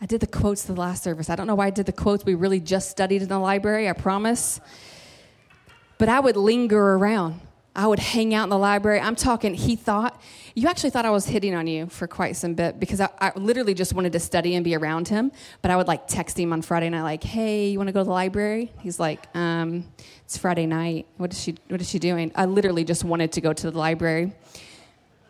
I 0.00 0.06
did 0.06 0.20
the 0.20 0.26
quotes 0.26 0.62
the 0.62 0.74
last 0.74 1.02
service. 1.02 1.28
I 1.28 1.36
don't 1.36 1.46
know 1.46 1.56
why 1.56 1.66
I 1.66 1.70
did 1.70 1.86
the 1.86 1.92
quotes. 1.92 2.24
We 2.24 2.34
really 2.34 2.60
just 2.60 2.90
studied 2.90 3.22
in 3.22 3.28
the 3.28 3.38
library, 3.38 3.88
I 3.88 3.92
promise. 3.94 4.60
But 5.98 6.08
I 6.08 6.20
would 6.20 6.36
linger 6.36 6.94
around. 6.94 7.40
I 7.78 7.86
would 7.86 8.00
hang 8.00 8.34
out 8.34 8.42
in 8.42 8.50
the 8.50 8.58
library. 8.58 8.98
I'm 8.98 9.14
talking, 9.14 9.54
he 9.54 9.76
thought, 9.76 10.20
you 10.56 10.66
actually 10.66 10.90
thought 10.90 11.06
I 11.06 11.10
was 11.10 11.26
hitting 11.26 11.54
on 11.54 11.68
you 11.68 11.86
for 11.86 12.08
quite 12.08 12.34
some 12.34 12.54
bit 12.54 12.80
because 12.80 13.00
I, 13.00 13.08
I, 13.20 13.30
literally 13.36 13.72
just 13.72 13.94
wanted 13.94 14.10
to 14.14 14.18
study 14.18 14.56
and 14.56 14.64
be 14.64 14.74
around 14.74 15.06
him. 15.06 15.30
But 15.62 15.70
I 15.70 15.76
would 15.76 15.86
like 15.86 16.08
text 16.08 16.36
him 16.36 16.52
on 16.52 16.60
Friday 16.60 16.90
night, 16.90 17.02
like, 17.02 17.22
hey, 17.22 17.68
you 17.68 17.78
want 17.78 17.86
to 17.86 17.92
go 17.92 18.00
to 18.00 18.04
the 18.04 18.10
library? 18.10 18.72
He's 18.80 18.98
like, 18.98 19.28
um, 19.36 19.84
it's 20.24 20.36
Friday 20.36 20.66
night. 20.66 21.06
What 21.18 21.32
is 21.32 21.40
she, 21.40 21.54
what 21.68 21.80
is 21.80 21.88
she 21.88 22.00
doing? 22.00 22.32
I 22.34 22.46
literally 22.46 22.82
just 22.82 23.04
wanted 23.04 23.30
to 23.30 23.40
go 23.40 23.52
to 23.52 23.70
the 23.70 23.78
library. 23.78 24.32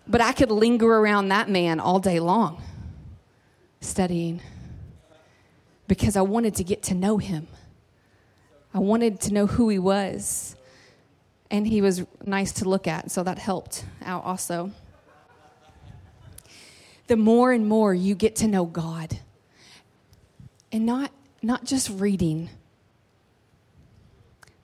But 0.07 0.23
I 0.23 0.33
could 0.33 0.51
linger 0.51 0.91
around 0.91 1.29
that 1.29 1.51
man 1.51 1.81
all 1.81 2.01
day 2.01 2.19
long, 2.19 2.63
studying, 3.83 4.41
because 5.87 6.17
I 6.17 6.23
wanted 6.23 6.55
to 6.55 6.65
get 6.65 6.83
to 6.85 6.95
know 6.95 7.19
him. 7.19 7.47
I 8.73 8.79
wanted 8.79 9.21
to 9.21 9.35
know 9.35 9.47
who 9.47 9.69
he 9.69 9.79
was 9.79 10.57
and 11.51 11.67
he 11.67 11.81
was 11.81 12.05
nice 12.25 12.53
to 12.53 12.69
look 12.69 12.87
at, 12.87 13.11
so 13.11 13.23
that 13.23 13.39
helped 13.39 13.85
out 14.05 14.25
also. 14.25 14.71
The 17.07 17.17
more 17.17 17.53
and 17.53 17.67
more 17.67 17.95
you 17.95 18.15
get 18.15 18.37
to 18.37 18.49
know 18.49 18.65
God, 18.65 19.19
and 20.71 20.85
not, 20.85 21.11
not 21.43 21.65
just 21.65 21.89
reading, 21.91 22.51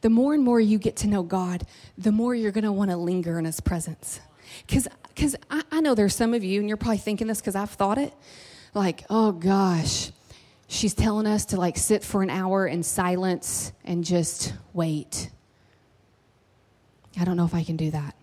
the 0.03 0.11
more 0.11 0.35
and 0.35 0.43
more 0.43 0.61
you 0.61 0.79
get 0.79 0.97
to 0.97 1.07
know 1.07 1.23
God, 1.23 1.67
the 1.97 2.13
more 2.13 2.35
you're 2.35 2.53
going 2.53 2.65
to 2.65 2.73
want 2.73 2.91
to 2.91 2.97
linger 2.97 3.39
in 3.39 3.47
His 3.47 3.61
presence. 3.61 4.21
Because 4.67 4.87
I, 5.51 5.63
I 5.73 5.81
know 5.81 5.95
there's 5.95 6.15
some 6.15 6.35
of 6.35 6.45
you, 6.45 6.61
and 6.61 6.69
you're 6.69 6.77
probably 6.77 6.99
thinking 6.99 7.27
this 7.27 7.41
because 7.41 7.57
I've 7.57 7.71
thought 7.71 7.97
it 7.97 8.13
like, 8.75 9.05
oh 9.09 9.33
gosh, 9.33 10.11
she's 10.67 10.93
telling 10.93 11.27
us 11.27 11.47
to 11.47 11.57
like 11.57 11.79
sit 11.79 12.03
for 12.03 12.23
an 12.23 12.31
hour 12.31 12.67
in 12.67 12.83
silence 12.83 13.73
and 13.85 14.05
just 14.05 14.53
wait 14.73 15.31
I 17.19 17.25
don't 17.25 17.37
know 17.37 17.45
if 17.45 17.55
I 17.55 17.63
can 17.63 17.77
do 17.77 17.91
that. 17.91 18.15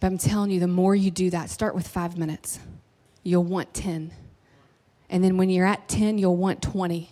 But 0.00 0.08
I'm 0.08 0.18
telling 0.18 0.50
you, 0.50 0.60
the 0.60 0.66
more 0.66 0.94
you 0.94 1.10
do 1.10 1.30
that, 1.30 1.48
start 1.48 1.74
with 1.74 1.86
five 1.86 2.18
minutes. 2.18 2.58
You'll 3.22 3.44
want 3.44 3.72
10. 3.72 4.12
And 5.08 5.22
then 5.22 5.36
when 5.36 5.48
you're 5.48 5.66
at 5.66 5.88
10, 5.88 6.18
you'll 6.18 6.36
want 6.36 6.60
20. 6.60 7.10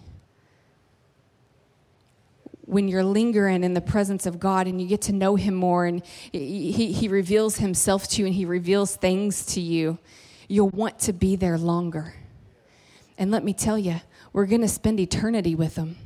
When 2.62 2.88
you're 2.88 3.04
lingering 3.04 3.62
in 3.62 3.74
the 3.74 3.80
presence 3.80 4.26
of 4.26 4.40
God 4.40 4.66
and 4.66 4.80
you 4.80 4.88
get 4.88 5.02
to 5.02 5.12
know 5.12 5.36
Him 5.36 5.54
more 5.54 5.86
and 5.86 6.02
He, 6.32 6.92
he 6.92 7.08
reveals 7.08 7.58
Himself 7.58 8.08
to 8.08 8.22
you 8.22 8.26
and 8.26 8.34
He 8.34 8.44
reveals 8.44 8.96
things 8.96 9.46
to 9.54 9.60
you, 9.60 9.98
you'll 10.48 10.70
want 10.70 10.98
to 11.00 11.12
be 11.12 11.36
there 11.36 11.58
longer. 11.58 12.14
And 13.18 13.30
let 13.30 13.44
me 13.44 13.52
tell 13.52 13.78
you, 13.78 14.00
we're 14.32 14.46
going 14.46 14.62
to 14.62 14.68
spend 14.68 14.98
eternity 14.98 15.54
with 15.54 15.76
Him. 15.76 15.96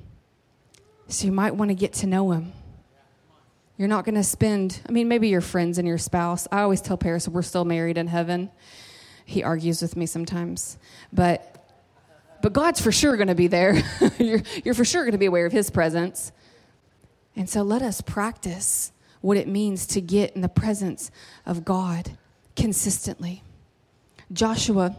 So 1.08 1.26
you 1.26 1.32
might 1.32 1.54
want 1.54 1.70
to 1.70 1.74
get 1.74 1.92
to 1.94 2.06
know 2.06 2.32
Him. 2.32 2.52
You're 3.76 3.88
not 3.88 4.04
going 4.04 4.14
to 4.14 4.24
spend, 4.24 4.80
I 4.88 4.92
mean, 4.92 5.08
maybe 5.08 5.28
your 5.28 5.40
friends 5.40 5.78
and 5.78 5.88
your 5.88 5.98
spouse. 5.98 6.46
I 6.52 6.62
always 6.62 6.80
tell 6.80 6.96
Paris 6.96 7.26
we're 7.26 7.42
still 7.42 7.64
married 7.64 7.98
in 7.98 8.06
heaven. 8.06 8.50
He 9.24 9.42
argues 9.42 9.82
with 9.82 9.96
me 9.96 10.06
sometimes. 10.06 10.78
But 11.12 11.54
but 12.44 12.52
God's 12.52 12.78
for 12.78 12.92
sure 12.92 13.16
going 13.16 13.28
to 13.28 13.34
be 13.34 13.46
there. 13.46 13.82
you're, 14.18 14.42
you're 14.62 14.74
for 14.74 14.84
sure 14.84 15.02
going 15.04 15.12
to 15.12 15.18
be 15.18 15.24
aware 15.24 15.46
of 15.46 15.52
His 15.52 15.70
presence. 15.70 16.30
And 17.34 17.48
so 17.48 17.62
let 17.62 17.80
us 17.80 18.02
practice 18.02 18.92
what 19.22 19.38
it 19.38 19.48
means 19.48 19.86
to 19.86 20.02
get 20.02 20.36
in 20.36 20.42
the 20.42 20.50
presence 20.50 21.10
of 21.46 21.64
God 21.64 22.18
consistently. 22.54 23.42
Joshua 24.30 24.94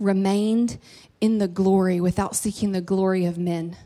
remained 0.00 0.78
in 1.20 1.38
the 1.38 1.46
glory 1.46 2.00
without 2.00 2.34
seeking 2.34 2.72
the 2.72 2.80
glory 2.80 3.24
of 3.24 3.38
men. 3.38 3.76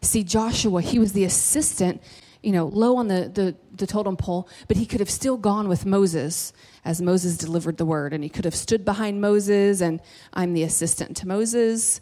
See, 0.00 0.24
Joshua, 0.24 0.80
he 0.80 0.98
was 0.98 1.12
the 1.12 1.24
assistant, 1.24 2.02
you 2.42 2.52
know, 2.52 2.66
low 2.66 2.96
on 2.96 3.08
the, 3.08 3.30
the, 3.32 3.56
the 3.76 3.86
totem 3.86 4.16
pole, 4.16 4.48
but 4.68 4.76
he 4.76 4.86
could 4.86 5.00
have 5.00 5.10
still 5.10 5.36
gone 5.36 5.68
with 5.68 5.84
Moses 5.84 6.52
as 6.84 7.02
Moses 7.02 7.36
delivered 7.36 7.76
the 7.76 7.84
word. 7.84 8.12
And 8.12 8.22
he 8.22 8.30
could 8.30 8.44
have 8.44 8.54
stood 8.54 8.84
behind 8.84 9.20
Moses, 9.20 9.80
and 9.80 10.00
I'm 10.32 10.52
the 10.52 10.62
assistant 10.62 11.16
to 11.18 11.28
Moses. 11.28 12.00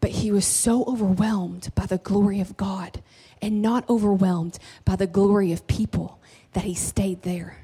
But 0.00 0.10
he 0.10 0.30
was 0.30 0.46
so 0.46 0.84
overwhelmed 0.84 1.72
by 1.74 1.86
the 1.86 1.98
glory 1.98 2.40
of 2.40 2.56
God 2.56 3.02
and 3.42 3.60
not 3.60 3.88
overwhelmed 3.88 4.58
by 4.84 4.96
the 4.96 5.06
glory 5.06 5.52
of 5.52 5.66
people 5.66 6.20
that 6.52 6.64
he 6.64 6.74
stayed 6.74 7.22
there, 7.22 7.58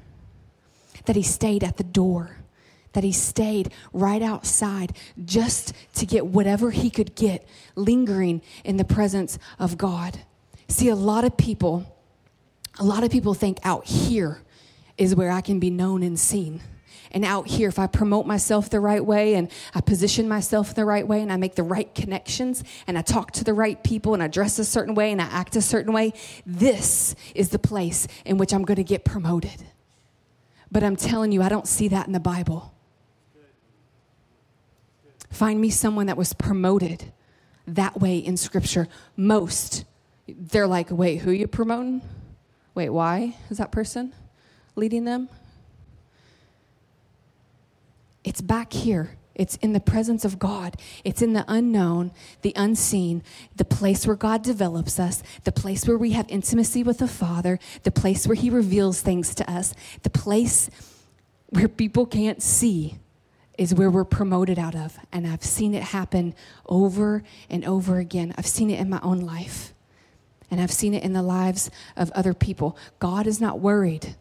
that 1.05 1.15
he 1.15 1.23
stayed 1.23 1.63
at 1.63 1.77
the 1.77 1.83
door, 1.83 2.37
that 2.93 3.03
he 3.03 3.11
stayed 3.11 3.71
right 3.93 4.21
outside 4.21 4.95
just 5.23 5.73
to 5.93 6.05
get 6.05 6.25
whatever 6.25 6.71
he 6.71 6.89
could 6.89 7.15
get, 7.15 7.47
lingering 7.75 8.41
in 8.63 8.77
the 8.77 8.85
presence 8.85 9.37
of 9.59 9.77
God. 9.77 10.19
See, 10.67 10.89
a 10.89 10.95
lot 10.95 11.23
of 11.23 11.37
people, 11.37 11.85
a 12.79 12.83
lot 12.83 13.03
of 13.03 13.11
people 13.11 13.33
think 13.33 13.59
out 13.63 13.85
here 13.85 14.41
is 14.97 15.15
where 15.15 15.31
I 15.31 15.41
can 15.41 15.59
be 15.59 15.69
known 15.69 16.03
and 16.03 16.19
seen. 16.19 16.61
And 17.11 17.23
out 17.23 17.47
here, 17.47 17.69
if 17.69 17.79
I 17.79 17.87
promote 17.87 18.25
myself 18.25 18.69
the 18.69 18.81
right 18.81 19.03
way 19.03 19.35
and 19.35 19.49
I 19.73 19.81
position 19.81 20.27
myself 20.27 20.75
the 20.75 20.83
right 20.83 21.07
way 21.07 21.21
and 21.21 21.31
I 21.31 21.37
make 21.37 21.55
the 21.55 21.63
right 21.63 21.93
connections 21.95 22.63
and 22.85 22.97
I 22.97 23.01
talk 23.01 23.31
to 23.33 23.43
the 23.43 23.53
right 23.53 23.81
people 23.81 24.13
and 24.13 24.21
I 24.21 24.27
dress 24.27 24.59
a 24.59 24.65
certain 24.65 24.93
way 24.93 25.11
and 25.11 25.21
I 25.21 25.25
act 25.25 25.55
a 25.55 25.61
certain 25.61 25.93
way, 25.93 26.13
this 26.45 27.15
is 27.33 27.49
the 27.49 27.59
place 27.59 28.07
in 28.25 28.37
which 28.37 28.53
I'm 28.53 28.63
going 28.63 28.75
to 28.75 28.83
get 28.83 29.05
promoted. 29.05 29.63
But 30.69 30.83
I'm 30.83 30.97
telling 30.97 31.31
you, 31.31 31.41
I 31.41 31.49
don't 31.49 31.67
see 31.67 31.87
that 31.87 32.07
in 32.07 32.13
the 32.13 32.19
Bible. 32.19 32.73
Find 35.29 35.61
me 35.61 35.69
someone 35.69 36.07
that 36.07 36.17
was 36.17 36.33
promoted 36.33 37.13
that 37.67 37.99
way 37.99 38.17
in 38.17 38.35
Scripture. 38.37 38.87
Most, 39.15 39.85
they're 40.27 40.67
like, 40.67 40.91
wait, 40.91 41.17
who 41.17 41.31
you 41.31 41.47
promoting? 41.47 42.01
Wait, 42.75 42.89
why 42.89 43.35
is 43.49 43.57
that 43.57 43.71
person? 43.71 44.13
leading 44.77 45.03
them? 45.03 45.27
It's 48.23 48.41
back 48.41 48.71
here. 48.71 49.17
It's 49.35 49.55
in 49.57 49.73
the 49.73 49.79
presence 49.79 50.25
of 50.25 50.39
God. 50.39 50.77
It's 51.03 51.21
in 51.21 51.33
the 51.33 51.45
unknown, 51.47 52.11
the 52.41 52.53
unseen, 52.55 53.21
the 53.55 53.65
place 53.65 54.07
where 54.07 54.15
God 54.15 54.41
develops 54.41 54.99
us, 54.99 55.21
the 55.43 55.51
place 55.51 55.87
where 55.87 55.97
we 55.97 56.11
have 56.11 56.25
intimacy 56.29 56.83
with 56.83 56.99
the 56.99 57.07
Father, 57.07 57.59
the 57.83 57.91
place 57.91 58.25
where 58.25 58.35
He 58.35 58.49
reveals 58.49 59.01
things 59.01 59.35
to 59.35 59.51
us, 59.51 59.73
the 60.03 60.09
place 60.09 60.69
where 61.49 61.67
people 61.67 62.05
can't 62.05 62.41
see 62.41 62.97
is 63.57 63.73
where 63.73 63.89
we're 63.89 64.03
promoted 64.03 64.59
out 64.59 64.75
of. 64.75 64.97
And 65.11 65.27
I've 65.27 65.43
seen 65.43 65.73
it 65.73 65.83
happen 65.83 66.35
over 66.65 67.23
and 67.49 67.63
over 67.65 67.99
again. 67.99 68.33
I've 68.37 68.47
seen 68.47 68.69
it 68.69 68.79
in 68.79 68.89
my 68.89 68.99
own 69.01 69.19
life, 69.19 69.73
and 70.49 70.61
I've 70.61 70.71
seen 70.71 70.93
it 70.93 71.03
in 71.03 71.13
the 71.13 71.21
lives 71.21 71.69
of 71.95 72.11
other 72.11 72.33
people. 72.33 72.77
God 72.99 73.27
is 73.27 73.41
not 73.41 73.59
worried 73.59 74.15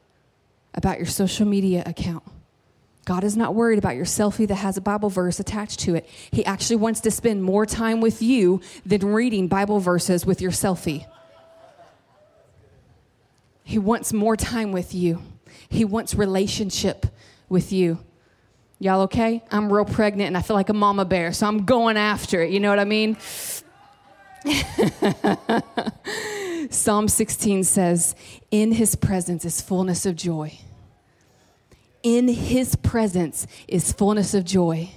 about 0.75 0.99
your 0.99 1.07
social 1.07 1.47
media 1.47 1.83
account. 1.87 2.23
God 3.05 3.23
is 3.23 3.37
not 3.37 3.55
worried 3.55 3.79
about 3.79 3.95
your 3.95 4.05
selfie 4.05 4.49
that 4.49 4.57
has 4.57 4.77
a 4.77 4.81
Bible 4.81 5.09
verse 5.09 5.39
attached 5.39 5.81
to 5.81 5.95
it. 5.95 6.09
He 6.33 6.45
actually 6.45 6.77
wants 6.77 7.01
to 7.03 7.11
spend 7.13 7.45
more 7.45 7.65
time 7.65 8.01
with 8.01 8.21
you 8.21 8.61
than 8.85 9.07
reading 9.07 9.47
Bible 9.47 9.79
verses 9.79 10.27
with 10.27 10.41
your 10.41 10.51
selfie. 10.51 11.07
He 13.63 13.79
wants 13.79 14.13
more 14.13 14.37
time 14.37 14.73
with 14.73 14.93
you. 14.93 15.23
He 15.69 15.85
wants 15.85 16.15
relationship 16.15 17.07
with 17.49 17.73
you. 17.73 17.99
Y'all 18.79 19.03
okay? 19.03 19.43
I'm 19.51 19.73
real 19.73 19.85
pregnant 19.85 20.27
and 20.27 20.37
I 20.37 20.43
feel 20.43 20.57
like 20.57 20.69
a 20.69 20.75
mama 20.75 21.05
bear, 21.05 21.33
so 21.33 21.47
I'm 21.47 21.65
going 21.65 21.97
after 21.97 22.43
it. 22.43 22.51
You 22.51 22.61
know 22.61 22.71
what 22.71 22.79
I 22.79 22.85
mean? 22.85 23.17
Psalm 26.71 27.09
16 27.09 27.65
says, 27.65 28.15
In 28.51 28.73
his 28.73 28.97
presence 28.97 29.45
is 29.45 29.61
fullness 29.61 30.07
of 30.07 30.17
joy 30.17 30.59
in 32.07 32.29
his 32.29 32.77
presence 32.77 33.49
is 33.67 33.93
fullness 33.93 34.33
of 34.33 34.45
joy. 34.45 34.89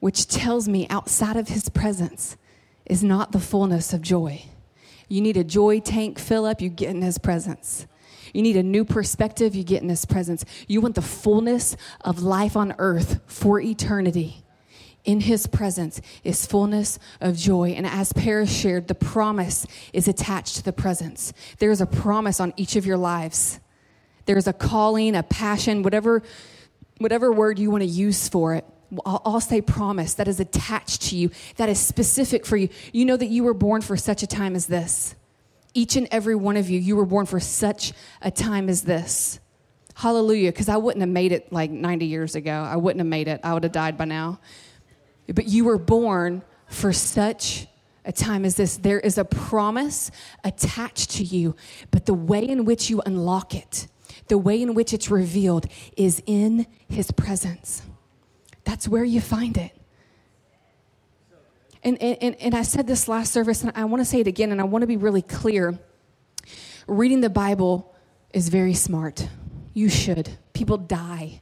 Which 0.00 0.26
tells 0.26 0.68
me 0.68 0.88
outside 0.90 1.36
of 1.36 1.46
his 1.46 1.68
presence 1.68 2.36
is 2.84 3.04
not 3.04 3.30
the 3.30 3.38
fullness 3.38 3.92
of 3.92 4.02
joy. 4.02 4.42
You 5.08 5.20
need 5.20 5.36
a 5.36 5.44
joy 5.44 5.78
tank 5.78 6.18
fill 6.18 6.44
up, 6.44 6.60
you 6.60 6.70
get 6.70 6.90
in 6.90 7.02
his 7.02 7.18
presence. 7.18 7.86
You 8.34 8.42
need 8.42 8.56
a 8.56 8.64
new 8.64 8.84
perspective, 8.84 9.54
you 9.54 9.62
get 9.62 9.84
in 9.84 9.88
his 9.88 10.04
presence. 10.04 10.44
You 10.66 10.80
want 10.80 10.96
the 10.96 11.02
fullness 11.02 11.76
of 12.00 12.20
life 12.20 12.56
on 12.56 12.74
earth 12.78 13.20
for 13.26 13.60
eternity. 13.60 14.42
In 15.08 15.20
his 15.20 15.46
presence 15.46 16.02
is 16.22 16.44
fullness 16.44 16.98
of 17.22 17.34
joy. 17.34 17.70
And 17.70 17.86
as 17.86 18.12
Paris 18.12 18.54
shared, 18.54 18.88
the 18.88 18.94
promise 18.94 19.66
is 19.94 20.06
attached 20.06 20.56
to 20.56 20.62
the 20.62 20.72
presence. 20.74 21.32
There 21.60 21.70
is 21.70 21.80
a 21.80 21.86
promise 21.86 22.40
on 22.40 22.52
each 22.58 22.76
of 22.76 22.84
your 22.84 22.98
lives. 22.98 23.58
There's 24.26 24.46
a 24.46 24.52
calling, 24.52 25.16
a 25.16 25.22
passion, 25.22 25.82
whatever, 25.82 26.22
whatever 26.98 27.32
word 27.32 27.58
you 27.58 27.70
want 27.70 27.84
to 27.84 27.88
use 27.88 28.28
for 28.28 28.54
it. 28.54 28.66
I'll, 29.06 29.22
I'll 29.24 29.40
say 29.40 29.62
promise 29.62 30.12
that 30.12 30.28
is 30.28 30.40
attached 30.40 31.00
to 31.04 31.16
you, 31.16 31.30
that 31.56 31.70
is 31.70 31.80
specific 31.80 32.44
for 32.44 32.58
you. 32.58 32.68
You 32.92 33.06
know 33.06 33.16
that 33.16 33.28
you 33.28 33.44
were 33.44 33.54
born 33.54 33.80
for 33.80 33.96
such 33.96 34.22
a 34.22 34.26
time 34.26 34.54
as 34.54 34.66
this. 34.66 35.14
Each 35.72 35.96
and 35.96 36.06
every 36.10 36.34
one 36.34 36.58
of 36.58 36.68
you, 36.68 36.78
you 36.78 36.96
were 36.96 37.06
born 37.06 37.24
for 37.24 37.40
such 37.40 37.94
a 38.20 38.30
time 38.30 38.68
as 38.68 38.82
this. 38.82 39.40
Hallelujah, 39.94 40.52
because 40.52 40.68
I 40.68 40.76
wouldn't 40.76 41.00
have 41.00 41.08
made 41.08 41.32
it 41.32 41.50
like 41.50 41.70
90 41.70 42.04
years 42.04 42.34
ago. 42.34 42.52
I 42.52 42.76
wouldn't 42.76 43.00
have 43.00 43.06
made 43.06 43.26
it. 43.26 43.40
I 43.42 43.54
would 43.54 43.62
have 43.62 43.72
died 43.72 43.96
by 43.96 44.04
now. 44.04 44.38
But 45.32 45.46
you 45.46 45.64
were 45.64 45.78
born 45.78 46.42
for 46.66 46.92
such 46.92 47.66
a 48.04 48.12
time 48.12 48.44
as 48.44 48.56
this. 48.56 48.76
There 48.76 49.00
is 49.00 49.18
a 49.18 49.24
promise 49.24 50.10
attached 50.44 51.10
to 51.12 51.24
you, 51.24 51.54
but 51.90 52.06
the 52.06 52.14
way 52.14 52.46
in 52.46 52.64
which 52.64 52.90
you 52.90 53.02
unlock 53.04 53.54
it 53.54 53.88
the 54.28 54.38
way 54.38 54.60
in 54.60 54.74
which 54.74 54.92
it's 54.92 55.10
revealed 55.10 55.66
is 55.96 56.22
in 56.26 56.66
his 56.88 57.10
presence. 57.10 57.82
That's 58.64 58.86
where 58.86 59.04
you 59.04 59.20
find 59.20 59.56
it. 59.56 59.72
And, 61.82 62.00
and, 62.02 62.34
and 62.36 62.54
I 62.54 62.62
said 62.62 62.86
this 62.86 63.08
last 63.08 63.32
service, 63.32 63.62
and 63.62 63.72
I 63.74 63.84
want 63.84 64.00
to 64.00 64.04
say 64.04 64.20
it 64.20 64.26
again, 64.26 64.52
and 64.52 64.60
I 64.60 64.64
want 64.64 64.82
to 64.82 64.86
be 64.86 64.96
really 64.96 65.22
clear. 65.22 65.78
Reading 66.86 67.20
the 67.20 67.30
Bible 67.30 67.94
is 68.32 68.48
very 68.48 68.74
smart. 68.74 69.28
You 69.74 69.88
should. 69.88 70.28
People 70.52 70.76
die 70.76 71.40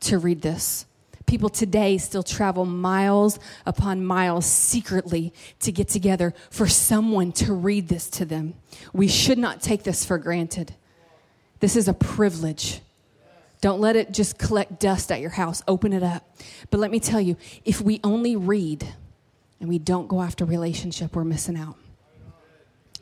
to 0.00 0.18
read 0.18 0.42
this. 0.42 0.86
People 1.32 1.48
today 1.48 1.96
still 1.96 2.22
travel 2.22 2.66
miles 2.66 3.38
upon 3.64 4.04
miles 4.04 4.44
secretly 4.44 5.32
to 5.60 5.72
get 5.72 5.88
together 5.88 6.34
for 6.50 6.66
someone 6.66 7.32
to 7.32 7.54
read 7.54 7.88
this 7.88 8.10
to 8.10 8.26
them. 8.26 8.52
We 8.92 9.08
should 9.08 9.38
not 9.38 9.62
take 9.62 9.82
this 9.82 10.04
for 10.04 10.18
granted. 10.18 10.74
This 11.60 11.74
is 11.74 11.88
a 11.88 11.94
privilege. 11.94 12.82
Don't 13.62 13.80
let 13.80 13.96
it 13.96 14.12
just 14.12 14.36
collect 14.36 14.78
dust 14.78 15.10
at 15.10 15.22
your 15.22 15.30
house. 15.30 15.62
Open 15.66 15.94
it 15.94 16.02
up. 16.02 16.36
But 16.68 16.80
let 16.80 16.90
me 16.90 17.00
tell 17.00 17.18
you 17.18 17.38
if 17.64 17.80
we 17.80 17.98
only 18.04 18.36
read 18.36 18.86
and 19.58 19.70
we 19.70 19.78
don't 19.78 20.08
go 20.08 20.20
after 20.20 20.44
relationship, 20.44 21.16
we're 21.16 21.24
missing 21.24 21.56
out. 21.56 21.78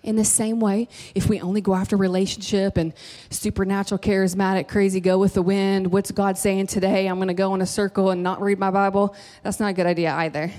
In 0.03 0.17
the 0.17 0.25
same 0.25 0.61
way, 0.61 0.89
if 1.15 1.29
we 1.29 1.41
only 1.41 1.61
go 1.61 1.75
after 1.75 1.97
relationship 1.97 2.79
and 2.79 2.95
supernatural, 3.29 3.99
charismatic, 3.99 4.67
crazy, 4.67 5.01
go 5.01 5.19
with 5.19 5.35
the 5.35 5.43
wind, 5.43 5.93
what's 5.93 6.11
God 6.11 6.39
saying 6.39 6.69
today? 6.69 7.07
I'm 7.07 7.17
going 7.17 7.29
to 7.29 7.35
go 7.35 7.55
in 7.55 7.61
a 7.61 7.67
circle 7.67 8.11
and 8.11 8.23
not 8.23 8.41
read 8.41 8.59
my 8.59 8.71
Bible. 8.71 9.15
That's 9.43 9.61
not 9.61 9.71
a 9.71 9.73
good 9.75 9.87
idea 9.87 10.13
either. 10.13 10.51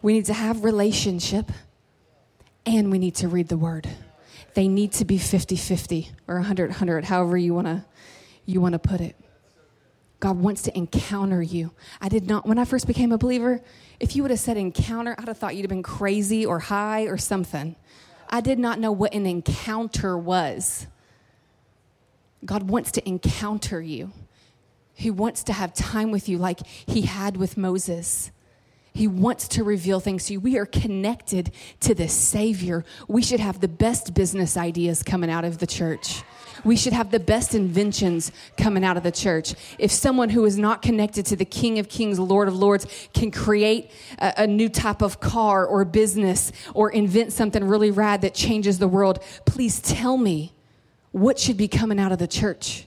We 0.00 0.12
need 0.12 0.26
to 0.26 0.34
have 0.34 0.62
relationship 0.62 1.50
and 2.64 2.90
we 2.92 2.98
need 2.98 3.16
to 3.16 3.28
read 3.28 3.48
the 3.48 3.56
word 3.56 3.88
they 4.56 4.68
need 4.68 4.92
to 4.92 5.04
be 5.04 5.18
50 5.18 5.54
50 5.54 6.10
or 6.26 6.36
100 6.36 6.70
100, 6.70 7.04
however 7.04 7.36
you 7.36 7.54
want 7.54 7.66
to 7.66 7.84
you 8.46 8.60
want 8.60 8.72
to 8.72 8.78
put 8.78 9.00
it. 9.00 9.14
God 10.18 10.38
wants 10.38 10.62
to 10.62 10.76
encounter 10.76 11.42
you. 11.42 11.72
I 12.00 12.08
did 12.08 12.26
not, 12.26 12.46
when 12.46 12.58
I 12.58 12.64
first 12.64 12.86
became 12.86 13.12
a 13.12 13.18
believer, 13.18 13.60
if 14.00 14.16
you 14.16 14.22
would 14.22 14.30
have 14.30 14.40
said 14.40 14.56
encounter, 14.56 15.14
I'd 15.18 15.28
have 15.28 15.38
thought 15.38 15.56
you'd 15.56 15.64
have 15.64 15.70
been 15.70 15.82
crazy 15.82 16.46
or 16.46 16.58
high 16.58 17.02
or 17.02 17.18
something. 17.18 17.76
I 18.28 18.40
did 18.40 18.58
not 18.58 18.80
know 18.80 18.92
what 18.92 19.14
an 19.14 19.26
encounter 19.26 20.16
was. 20.16 20.86
God 22.44 22.64
wants 22.64 22.92
to 22.92 23.06
encounter 23.06 23.80
you. 23.80 24.12
He 24.94 25.10
wants 25.10 25.42
to 25.44 25.52
have 25.52 25.74
time 25.74 26.10
with 26.10 26.28
you 26.28 26.38
like 26.38 26.60
he 26.66 27.02
had 27.02 27.36
with 27.36 27.56
Moses. 27.56 28.30
He 28.94 29.06
wants 29.06 29.48
to 29.48 29.64
reveal 29.64 30.00
things 30.00 30.26
to 30.26 30.34
you. 30.34 30.40
We 30.40 30.56
are 30.56 30.64
connected 30.64 31.52
to 31.80 31.94
the 31.94 32.08
Savior. 32.08 32.82
We 33.06 33.20
should 33.20 33.40
have 33.40 33.60
the 33.60 33.68
best 33.68 34.14
business 34.14 34.56
ideas 34.56 35.02
coming 35.02 35.30
out 35.30 35.44
of 35.44 35.58
the 35.58 35.66
church. 35.66 36.22
We 36.64 36.76
should 36.76 36.92
have 36.92 37.10
the 37.10 37.20
best 37.20 37.54
inventions 37.54 38.32
coming 38.56 38.84
out 38.84 38.96
of 38.96 39.02
the 39.02 39.12
church. 39.12 39.54
If 39.78 39.90
someone 39.90 40.30
who 40.30 40.44
is 40.44 40.58
not 40.58 40.82
connected 40.82 41.26
to 41.26 41.36
the 41.36 41.44
King 41.44 41.78
of 41.78 41.88
Kings, 41.88 42.18
Lord 42.18 42.48
of 42.48 42.56
Lords, 42.56 42.86
can 43.14 43.30
create 43.30 43.90
a, 44.18 44.34
a 44.38 44.46
new 44.46 44.68
type 44.68 45.02
of 45.02 45.20
car 45.20 45.66
or 45.66 45.84
business 45.84 46.52
or 46.74 46.90
invent 46.90 47.32
something 47.32 47.64
really 47.64 47.90
rad 47.90 48.22
that 48.22 48.34
changes 48.34 48.78
the 48.78 48.88
world, 48.88 49.22
please 49.44 49.80
tell 49.80 50.16
me 50.16 50.52
what 51.12 51.38
should 51.38 51.56
be 51.56 51.68
coming 51.68 51.98
out 51.98 52.12
of 52.12 52.18
the 52.18 52.26
church. 52.26 52.86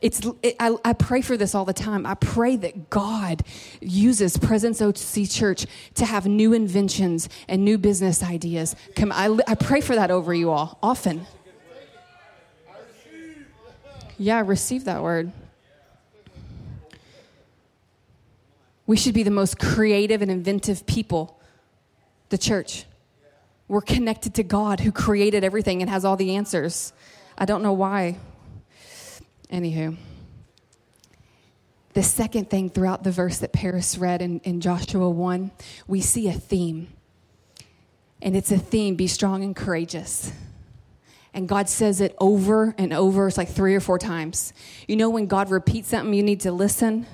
It's, 0.00 0.24
it, 0.42 0.54
I, 0.60 0.76
I, 0.84 0.92
pray 0.92 1.22
for 1.22 1.36
this 1.36 1.56
all 1.56 1.64
the 1.64 1.72
time. 1.72 2.06
I 2.06 2.14
pray 2.14 2.54
that 2.56 2.88
God 2.88 3.42
uses 3.80 4.36
Presence 4.36 4.80
OC 4.80 5.28
Church 5.28 5.66
to 5.96 6.06
have 6.06 6.24
new 6.24 6.52
inventions 6.52 7.28
and 7.48 7.64
new 7.64 7.78
business 7.78 8.22
ideas. 8.22 8.76
Come, 8.94 9.10
I, 9.10 9.36
I 9.48 9.56
pray 9.56 9.80
for 9.80 9.96
that 9.96 10.12
over 10.12 10.32
you 10.32 10.50
all 10.50 10.78
often. 10.84 11.26
Yeah, 14.18 14.42
receive 14.44 14.84
that 14.84 15.02
word. 15.02 15.30
We 18.86 18.96
should 18.96 19.14
be 19.14 19.22
the 19.22 19.30
most 19.30 19.58
creative 19.58 20.22
and 20.22 20.30
inventive 20.30 20.86
people, 20.86 21.38
the 22.30 22.38
church. 22.38 22.84
We're 23.68 23.80
connected 23.82 24.34
to 24.34 24.42
God 24.42 24.80
who 24.80 24.90
created 24.90 25.44
everything 25.44 25.82
and 25.82 25.90
has 25.90 26.04
all 26.04 26.16
the 26.16 26.34
answers. 26.34 26.92
I 27.36 27.44
don't 27.44 27.62
know 27.62 27.74
why. 27.74 28.16
Anywho. 29.52 29.96
The 31.92 32.02
second 32.02 32.50
thing 32.50 32.70
throughout 32.70 33.04
the 33.04 33.10
verse 33.10 33.38
that 33.38 33.52
Paris 33.52 33.98
read 33.98 34.22
in, 34.22 34.40
in 34.40 34.60
Joshua 34.60 35.08
1, 35.08 35.50
we 35.86 36.00
see 36.00 36.28
a 36.28 36.32
theme. 36.32 36.88
And 38.20 38.34
it's 38.36 38.50
a 38.50 38.58
theme 38.58 38.96
be 38.96 39.06
strong 39.06 39.44
and 39.44 39.54
courageous. 39.54 40.32
And 41.38 41.46
God 41.46 41.68
says 41.68 42.00
it 42.00 42.16
over 42.18 42.74
and 42.78 42.92
over. 42.92 43.28
It's 43.28 43.38
like 43.38 43.48
three 43.48 43.76
or 43.76 43.80
four 43.80 43.96
times. 43.96 44.52
You 44.88 44.96
know, 44.96 45.08
when 45.08 45.26
God 45.26 45.50
repeats 45.50 45.90
something, 45.90 46.12
you 46.12 46.24
need 46.24 46.40
to 46.40 46.50
listen. 46.50 47.06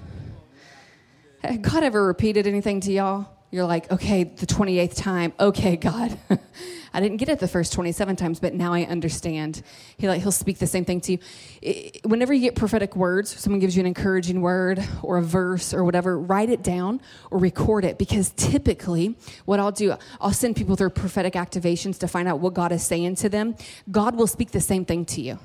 God 1.60 1.84
ever 1.84 2.06
repeated 2.06 2.46
anything 2.46 2.80
to 2.80 2.90
y'all? 2.90 3.33
You're 3.54 3.66
like, 3.66 3.88
okay, 3.92 4.24
the 4.24 4.46
28th 4.46 4.96
time. 4.96 5.32
Okay, 5.38 5.76
God. 5.76 6.18
I 6.92 6.98
didn't 6.98 7.18
get 7.18 7.28
it 7.28 7.38
the 7.38 7.46
first 7.46 7.72
27 7.72 8.16
times, 8.16 8.40
but 8.40 8.52
now 8.52 8.72
I 8.72 8.82
understand. 8.82 9.62
He 9.96 10.08
like 10.08 10.22
he'll 10.22 10.32
speak 10.32 10.58
the 10.58 10.66
same 10.66 10.84
thing 10.84 11.00
to 11.02 11.12
you. 11.12 11.90
Whenever 12.02 12.34
you 12.34 12.40
get 12.40 12.56
prophetic 12.56 12.96
words, 12.96 13.30
someone 13.38 13.60
gives 13.60 13.76
you 13.76 13.80
an 13.80 13.86
encouraging 13.86 14.40
word 14.40 14.84
or 15.02 15.18
a 15.18 15.22
verse 15.22 15.72
or 15.72 15.84
whatever, 15.84 16.18
write 16.18 16.50
it 16.50 16.64
down 16.64 17.00
or 17.30 17.38
record 17.38 17.84
it 17.84 17.96
because 17.96 18.30
typically 18.30 19.16
what 19.44 19.60
I'll 19.60 19.70
do, 19.70 19.94
I'll 20.20 20.32
send 20.32 20.56
people 20.56 20.74
through 20.74 20.90
prophetic 20.90 21.34
activations 21.34 22.00
to 22.00 22.08
find 22.08 22.26
out 22.26 22.40
what 22.40 22.54
God 22.54 22.72
is 22.72 22.84
saying 22.84 23.14
to 23.16 23.28
them. 23.28 23.54
God 23.88 24.16
will 24.16 24.26
speak 24.26 24.50
the 24.50 24.60
same 24.60 24.84
thing 24.84 25.04
to 25.04 25.20
you. 25.20 25.38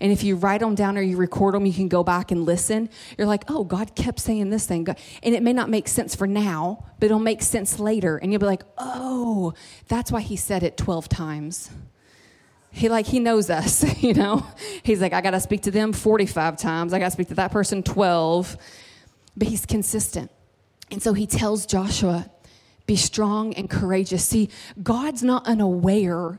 And 0.00 0.12
if 0.12 0.22
you 0.22 0.36
write 0.36 0.60
them 0.60 0.74
down 0.74 0.96
or 0.96 1.02
you 1.02 1.16
record 1.16 1.54
them, 1.54 1.66
you 1.66 1.72
can 1.72 1.88
go 1.88 2.04
back 2.04 2.30
and 2.30 2.44
listen. 2.44 2.88
You're 3.16 3.26
like, 3.26 3.44
oh, 3.48 3.64
God 3.64 3.96
kept 3.96 4.20
saying 4.20 4.50
this 4.50 4.66
thing. 4.66 4.86
And 5.22 5.34
it 5.34 5.42
may 5.42 5.52
not 5.52 5.68
make 5.68 5.88
sense 5.88 6.14
for 6.14 6.26
now, 6.26 6.84
but 7.00 7.06
it'll 7.06 7.18
make 7.18 7.42
sense 7.42 7.80
later. 7.80 8.16
And 8.16 8.30
you'll 8.30 8.40
be 8.40 8.46
like, 8.46 8.62
oh, 8.76 9.54
that's 9.88 10.12
why 10.12 10.20
he 10.20 10.36
said 10.36 10.62
it 10.62 10.76
12 10.76 11.08
times. 11.08 11.70
He 12.70 12.88
like 12.88 13.06
he 13.06 13.18
knows 13.18 13.50
us, 13.50 14.02
you 14.02 14.14
know. 14.14 14.46
He's 14.84 15.00
like, 15.00 15.12
I 15.12 15.20
gotta 15.20 15.40
speak 15.40 15.62
to 15.62 15.70
them 15.70 15.92
45 15.92 16.56
times. 16.56 16.92
I 16.92 17.00
gotta 17.00 17.10
speak 17.10 17.28
to 17.28 17.34
that 17.34 17.50
person 17.50 17.82
12. 17.82 18.56
But 19.36 19.48
he's 19.48 19.66
consistent. 19.66 20.30
And 20.90 21.02
so 21.02 21.12
he 21.12 21.26
tells 21.26 21.66
Joshua, 21.66 22.30
be 22.86 22.96
strong 22.96 23.52
and 23.54 23.68
courageous. 23.68 24.24
See, 24.24 24.48
God's 24.82 25.22
not 25.22 25.46
unaware 25.46 26.38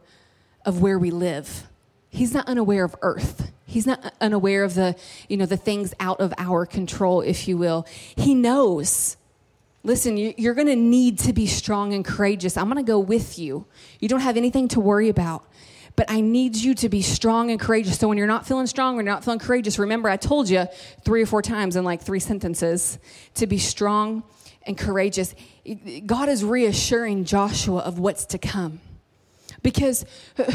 of 0.65 0.81
where 0.81 0.97
we 0.97 1.11
live 1.11 1.68
he's 2.09 2.33
not 2.33 2.47
unaware 2.47 2.83
of 2.83 2.95
earth. 3.01 3.51
He's 3.65 3.85
not 3.85 4.13
unaware 4.19 4.63
of 4.63 4.73
the 4.73 4.95
you 5.27 5.37
know 5.37 5.45
the 5.45 5.57
things 5.57 5.93
out 5.99 6.19
of 6.19 6.33
our 6.37 6.65
control 6.65 7.21
if 7.21 7.47
you 7.47 7.57
will. 7.57 7.85
He 8.15 8.33
knows. 8.33 9.15
Listen 9.83 10.17
you're 10.17 10.55
going 10.55 10.67
to 10.67 10.75
need 10.75 11.19
to 11.19 11.33
be 11.33 11.45
strong 11.45 11.93
and 11.93 12.03
courageous. 12.03 12.57
I'm 12.57 12.65
going 12.65 12.83
to 12.83 12.83
go 12.83 12.99
with 12.99 13.39
you. 13.39 13.65
You 13.99 14.09
don't 14.09 14.19
have 14.21 14.37
anything 14.37 14.67
to 14.69 14.79
worry 14.79 15.09
about. 15.09 15.45
But 15.95 16.09
i 16.09 16.21
need 16.21 16.55
you 16.55 16.73
to 16.75 16.89
be 16.89 17.01
strong 17.01 17.51
and 17.51 17.59
courageous. 17.59 17.99
So 17.99 18.07
when 18.07 18.17
you're 18.17 18.27
not 18.27 18.47
feeling 18.47 18.67
strong 18.67 18.95
when 18.95 19.05
you're 19.05 19.13
not 19.13 19.23
feeling 19.23 19.39
courageous 19.39 19.77
remember 19.77 20.09
i 20.09 20.17
told 20.17 20.49
you 20.49 20.65
three 21.05 21.21
or 21.21 21.25
four 21.25 21.41
times 21.41 21.75
in 21.75 21.83
like 21.83 22.01
three 22.01 22.19
sentences 22.19 22.97
to 23.35 23.47
be 23.47 23.57
strong 23.57 24.23
and 24.63 24.77
courageous. 24.77 25.35
God 26.05 26.27
is 26.29 26.43
reassuring 26.43 27.25
joshua 27.25 27.79
of 27.79 27.99
what's 27.99 28.25
to 28.25 28.37
come 28.37 28.79
because 29.61 30.05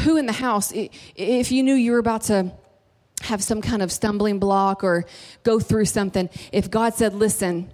who 0.01 0.17
in 0.17 0.25
the 0.25 0.33
house, 0.33 0.71
if 0.73 1.51
you 1.51 1.63
knew 1.63 1.75
you 1.75 1.91
were 1.91 1.99
about 1.99 2.23
to 2.23 2.51
have 3.21 3.43
some 3.43 3.61
kind 3.61 3.81
of 3.81 3.91
stumbling 3.91 4.39
block 4.39 4.83
or 4.83 5.05
go 5.43 5.59
through 5.59 5.85
something, 5.85 6.29
if 6.51 6.69
God 6.69 6.93
said, 6.93 7.13
listen, 7.13 7.71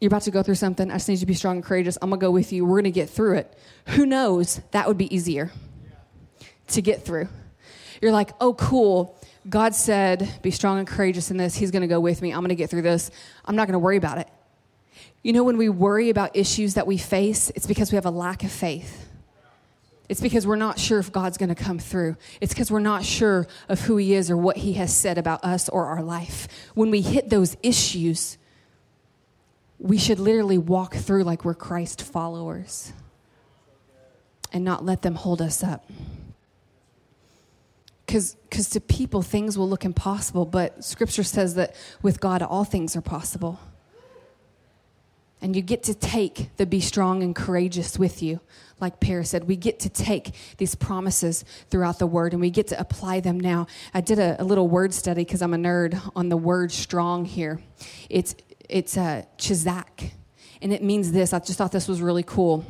you're 0.00 0.08
about 0.08 0.22
to 0.22 0.30
go 0.30 0.42
through 0.42 0.56
something, 0.56 0.90
I 0.90 0.94
just 0.94 1.08
need 1.08 1.14
you 1.14 1.20
to 1.20 1.26
be 1.26 1.34
strong 1.34 1.56
and 1.56 1.64
courageous, 1.64 1.96
I'm 2.02 2.10
gonna 2.10 2.20
go 2.20 2.30
with 2.30 2.52
you, 2.52 2.64
we're 2.64 2.78
gonna 2.78 2.90
get 2.90 3.08
through 3.08 3.36
it. 3.36 3.58
Who 3.88 4.04
knows? 4.06 4.60
That 4.72 4.88
would 4.88 4.98
be 4.98 5.14
easier 5.14 5.50
to 6.68 6.82
get 6.82 7.04
through. 7.04 7.28
You're 8.02 8.12
like, 8.12 8.30
oh, 8.40 8.54
cool. 8.54 9.18
God 9.48 9.74
said, 9.74 10.28
be 10.42 10.50
strong 10.50 10.78
and 10.78 10.86
courageous 10.86 11.30
in 11.30 11.36
this. 11.36 11.54
He's 11.54 11.70
gonna 11.70 11.86
go 11.86 12.00
with 12.00 12.20
me. 12.20 12.32
I'm 12.32 12.42
gonna 12.42 12.56
get 12.56 12.68
through 12.68 12.82
this. 12.82 13.10
I'm 13.44 13.56
not 13.56 13.68
gonna 13.68 13.78
worry 13.78 13.96
about 13.96 14.18
it. 14.18 14.28
You 15.22 15.32
know, 15.32 15.44
when 15.44 15.56
we 15.56 15.68
worry 15.68 16.10
about 16.10 16.36
issues 16.36 16.74
that 16.74 16.86
we 16.86 16.98
face, 16.98 17.50
it's 17.54 17.66
because 17.66 17.90
we 17.90 17.96
have 17.96 18.06
a 18.06 18.10
lack 18.10 18.44
of 18.44 18.52
faith. 18.52 19.05
It's 20.08 20.20
because 20.20 20.46
we're 20.46 20.56
not 20.56 20.78
sure 20.78 20.98
if 20.98 21.10
God's 21.10 21.36
going 21.36 21.48
to 21.48 21.54
come 21.54 21.78
through. 21.78 22.16
It's 22.40 22.52
because 22.54 22.70
we're 22.70 22.78
not 22.78 23.04
sure 23.04 23.46
of 23.68 23.80
who 23.80 23.96
He 23.96 24.14
is 24.14 24.30
or 24.30 24.36
what 24.36 24.58
He 24.58 24.74
has 24.74 24.94
said 24.94 25.18
about 25.18 25.44
us 25.44 25.68
or 25.68 25.86
our 25.86 26.02
life. 26.02 26.46
When 26.74 26.90
we 26.90 27.00
hit 27.00 27.28
those 27.28 27.56
issues, 27.62 28.38
we 29.78 29.98
should 29.98 30.18
literally 30.18 30.58
walk 30.58 30.94
through 30.94 31.24
like 31.24 31.44
we're 31.44 31.54
Christ 31.54 32.02
followers 32.02 32.92
and 34.52 34.64
not 34.64 34.84
let 34.84 35.02
them 35.02 35.16
hold 35.16 35.42
us 35.42 35.62
up. 35.62 35.90
Because 38.06 38.36
to 38.70 38.80
people, 38.80 39.20
things 39.20 39.58
will 39.58 39.68
look 39.68 39.84
impossible, 39.84 40.46
but 40.46 40.84
Scripture 40.84 41.24
says 41.24 41.56
that 41.56 41.74
with 42.00 42.20
God, 42.20 42.40
all 42.40 42.64
things 42.64 42.94
are 42.94 43.00
possible. 43.02 43.58
And 45.42 45.54
you 45.54 45.62
get 45.62 45.82
to 45.84 45.94
take 45.94 46.56
the 46.56 46.66
be 46.66 46.80
strong 46.80 47.22
and 47.22 47.34
courageous 47.34 47.98
with 47.98 48.22
you. 48.22 48.40
Like 48.80 49.00
Paris 49.00 49.30
said, 49.30 49.44
we 49.44 49.56
get 49.56 49.80
to 49.80 49.88
take 49.88 50.34
these 50.58 50.74
promises 50.74 51.44
throughout 51.70 51.98
the 51.98 52.06
word 52.06 52.32
and 52.32 52.40
we 52.40 52.50
get 52.50 52.68
to 52.68 52.80
apply 52.80 53.20
them 53.20 53.38
now. 53.38 53.66
I 53.94 54.00
did 54.00 54.18
a, 54.18 54.40
a 54.40 54.44
little 54.44 54.68
word 54.68 54.92
study 54.92 55.24
because 55.24 55.42
I'm 55.42 55.54
a 55.54 55.58
nerd 55.58 55.98
on 56.14 56.28
the 56.28 56.36
word 56.36 56.72
strong 56.72 57.24
here. 57.24 57.60
It's, 58.10 58.34
it's 58.68 58.96
a 58.96 59.00
uh, 59.00 59.22
chizak, 59.38 60.10
and 60.60 60.72
it 60.72 60.82
means 60.82 61.12
this. 61.12 61.32
I 61.32 61.38
just 61.38 61.58
thought 61.58 61.72
this 61.72 61.88
was 61.88 62.00
really 62.00 62.22
cool. 62.22 62.64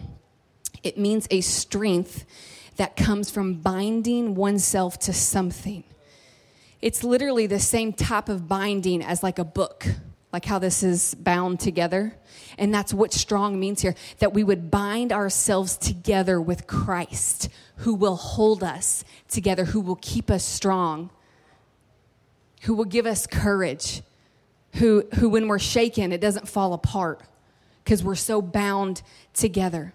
It 0.82 0.98
means 0.98 1.26
a 1.30 1.40
strength 1.40 2.24
that 2.76 2.96
comes 2.96 3.30
from 3.30 3.54
binding 3.54 4.34
oneself 4.34 4.98
to 5.00 5.12
something. 5.12 5.84
It's 6.80 7.02
literally 7.02 7.46
the 7.46 7.58
same 7.58 7.92
type 7.92 8.28
of 8.28 8.46
binding 8.46 9.02
as 9.02 9.22
like 9.22 9.38
a 9.38 9.44
book 9.44 9.86
like 10.36 10.44
how 10.44 10.58
this 10.58 10.82
is 10.82 11.14
bound 11.14 11.58
together. 11.58 12.14
And 12.58 12.74
that's 12.74 12.92
what 12.92 13.14
strong 13.14 13.58
means 13.58 13.80
here 13.80 13.94
that 14.18 14.34
we 14.34 14.44
would 14.44 14.70
bind 14.70 15.10
ourselves 15.10 15.78
together 15.78 16.38
with 16.38 16.66
Christ, 16.66 17.48
who 17.76 17.94
will 17.94 18.16
hold 18.16 18.62
us 18.62 19.02
together, 19.28 19.64
who 19.64 19.80
will 19.80 19.96
keep 19.96 20.30
us 20.30 20.44
strong, 20.44 21.08
who 22.64 22.74
will 22.74 22.84
give 22.84 23.06
us 23.06 23.26
courage, 23.26 24.02
who, 24.74 25.08
who 25.14 25.30
when 25.30 25.48
we're 25.48 25.58
shaken, 25.58 26.12
it 26.12 26.20
doesn't 26.20 26.46
fall 26.46 26.74
apart 26.74 27.22
because 27.82 28.04
we're 28.04 28.14
so 28.14 28.42
bound 28.42 29.00
together. 29.32 29.94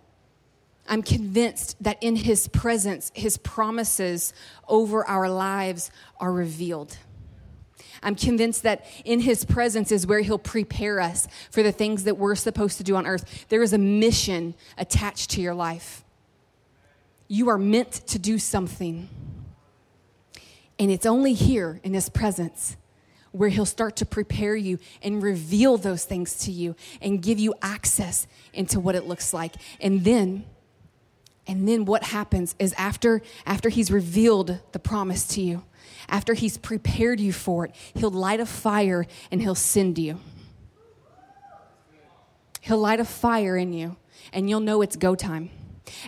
I'm 0.89 1.03
convinced 1.03 1.75
that 1.83 2.01
in 2.01 2.15
his 2.15 2.47
presence, 2.47 3.11
his 3.13 3.37
promises 3.37 4.33
over 4.67 5.05
our 5.05 5.29
lives 5.29 5.91
are 6.19 6.33
revealed. 6.33 6.97
I'm 8.03 8.15
convinced 8.15 8.63
that 8.63 8.85
in 9.05 9.19
his 9.19 9.45
presence 9.45 9.91
is 9.91 10.07
where 10.07 10.21
he'll 10.21 10.39
prepare 10.39 10.99
us 10.99 11.27
for 11.51 11.61
the 11.61 11.71
things 11.71 12.03
that 12.05 12.17
we're 12.17 12.35
supposed 12.35 12.77
to 12.77 12.83
do 12.83 12.95
on 12.95 13.05
earth. 13.05 13.45
There 13.49 13.61
is 13.61 13.73
a 13.73 13.77
mission 13.77 14.55
attached 14.77 15.29
to 15.31 15.41
your 15.41 15.53
life. 15.53 16.03
You 17.27 17.49
are 17.49 17.57
meant 17.57 17.91
to 18.07 18.19
do 18.19 18.39
something. 18.39 19.07
And 20.79 20.91
it's 20.91 21.05
only 21.05 21.33
here 21.33 21.79
in 21.83 21.93
his 21.93 22.09
presence 22.09 22.75
where 23.31 23.49
he'll 23.49 23.65
start 23.65 23.95
to 23.97 24.05
prepare 24.05 24.55
you 24.55 24.79
and 25.01 25.23
reveal 25.23 25.77
those 25.77 26.03
things 26.03 26.37
to 26.39 26.51
you 26.51 26.75
and 27.01 27.21
give 27.21 27.39
you 27.39 27.53
access 27.61 28.27
into 28.53 28.79
what 28.79 28.95
it 28.95 29.05
looks 29.05 29.33
like. 29.33 29.53
And 29.79 30.03
then 30.03 30.45
and 31.47 31.67
then 31.67 31.85
what 31.85 32.03
happens 32.03 32.55
is 32.59 32.73
after 32.73 33.21
after 33.45 33.69
he's 33.69 33.91
revealed 33.91 34.59
the 34.71 34.79
promise 34.79 35.27
to 35.29 35.41
you, 35.41 35.63
after 36.09 36.33
he's 36.33 36.57
prepared 36.57 37.19
you 37.19 37.33
for 37.33 37.65
it, 37.65 37.75
he'll 37.93 38.11
light 38.11 38.39
a 38.39 38.45
fire 38.45 39.05
and 39.31 39.41
he'll 39.41 39.55
send 39.55 39.97
you. 39.97 40.19
He'll 42.61 42.79
light 42.79 42.99
a 42.99 43.05
fire 43.05 43.57
in 43.57 43.73
you 43.73 43.97
and 44.33 44.49
you'll 44.49 44.59
know 44.59 44.81
it's 44.81 44.95
go 44.95 45.15
time. 45.15 45.49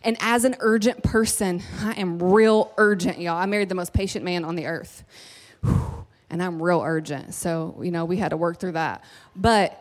And 0.04 0.18
as 0.22 0.46
an 0.46 0.56
urgent 0.60 1.04
person, 1.04 1.62
I 1.82 1.94
am 1.94 2.22
real 2.22 2.72
urgent, 2.78 3.20
y'all. 3.20 3.36
I 3.36 3.46
married 3.46 3.70
the 3.70 3.76
most 3.76 3.94
patient 3.94 4.24
man 4.24 4.46
on 4.46 4.56
the 4.56 4.68
earth. 4.68 5.04
And 6.30 6.41
I'm 6.41 6.62
real 6.62 6.82
urgent. 6.82 7.34
So, 7.34 7.80
you 7.82 7.91
know, 7.91 8.06
we 8.06 8.18
had 8.18 8.30
to 8.30 8.38
work 8.38 8.60
through 8.60 8.72
that. 8.74 9.04
But 9.36 9.80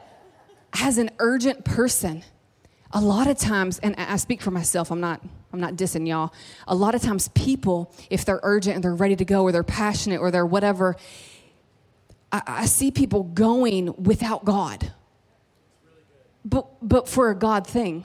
as 0.75 0.99
an 0.99 1.11
urgent 1.19 1.65
person, 1.65 2.25
a 2.93 3.01
lot 3.01 3.27
of 3.27 3.39
times, 3.39 3.79
and 3.79 3.95
I 3.97 4.17
speak 4.17 4.43
for 4.43 4.51
myself, 4.51 4.91
I'm 4.91 5.01
not, 5.01 5.23
I'm 5.53 5.61
not 5.61 5.75
dissing 5.75 6.07
y'all. 6.07 6.33
A 6.69 6.75
lot 6.75 6.95
of 6.95 7.03
times, 7.03 7.29
people, 7.29 7.93
if 8.11 8.25
they're 8.25 8.41
urgent 8.43 8.75
and 8.75 8.85
they're 8.85 8.95
ready 8.95 9.17
to 9.17 9.25
go 9.25 9.43
or 9.43 9.53
they're 9.53 9.63
passionate 9.63 10.21
or 10.21 10.31
they're 10.31 10.47
whatever, 10.47 10.97
I, 12.31 12.43
I 12.47 12.67
see 12.67 12.91
people 12.91 13.23
going 13.23 13.95
without 14.03 14.45
God. 14.45 14.93
But, 16.45 16.67
but 16.87 17.09
for 17.09 17.31
a 17.31 17.35
God 17.35 17.67
thing. 17.67 18.05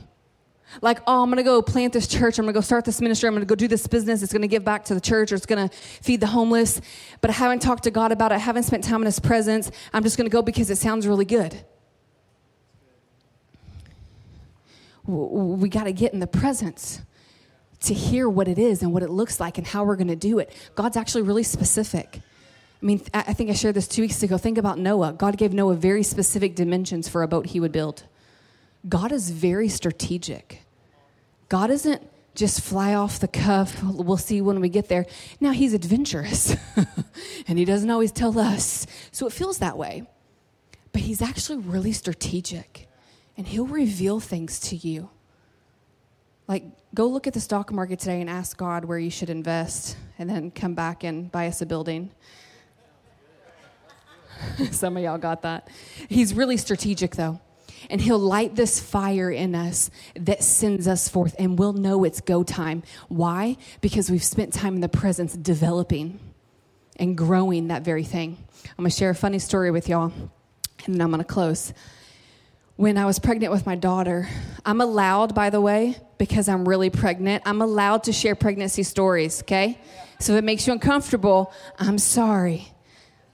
Like, 0.82 1.00
oh, 1.08 1.24
I'm 1.24 1.30
to 1.38 1.44
go 1.44 1.62
plant 1.62 1.94
this 1.94 2.08
church. 2.08 2.38
I'm 2.40 2.46
to 2.46 2.54
go 2.54 2.62
start 2.62 2.86
this 2.86 3.02
ministry. 3.02 3.28
I'm 3.28 3.40
to 3.40 3.46
go 3.46 3.56
do 3.56 3.68
this 3.68 3.88
business. 3.88 4.22
It's 4.22 4.34
to 4.34 4.48
give 4.48 4.66
back 4.66 4.86
to 4.86 4.94
the 4.94 5.02
church 5.02 5.32
or 5.32 5.36
it's 5.36 5.46
to 5.70 5.76
feed 6.02 6.20
the 6.20 6.28
homeless. 6.28 6.82
But 7.22 7.30
I 7.30 7.34
haven't 7.34 7.62
talked 7.62 7.84
to 7.86 7.92
God 7.92 8.12
about 8.12 8.32
it. 8.32 8.36
I 8.36 8.40
haven't 8.40 8.64
spent 8.64 8.84
time 8.84 9.02
in 9.02 9.06
His 9.06 9.20
presence. 9.20 9.72
I'm 9.94 10.04
just 10.04 10.18
to 10.30 10.34
go 10.34 10.42
because 10.42 10.70
it 10.70 10.78
sounds 10.78 11.08
really 11.08 11.26
good. 11.26 11.58
We 15.08 15.70
got 15.70 15.86
to 15.86 15.94
get 15.94 16.14
in 16.14 16.20
the 16.20 16.28
presence 16.28 17.02
to 17.82 17.94
hear 17.94 18.28
what 18.28 18.48
it 18.48 18.60
is 18.60 18.82
and 18.82 18.94
what 18.94 19.04
it 19.04 19.10
looks 19.10 19.40
like 19.40 19.58
and 19.58 19.66
how 19.66 19.84
we're 19.84 19.96
going 19.96 20.08
to 20.08 20.16
do 20.16 20.40
it. 20.40 20.52
God's 20.76 20.98
actually 20.98 21.22
really 21.22 21.44
specific. 21.44 22.22
I 22.82 22.86
mean, 22.86 23.02
I 23.14 23.34
think 23.34 23.50
I 23.50 23.54
shared 23.54 23.76
this 23.76 23.88
two 23.88 24.04
weeks 24.04 24.22
ago. 24.22 24.38
Think 24.38 24.58
about 24.58 24.78
Noah. 24.78 25.14
God 25.14 25.38
gave 25.38 25.54
Noah 25.54 25.76
very 25.76 26.04
specific 26.04 26.56
dimensions 26.56 27.08
for 27.08 27.24
a 27.24 27.28
boat 27.28 27.48
he 27.48 27.60
would 27.60 27.72
build. 27.72 28.04
God 28.88 29.12
is 29.12 29.32
very 29.32 29.68
strategic. 29.68 30.62
God 31.50 31.72
isn't 31.72 32.08
just 32.36 32.62
fly 32.62 32.94
off 32.94 33.20
the 33.20 33.28
cuff. 33.28 33.82
We'll 33.84 34.18
see 34.18 34.42
when 34.42 34.60
we 34.62 34.70
get 34.70 34.90
there. 34.90 35.08
Now, 35.40 35.52
he's 35.52 35.74
adventurous, 35.74 36.56
and 37.48 37.58
he 37.58 37.66
doesn't 37.66 37.90
always 37.90 38.12
tell 38.12 38.38
us. 38.38 38.86
So 39.12 39.26
it 39.26 39.34
feels 39.34 39.58
that 39.58 39.78
way. 39.78 40.04
But 40.92 41.02
he's 41.02 41.22
actually 41.22 41.58
really 41.60 41.92
strategic, 41.94 42.87
and 43.38 43.48
he'll 43.48 43.68
reveal 43.68 44.20
things 44.20 44.60
to 44.60 44.76
you. 44.76 45.10
Like, 46.48 46.64
go 46.94 47.08
look 47.08 47.28
at 47.28 47.34
the 47.34 47.40
stock 47.40 47.72
market 47.72 48.00
today 48.00 48.22
and 48.22 48.30
ask 48.30 48.58
God 48.58 48.86
where 48.86 48.98
you 48.98 49.10
should 49.10 49.30
invest, 49.30 49.98
and 50.18 50.30
then 50.30 50.50
come 50.52 50.74
back 50.74 51.04
and 51.04 51.32
buy 51.32 51.48
us 51.48 51.62
a 51.62 51.66
building. 51.66 52.10
Some 54.72 54.98
of 54.98 55.04
y'all 55.04 55.18
got 55.18 55.42
that. 55.44 55.70
He's 56.10 56.34
really 56.34 56.58
strategic, 56.58 57.16
though. 57.16 57.40
And 57.90 58.02
He'll 58.02 58.20
light 58.20 58.56
this 58.56 58.80
fire 58.80 59.30
in 59.30 59.56
us 59.56 59.92
that 60.16 60.44
sends 60.44 60.88
us 60.88 61.08
forth, 61.08 61.36
and 61.38 61.60
we'll 61.60 61.74
know 61.74 62.04
it's 62.04 62.22
go 62.22 62.44
time. 62.44 62.84
Why? 63.08 63.58
Because 63.82 64.10
we've 64.10 64.24
spent 64.24 64.54
time 64.54 64.76
in 64.76 64.82
the 64.82 64.90
presence 64.90 65.34
developing 65.34 66.20
and 66.96 67.18
growing 67.18 67.68
that 67.68 67.84
very 67.84 68.04
thing. 68.04 68.38
I'm 68.72 68.84
gonna 68.84 68.90
share 68.90 69.12
a 69.12 69.16
funny 69.16 69.40
story 69.40 69.70
with 69.70 69.88
y'all, 69.88 70.12
and 70.86 70.96
then 70.96 71.02
I'm 71.02 71.12
gonna 71.12 71.24
close. 71.24 71.74
When 72.78 72.98
I 72.98 73.06
was 73.06 73.18
pregnant 73.18 73.52
with 73.52 73.66
my 73.66 73.76
daughter, 73.76 74.30
I'm 74.64 74.82
allowed, 74.82 75.34
by 75.34 75.50
the 75.50 75.60
way, 75.60 75.98
because 76.20 76.48
I'm 76.48 76.70
really 76.70 76.92
pregnant, 76.92 77.42
I'm 77.46 77.62
allowed 77.62 78.04
to 78.04 78.14
share 78.14 78.36
pregnancy 78.36 78.84
stories, 78.84 79.42
okay? 79.42 79.80
So 80.20 80.34
if 80.34 80.40
it 80.40 80.44
makes 80.44 80.68
you 80.68 80.74
uncomfortable, 80.74 81.52
I'm 81.80 81.98
sorry 81.98 82.72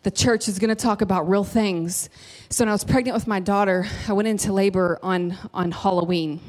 the 0.03 0.11
church 0.11 0.47
is 0.47 0.59
to 0.59 0.75
talk 0.75 1.01
about 1.01 1.29
real 1.29 1.43
things. 1.43 2.09
So 2.49 2.63
when 2.63 2.69
I 2.69 2.73
was 2.73 2.83
pregnant 2.83 3.15
with 3.15 3.27
my 3.27 3.39
daughter, 3.39 3.85
I 4.07 4.13
went 4.13 4.27
into 4.27 4.53
labor 4.53 4.99
on, 5.01 5.37
on 5.53 5.71
Halloween. 5.71 6.39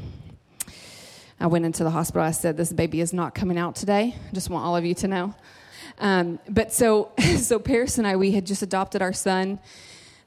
I 1.41 1.47
went 1.47 1.65
into 1.65 1.85
the 1.85 1.91
hospital. 1.91 2.23
I 2.23 2.33
said, 2.33 2.57
This 2.57 2.73
baby 2.73 3.01
is 3.01 3.13
not 3.13 3.35
coming 3.35 3.59
out 3.59 3.77
today. 3.77 4.15
I 4.17 4.35
just 4.35 4.51
want 4.51 4.65
all 4.65 4.77
of 4.77 4.85
you 4.85 4.95
to 4.95 5.09
know. 5.09 5.35
Um, 5.99 6.41
but 6.49 6.73
so, 6.73 7.13
so 7.39 7.59
Paris 7.59 7.99
and 7.99 8.07
I, 8.07 8.17
we 8.17 8.33
had 8.33 8.45
just 8.45 8.63
adopted 8.63 9.03
our 9.03 9.13
son 9.13 9.59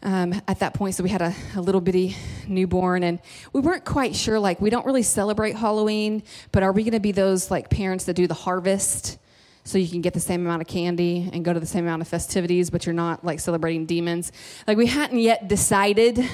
um, 0.04 0.34
at 0.48 0.60
that 0.60 0.74
point. 0.74 0.96
So 0.96 1.04
we 1.04 1.10
had 1.10 1.22
a, 1.22 1.34
a, 1.56 1.62
little 1.62 1.82
bitty 1.82 2.16
newborn, 2.48 3.04
and 3.04 3.20
we 3.54 3.62
weren't 3.62 3.86
quite 3.86 4.16
sure. 4.16 4.40
Like, 4.40 4.62
we 4.62 4.70
don't 4.70 4.86
really 4.86 5.04
celebrate 5.04 5.56
Halloween, 5.56 6.24
but 6.52 6.64
are 6.64 6.72
we 6.72 6.84
going 6.84 6.94
to 6.94 7.00
be 7.00 7.12
those 7.12 7.50
like 7.52 7.70
parents 7.70 8.06
that 8.06 8.14
do 8.14 8.28
the 8.28 8.34
harvest? 8.34 9.18
so 9.64 9.78
you 9.78 9.90
can 9.90 10.00
get 10.00 10.14
the 10.14 10.20
same 10.22 10.46
amount 10.46 10.62
of 10.62 10.68
candy 10.70 11.30
and 11.34 11.44
go 11.44 11.52
to 11.52 11.60
the 11.60 11.66
same 11.66 11.84
amount 11.84 12.02
of 12.02 12.08
festivities, 12.08 12.70
but 12.70 12.86
you're 12.86 12.94
not 12.94 13.26
like 13.26 13.38
celebrating 13.38 13.86
demons. 13.86 14.32
Like 14.66 14.78
we 14.78 14.88
hadn't 14.88 15.20
yet 15.20 15.50
decided 15.50 16.26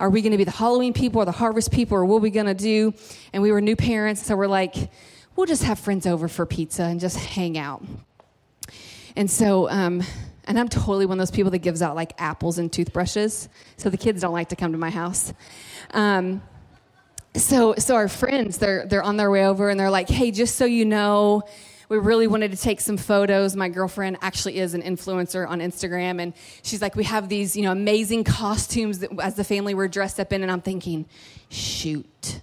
are 0.00 0.08
we 0.08 0.22
going 0.22 0.32
to 0.32 0.38
be 0.38 0.44
the 0.44 0.50
Halloween 0.50 0.94
people 0.94 1.20
or 1.20 1.26
the 1.26 1.32
harvest 1.32 1.70
people 1.70 1.98
or 1.98 2.06
what 2.06 2.16
are 2.16 2.20
we 2.20 2.30
going 2.30 2.46
to 2.46 2.54
do? 2.54 2.94
And 3.34 3.42
we 3.42 3.52
were 3.52 3.60
new 3.60 3.76
parents, 3.76 4.24
so 4.24 4.34
we're 4.34 4.46
like, 4.46 4.74
we'll 5.36 5.46
just 5.46 5.62
have 5.64 5.78
friends 5.78 6.06
over 6.06 6.26
for 6.26 6.46
pizza 6.46 6.84
and 6.84 6.98
just 6.98 7.18
hang 7.18 7.58
out. 7.58 7.84
And 9.14 9.30
so, 9.30 9.68
um, 9.68 10.02
and 10.44 10.58
I'm 10.58 10.68
totally 10.68 11.06
one 11.06 11.18
of 11.18 11.20
those 11.20 11.30
people 11.30 11.50
that 11.52 11.58
gives 11.58 11.82
out 11.82 11.94
like 11.96 12.12
apples 12.18 12.58
and 12.58 12.72
toothbrushes, 12.72 13.48
so 13.76 13.90
the 13.90 13.96
kids 13.96 14.22
don't 14.22 14.32
like 14.32 14.48
to 14.50 14.56
come 14.56 14.72
to 14.72 14.78
my 14.78 14.90
house. 14.90 15.32
Um, 15.92 16.42
so, 17.34 17.74
so 17.78 17.94
our 17.94 18.08
friends, 18.08 18.58
they're 18.58 18.86
they're 18.86 19.02
on 19.02 19.16
their 19.16 19.30
way 19.30 19.46
over, 19.46 19.70
and 19.70 19.78
they're 19.78 19.90
like, 19.90 20.08
"Hey, 20.08 20.30
just 20.30 20.56
so 20.56 20.64
you 20.64 20.84
know, 20.84 21.42
we 21.90 21.98
really 21.98 22.28
wanted 22.28 22.52
to 22.52 22.56
take 22.56 22.80
some 22.80 22.96
photos. 22.96 23.56
My 23.56 23.68
girlfriend 23.68 24.18
actually 24.22 24.58
is 24.58 24.74
an 24.74 24.82
influencer 24.82 25.46
on 25.46 25.60
Instagram, 25.60 26.22
and 26.22 26.32
she's 26.62 26.80
like, 26.80 26.94
we 26.94 27.04
have 27.04 27.28
these, 27.28 27.56
you 27.56 27.62
know, 27.62 27.72
amazing 27.72 28.24
costumes 28.24 29.00
that 29.00 29.10
as 29.20 29.34
the 29.34 29.44
family 29.44 29.74
we're 29.74 29.88
dressed 29.88 30.20
up 30.20 30.32
in, 30.32 30.42
and 30.42 30.50
I'm 30.52 30.60
thinking, 30.60 31.06
shoot 31.48 32.40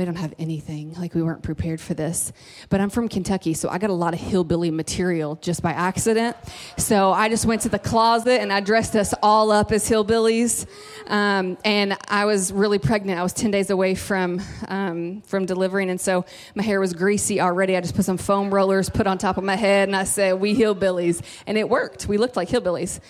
we 0.00 0.06
don't 0.06 0.16
have 0.16 0.32
anything. 0.38 0.94
Like 0.94 1.14
we 1.14 1.22
weren't 1.22 1.42
prepared 1.42 1.78
for 1.78 1.92
this. 1.92 2.32
But 2.70 2.80
I'm 2.80 2.88
from 2.88 3.06
Kentucky, 3.06 3.52
so 3.52 3.68
I 3.68 3.76
got 3.76 3.90
a 3.90 3.94
lot 3.94 4.14
of 4.14 4.20
hillbilly 4.20 4.70
material 4.70 5.36
just 5.42 5.62
by 5.62 5.72
accident. 5.72 6.38
So 6.78 7.12
I 7.12 7.28
just 7.28 7.44
went 7.44 7.60
to 7.62 7.68
the 7.68 7.78
closet 7.78 8.40
and 8.40 8.50
I 8.50 8.60
dressed 8.60 8.96
us 8.96 9.12
all 9.22 9.52
up 9.52 9.72
as 9.72 9.86
hillbillies. 9.88 10.66
Um, 11.06 11.58
and 11.66 11.98
I 12.08 12.24
was 12.24 12.50
really 12.50 12.78
pregnant. 12.78 13.20
I 13.20 13.22
was 13.22 13.34
10 13.34 13.50
days 13.50 13.68
away 13.68 13.94
from 13.94 14.40
um, 14.68 15.20
from 15.26 15.44
delivering, 15.44 15.90
and 15.90 16.00
so 16.00 16.24
my 16.54 16.62
hair 16.62 16.80
was 16.80 16.94
greasy 16.94 17.40
already. 17.40 17.76
I 17.76 17.82
just 17.82 17.94
put 17.94 18.06
some 18.06 18.16
foam 18.16 18.54
rollers 18.54 18.88
put 18.88 19.06
on 19.06 19.18
top 19.18 19.36
of 19.36 19.44
my 19.44 19.56
head, 19.56 19.88
and 19.88 19.94
I 19.94 20.04
said, 20.04 20.40
"We 20.40 20.56
hillbillies," 20.56 21.20
and 21.46 21.58
it 21.58 21.68
worked. 21.68 22.06
We 22.06 22.16
looked 22.16 22.36
like 22.36 22.48
hillbillies. 22.48 23.00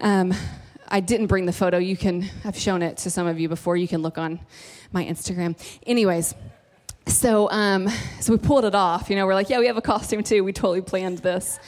Um, 0.00 0.32
I 0.88 1.00
didn't 1.00 1.26
bring 1.26 1.46
the 1.46 1.52
photo. 1.52 1.78
You 1.78 1.96
can, 1.96 2.28
I've 2.44 2.58
shown 2.58 2.82
it 2.82 2.98
to 2.98 3.10
some 3.10 3.26
of 3.26 3.38
you 3.40 3.48
before. 3.48 3.76
You 3.76 3.88
can 3.88 4.02
look 4.02 4.18
on 4.18 4.40
my 4.92 5.04
Instagram. 5.04 5.58
Anyways, 5.86 6.34
so 7.06 7.50
um, 7.50 7.88
so 8.20 8.32
we 8.32 8.38
pulled 8.38 8.64
it 8.64 8.74
off. 8.74 9.10
You 9.10 9.16
know, 9.16 9.26
we're 9.26 9.34
like, 9.34 9.48
yeah, 9.48 9.58
we 9.58 9.66
have 9.66 9.76
a 9.76 9.82
costume 9.82 10.22
too. 10.22 10.44
We 10.44 10.52
totally 10.52 10.80
planned 10.80 11.18
this. 11.18 11.58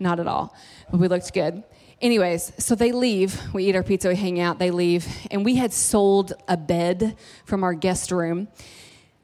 Not 0.00 0.20
at 0.20 0.26
all, 0.26 0.54
but 0.90 1.00
we 1.00 1.08
looked 1.08 1.32
good. 1.32 1.64
Anyways, 2.00 2.52
so 2.58 2.76
they 2.76 2.92
leave. 2.92 3.40
We 3.52 3.64
eat 3.64 3.74
our 3.74 3.82
pizza, 3.82 4.08
we 4.08 4.14
hang 4.14 4.38
out, 4.38 4.60
they 4.60 4.70
leave. 4.70 5.06
And 5.32 5.44
we 5.44 5.56
had 5.56 5.72
sold 5.72 6.32
a 6.46 6.56
bed 6.56 7.16
from 7.44 7.64
our 7.64 7.74
guest 7.74 8.12
room. 8.12 8.46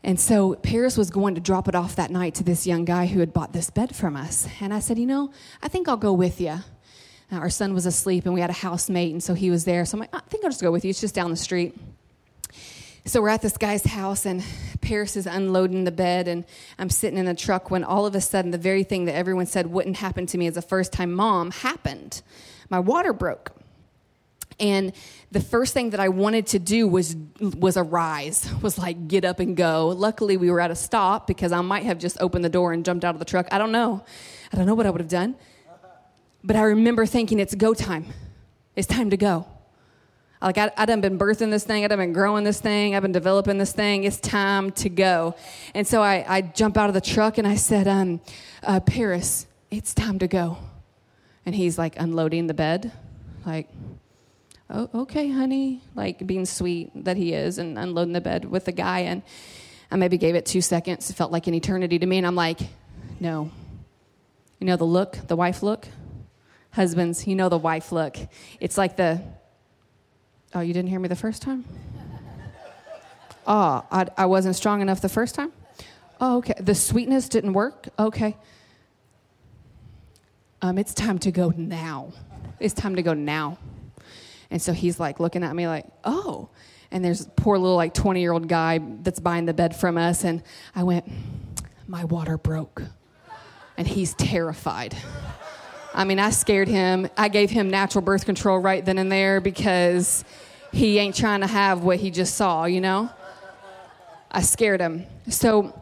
And 0.02 0.18
so 0.18 0.56
Paris 0.56 0.98
was 0.98 1.10
going 1.10 1.36
to 1.36 1.40
drop 1.40 1.68
it 1.68 1.76
off 1.76 1.96
that 1.96 2.10
night 2.10 2.34
to 2.36 2.44
this 2.44 2.66
young 2.66 2.84
guy 2.84 3.06
who 3.06 3.20
had 3.20 3.32
bought 3.32 3.52
this 3.52 3.70
bed 3.70 3.94
from 3.94 4.16
us. 4.16 4.48
And 4.60 4.74
I 4.74 4.80
said, 4.80 4.98
You 4.98 5.06
know, 5.06 5.30
I 5.62 5.68
think 5.68 5.88
I'll 5.88 5.96
go 5.96 6.12
with 6.12 6.40
you. 6.40 6.58
Uh, 7.32 7.36
our 7.36 7.50
son 7.50 7.74
was 7.74 7.86
asleep 7.86 8.24
and 8.24 8.34
we 8.34 8.40
had 8.40 8.50
a 8.50 8.54
housemate, 8.54 9.12
and 9.12 9.22
so 9.22 9.34
he 9.34 9.50
was 9.50 9.64
there. 9.64 9.84
So 9.84 9.96
I'm 9.96 10.00
like, 10.00 10.14
I 10.14 10.20
think 10.28 10.44
I'll 10.44 10.50
just 10.50 10.62
go 10.62 10.70
with 10.70 10.84
you. 10.84 10.90
It's 10.90 11.00
just 11.00 11.14
down 11.14 11.30
the 11.30 11.36
street. 11.36 11.74
So 13.06 13.20
we're 13.20 13.28
at 13.28 13.42
this 13.42 13.58
guy's 13.58 13.84
house, 13.84 14.24
and 14.24 14.42
Paris 14.80 15.14
is 15.14 15.26
unloading 15.26 15.84
the 15.84 15.92
bed, 15.92 16.26
and 16.26 16.44
I'm 16.78 16.88
sitting 16.88 17.18
in 17.18 17.26
the 17.26 17.34
truck 17.34 17.70
when 17.70 17.84
all 17.84 18.06
of 18.06 18.14
a 18.14 18.20
sudden, 18.20 18.50
the 18.50 18.56
very 18.56 18.82
thing 18.82 19.04
that 19.04 19.14
everyone 19.14 19.44
said 19.44 19.66
wouldn't 19.66 19.98
happen 19.98 20.24
to 20.26 20.38
me 20.38 20.46
as 20.46 20.56
a 20.56 20.62
first 20.62 20.90
time 20.90 21.12
mom 21.12 21.50
happened. 21.50 22.22
My 22.70 22.78
water 22.78 23.12
broke. 23.12 23.52
And 24.58 24.92
the 25.32 25.40
first 25.40 25.74
thing 25.74 25.90
that 25.90 26.00
I 26.00 26.08
wanted 26.08 26.46
to 26.48 26.58
do 26.58 26.86
was 26.86 27.16
was 27.40 27.76
arise, 27.76 28.48
was 28.62 28.78
like 28.78 29.08
get 29.08 29.24
up 29.24 29.40
and 29.40 29.56
go. 29.56 29.88
Luckily, 29.88 30.36
we 30.36 30.50
were 30.50 30.60
at 30.60 30.70
a 30.70 30.76
stop 30.76 31.26
because 31.26 31.52
I 31.52 31.60
might 31.60 31.82
have 31.82 31.98
just 31.98 32.16
opened 32.20 32.44
the 32.44 32.48
door 32.48 32.72
and 32.72 32.84
jumped 32.84 33.04
out 33.04 33.14
of 33.14 33.18
the 33.18 33.24
truck. 33.24 33.48
I 33.50 33.58
don't 33.58 33.72
know. 33.72 34.04
I 34.52 34.56
don't 34.56 34.64
know 34.66 34.74
what 34.74 34.86
I 34.86 34.90
would 34.90 35.00
have 35.00 35.10
done. 35.10 35.34
But 36.44 36.56
I 36.56 36.62
remember 36.62 37.06
thinking, 37.06 37.40
it's 37.40 37.54
go 37.54 37.72
time. 37.72 38.04
It's 38.76 38.86
time 38.86 39.10
to 39.10 39.16
go. 39.16 39.46
Like 40.42 40.58
I, 40.58 40.70
I 40.76 40.84
done 40.84 41.00
been 41.00 41.18
birthing 41.18 41.50
this 41.50 41.64
thing, 41.64 41.84
I 41.84 41.88
done 41.88 41.98
been 41.98 42.12
growing 42.12 42.44
this 42.44 42.60
thing, 42.60 42.94
I've 42.94 43.00
been 43.00 43.12
developing 43.12 43.56
this 43.56 43.72
thing. 43.72 44.04
It's 44.04 44.20
time 44.20 44.72
to 44.72 44.90
go. 44.90 45.36
And 45.74 45.86
so 45.86 46.02
I, 46.02 46.22
I 46.28 46.42
jump 46.42 46.76
out 46.76 46.88
of 46.88 46.94
the 46.94 47.00
truck 47.00 47.38
and 47.38 47.46
I 47.46 47.54
said, 47.54 47.88
um, 47.88 48.20
uh, 48.62 48.80
Paris, 48.80 49.46
it's 49.70 49.94
time 49.94 50.18
to 50.18 50.28
go. 50.28 50.58
And 51.46 51.54
he's 51.54 51.78
like 51.78 51.98
unloading 51.98 52.46
the 52.46 52.52
bed, 52.52 52.92
like, 53.46 53.70
oh, 54.68 54.90
okay, 54.94 55.30
honey, 55.30 55.82
like 55.94 56.26
being 56.26 56.44
sweet 56.44 56.90
that 57.04 57.16
he 57.16 57.32
is 57.32 57.56
and 57.56 57.78
unloading 57.78 58.12
the 58.12 58.20
bed 58.20 58.44
with 58.44 58.66
the 58.66 58.72
guy. 58.72 59.00
And 59.00 59.22
I 59.90 59.96
maybe 59.96 60.18
gave 60.18 60.34
it 60.34 60.44
two 60.44 60.60
seconds. 60.60 61.08
It 61.08 61.14
felt 61.14 61.32
like 61.32 61.46
an 61.46 61.54
eternity 61.54 61.98
to 61.98 62.06
me. 62.06 62.18
And 62.18 62.26
I'm 62.26 62.36
like, 62.36 62.60
no. 63.18 63.50
You 64.58 64.66
know 64.66 64.76
the 64.76 64.84
look, 64.84 65.18
the 65.26 65.36
wife 65.36 65.62
look? 65.62 65.88
Husbands, 66.74 67.26
you 67.26 67.36
know 67.36 67.48
the 67.48 67.58
wife 67.58 67.92
look. 67.92 68.16
It's 68.58 68.76
like 68.76 68.96
the, 68.96 69.22
oh, 70.54 70.60
you 70.60 70.74
didn't 70.74 70.88
hear 70.88 70.98
me 70.98 71.06
the 71.06 71.14
first 71.14 71.40
time? 71.40 71.64
Oh, 73.46 73.84
I, 73.92 74.06
I 74.16 74.26
wasn't 74.26 74.56
strong 74.56 74.80
enough 74.80 75.00
the 75.00 75.08
first 75.08 75.36
time? 75.36 75.52
Oh, 76.20 76.38
okay. 76.38 76.54
The 76.58 76.74
sweetness 76.74 77.28
didn't 77.28 77.52
work? 77.52 77.88
Okay. 77.96 78.36
Um, 80.62 80.78
it's 80.78 80.94
time 80.94 81.18
to 81.20 81.30
go 81.30 81.52
now. 81.56 82.12
It's 82.58 82.74
time 82.74 82.96
to 82.96 83.02
go 83.02 83.14
now. 83.14 83.58
And 84.50 84.60
so 84.60 84.72
he's 84.72 84.98
like 84.98 85.20
looking 85.20 85.44
at 85.44 85.54
me 85.54 85.68
like, 85.68 85.86
oh. 86.04 86.48
And 86.90 87.04
there's 87.04 87.28
poor 87.36 87.56
little 87.56 87.76
like 87.76 87.94
20 87.94 88.20
year 88.20 88.32
old 88.32 88.48
guy 88.48 88.80
that's 89.02 89.20
buying 89.20 89.44
the 89.44 89.54
bed 89.54 89.76
from 89.76 89.96
us. 89.96 90.24
And 90.24 90.42
I 90.74 90.82
went, 90.82 91.04
my 91.86 92.04
water 92.04 92.36
broke. 92.36 92.82
And 93.76 93.86
he's 93.86 94.14
terrified. 94.14 94.96
I 95.94 96.04
mean, 96.04 96.18
I 96.18 96.30
scared 96.30 96.68
him. 96.68 97.08
I 97.16 97.28
gave 97.28 97.50
him 97.50 97.70
natural 97.70 98.02
birth 98.02 98.26
control 98.26 98.58
right 98.58 98.84
then 98.84 98.98
and 98.98 99.10
there 99.10 99.40
because 99.40 100.24
he 100.72 100.98
ain't 100.98 101.14
trying 101.14 101.40
to 101.40 101.46
have 101.46 101.84
what 101.84 101.98
he 101.98 102.10
just 102.10 102.34
saw, 102.34 102.64
you 102.64 102.80
know? 102.80 103.08
I 104.30 104.42
scared 104.42 104.80
him. 104.80 105.06
So 105.28 105.80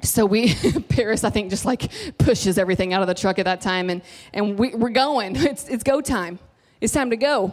so 0.00 0.24
we 0.24 0.54
paris 0.88 1.24
i 1.24 1.30
think 1.30 1.50
just 1.50 1.64
like 1.64 1.90
pushes 2.18 2.56
everything 2.56 2.92
out 2.92 3.00
of 3.02 3.08
the 3.08 3.14
truck 3.14 3.40
at 3.40 3.46
that 3.46 3.60
time 3.60 3.90
and 3.90 4.00
and 4.32 4.56
we, 4.56 4.72
we're 4.72 4.90
going 4.90 5.34
it's, 5.44 5.68
it's 5.68 5.82
go 5.82 6.00
time 6.00 6.38
it's 6.80 6.92
time 6.92 7.10
to 7.10 7.16
go 7.16 7.52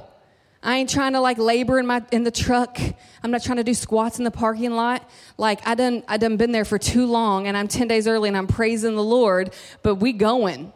I 0.65 0.77
ain't 0.77 0.89
trying 0.89 1.13
to 1.13 1.21
like 1.21 1.38
labor 1.38 1.77
in 1.77 1.86
my 1.86 2.01
in 2.11 2.23
the 2.23 2.31
truck. 2.31 2.79
I'm 3.21 3.29
not 3.29 3.43
trying 3.43 3.57
to 3.57 3.63
do 3.63 3.75
squats 3.75 4.17
in 4.17 4.23
the 4.23 4.31
parking 4.31 4.71
lot. 4.71 5.07
Like 5.38 5.59
I 5.67 5.75
done 5.75 6.01
I 6.07 6.17
done 6.17 6.38
been 6.38 6.51
there 6.51 6.65
for 6.65 6.79
too 6.79 7.05
long 7.05 7.45
and 7.45 7.55
I'm 7.55 7.67
10 7.67 7.88
days 7.88 8.07
early 8.07 8.29
and 8.29 8.36
I'm 8.36 8.47
praising 8.47 8.95
the 8.95 9.03
Lord, 9.03 9.53
but 9.83 9.95
we 9.95 10.11
going. 10.11 10.73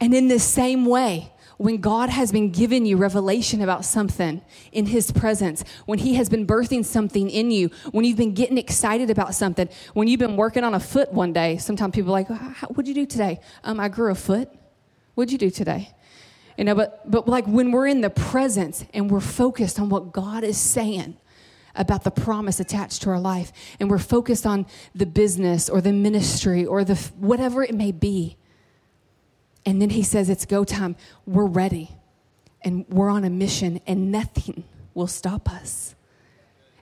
And 0.00 0.14
in 0.14 0.28
the 0.28 0.38
same 0.38 0.86
way, 0.86 1.32
when 1.56 1.78
God 1.78 2.10
has 2.10 2.32
been 2.32 2.50
giving 2.50 2.84
you 2.84 2.96
revelation 2.96 3.62
about 3.62 3.84
something 3.84 4.42
in 4.72 4.86
His 4.86 5.12
presence, 5.12 5.64
when 5.86 5.98
He 5.98 6.14
has 6.14 6.28
been 6.28 6.46
birthing 6.46 6.84
something 6.84 7.30
in 7.30 7.50
you, 7.50 7.70
when 7.92 8.04
you've 8.04 8.16
been 8.16 8.34
getting 8.34 8.58
excited 8.58 9.10
about 9.10 9.34
something, 9.34 9.68
when 9.92 10.08
you've 10.08 10.20
been 10.20 10.36
working 10.36 10.64
on 10.64 10.74
a 10.74 10.80
foot 10.80 11.12
one 11.12 11.32
day, 11.32 11.56
sometimes 11.58 11.94
people 11.94 12.10
are 12.10 12.22
like, 12.22 12.28
What'd 12.70 12.88
you 12.88 12.94
do 12.94 13.06
today? 13.06 13.40
Um, 13.62 13.78
I 13.78 13.88
grew 13.88 14.10
a 14.10 14.14
foot. 14.14 14.50
What'd 15.14 15.30
you 15.30 15.38
do 15.38 15.50
today? 15.50 15.90
You 16.58 16.64
know, 16.64 16.74
but, 16.74 17.08
but 17.10 17.28
like 17.28 17.46
when 17.46 17.72
we're 17.72 17.86
in 17.86 18.00
the 18.00 18.10
presence 18.10 18.84
and 18.94 19.10
we're 19.10 19.20
focused 19.20 19.80
on 19.80 19.88
what 19.88 20.12
God 20.12 20.44
is 20.44 20.56
saying 20.56 21.16
about 21.74 22.04
the 22.04 22.10
promise 22.10 22.60
attached 22.60 23.02
to 23.02 23.10
our 23.10 23.18
life, 23.18 23.52
and 23.80 23.90
we're 23.90 23.98
focused 23.98 24.46
on 24.46 24.66
the 24.94 25.06
business 25.06 25.68
or 25.68 25.80
the 25.80 25.92
ministry 25.92 26.64
or 26.64 26.84
the 26.84 26.94
whatever 27.18 27.64
it 27.64 27.74
may 27.74 27.90
be. 27.90 28.36
And 29.66 29.80
then 29.80 29.90
he 29.90 30.02
says, 30.02 30.28
It's 30.28 30.44
go 30.44 30.64
time. 30.64 30.96
We're 31.26 31.46
ready 31.46 31.90
and 32.64 32.86
we're 32.88 33.10
on 33.10 33.24
a 33.24 33.30
mission, 33.30 33.78
and 33.86 34.10
nothing 34.10 34.64
will 34.94 35.06
stop 35.06 35.50
us. 35.50 35.94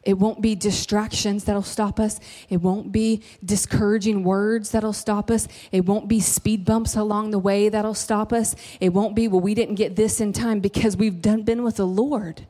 It 0.04 0.18
won't 0.18 0.40
be 0.40 0.54
distractions 0.54 1.44
that'll 1.44 1.62
stop 1.62 2.00
us. 2.00 2.18
It 2.48 2.56
won't 2.58 2.90
be 2.90 3.22
discouraging 3.44 4.24
words 4.24 4.70
that'll 4.70 4.92
stop 4.92 5.30
us. 5.30 5.46
It 5.70 5.84
won't 5.84 6.08
be 6.08 6.18
speed 6.18 6.64
bumps 6.64 6.96
along 6.96 7.30
the 7.30 7.38
way 7.38 7.68
that'll 7.68 7.94
stop 7.94 8.32
us. 8.32 8.56
It 8.80 8.92
won't 8.92 9.14
be, 9.14 9.28
well, 9.28 9.40
we 9.40 9.54
didn't 9.54 9.76
get 9.76 9.94
this 9.94 10.20
in 10.20 10.32
time 10.32 10.58
because 10.60 10.96
we've 10.96 11.22
done, 11.22 11.42
been 11.42 11.62
with 11.62 11.76
the 11.76 11.86
Lord. 11.86 12.46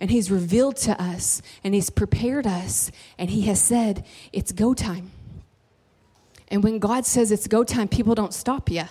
And 0.00 0.10
He's 0.10 0.30
revealed 0.30 0.76
to 0.78 1.00
us 1.00 1.40
and 1.62 1.72
He's 1.72 1.88
prepared 1.88 2.48
us 2.48 2.90
and 3.16 3.30
He 3.30 3.42
has 3.42 3.60
said, 3.60 4.04
it's 4.32 4.50
go 4.50 4.74
time. 4.74 5.12
And 6.48 6.64
when 6.64 6.80
God 6.80 7.06
says 7.06 7.30
it's 7.30 7.46
go 7.46 7.62
time, 7.62 7.86
people 7.86 8.14
don't 8.16 8.34
stop 8.34 8.70
you. 8.70 8.84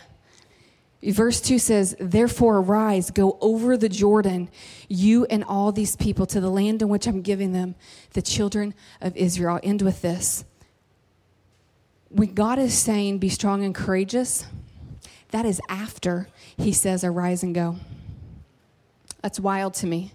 Verse 1.03 1.39
2 1.41 1.59
says, 1.59 1.95
Therefore 1.99 2.57
arise, 2.57 3.11
go 3.11 3.37
over 3.41 3.77
the 3.77 3.89
Jordan, 3.89 4.49
you 4.87 5.25
and 5.25 5.43
all 5.43 5.71
these 5.71 5.95
people, 5.95 6.25
to 6.27 6.39
the 6.39 6.49
land 6.49 6.81
in 6.81 6.89
which 6.89 7.07
I'm 7.07 7.21
giving 7.21 7.51
them, 7.51 7.75
the 8.13 8.21
children 8.21 8.73
of 9.01 9.15
Israel. 9.15 9.55
I'll 9.55 9.59
end 9.61 9.81
with 9.81 10.01
this. 10.01 10.45
When 12.09 12.33
God 12.33 12.59
is 12.59 12.75
saying, 12.75 13.19
Be 13.19 13.29
strong 13.29 13.63
and 13.63 13.75
courageous, 13.75 14.45
that 15.29 15.45
is 15.45 15.61
after 15.69 16.27
he 16.57 16.71
says, 16.71 17.03
Arise 17.03 17.43
and 17.43 17.53
go. 17.53 17.75
That's 19.21 19.39
wild 19.39 19.73
to 19.75 19.87
me. 19.87 20.13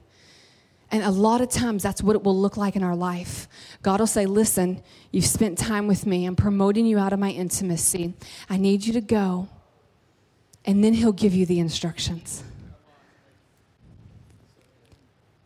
And 0.93 1.05
a 1.05 1.11
lot 1.11 1.41
of 1.41 1.51
times, 1.51 1.85
that's 1.85 2.03
what 2.03 2.16
it 2.16 2.24
will 2.24 2.37
look 2.37 2.57
like 2.57 2.74
in 2.74 2.83
our 2.83 2.97
life. 2.97 3.47
God 3.83 4.01
will 4.01 4.09
say, 4.09 4.26
Listen, 4.26 4.83
you've 5.12 5.26
spent 5.26 5.57
time 5.57 5.87
with 5.87 6.05
me. 6.05 6.26
I'm 6.26 6.35
promoting 6.35 6.85
you 6.85 6.99
out 6.99 7.12
of 7.12 7.20
my 7.20 7.31
intimacy. 7.31 8.14
I 8.49 8.57
need 8.57 8.87
you 8.87 8.93
to 8.95 9.01
go 9.01 9.49
and 10.64 10.84
then 10.84 10.94
he'll 10.94 11.12
give 11.12 11.34
you 11.34 11.46
the 11.46 11.58
instructions. 11.58 12.44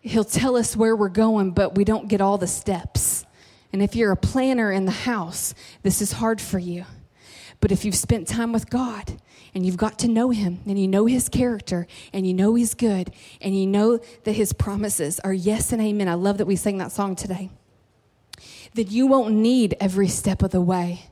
He'll 0.00 0.24
tell 0.24 0.56
us 0.56 0.76
where 0.76 0.94
we're 0.94 1.08
going, 1.08 1.52
but 1.52 1.74
we 1.76 1.84
don't 1.84 2.08
get 2.08 2.20
all 2.20 2.36
the 2.36 2.46
steps. 2.46 3.24
And 3.72 3.82
if 3.82 3.96
you're 3.96 4.12
a 4.12 4.16
planner 4.16 4.70
in 4.70 4.84
the 4.84 4.92
house, 4.92 5.54
this 5.82 6.02
is 6.02 6.12
hard 6.12 6.40
for 6.40 6.58
you. 6.58 6.84
But 7.60 7.72
if 7.72 7.84
you've 7.84 7.94
spent 7.94 8.28
time 8.28 8.52
with 8.52 8.68
God 8.68 9.20
and 9.54 9.64
you've 9.64 9.78
got 9.78 9.98
to 10.00 10.08
know 10.08 10.30
Him 10.30 10.60
and 10.66 10.78
you 10.78 10.86
know 10.86 11.06
His 11.06 11.28
character 11.30 11.86
and 12.12 12.26
you 12.26 12.34
know 12.34 12.54
He's 12.54 12.74
good 12.74 13.10
and 13.40 13.58
you 13.58 13.66
know 13.66 13.98
that 14.24 14.32
His 14.32 14.52
promises 14.52 15.20
are 15.20 15.32
yes 15.32 15.72
and 15.72 15.80
amen, 15.80 16.08
I 16.08 16.14
love 16.14 16.38
that 16.38 16.46
we 16.46 16.56
sang 16.56 16.78
that 16.78 16.92
song 16.92 17.16
today, 17.16 17.50
that 18.74 18.90
you 18.90 19.06
won't 19.06 19.34
need 19.34 19.74
every 19.80 20.08
step 20.08 20.42
of 20.42 20.50
the 20.50 20.60
way 20.60 21.06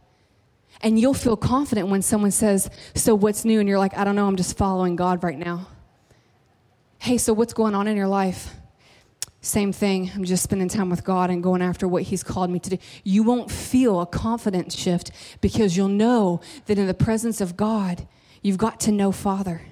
and 0.82 0.98
you'll 0.98 1.14
feel 1.14 1.36
confident 1.36 1.88
when 1.88 2.02
someone 2.02 2.30
says, 2.30 2.70
So 2.94 3.14
what's 3.14 3.44
new? 3.44 3.60
And 3.60 3.68
you're 3.68 3.78
like, 3.78 3.96
I 3.96 4.04
don't 4.04 4.16
know, 4.16 4.26
I'm 4.26 4.36
just 4.36 4.56
following 4.56 4.96
God 4.96 5.22
right 5.22 5.38
now. 5.38 5.68
Hey, 6.98 7.18
so 7.18 7.32
what's 7.32 7.52
going 7.52 7.74
on 7.74 7.88
in 7.88 7.96
your 7.96 8.08
life? 8.08 8.54
Same 9.40 9.72
thing. 9.72 10.10
I'm 10.14 10.22
just 10.22 10.44
spending 10.44 10.68
time 10.68 10.88
with 10.88 11.02
God 11.02 11.28
and 11.28 11.42
going 11.42 11.62
after 11.62 11.88
what 11.88 12.04
He's 12.04 12.22
called 12.22 12.48
me 12.48 12.60
to 12.60 12.70
do. 12.70 12.78
You 13.02 13.24
won't 13.24 13.50
feel 13.50 14.00
a 14.00 14.06
confidence 14.06 14.76
shift 14.76 15.10
because 15.40 15.76
you'll 15.76 15.88
know 15.88 16.40
that 16.66 16.78
in 16.78 16.86
the 16.86 16.94
presence 16.94 17.40
of 17.40 17.56
God, 17.56 18.06
you've 18.40 18.58
got 18.58 18.78
to 18.80 18.92
know 18.92 19.10
Father. 19.10 19.62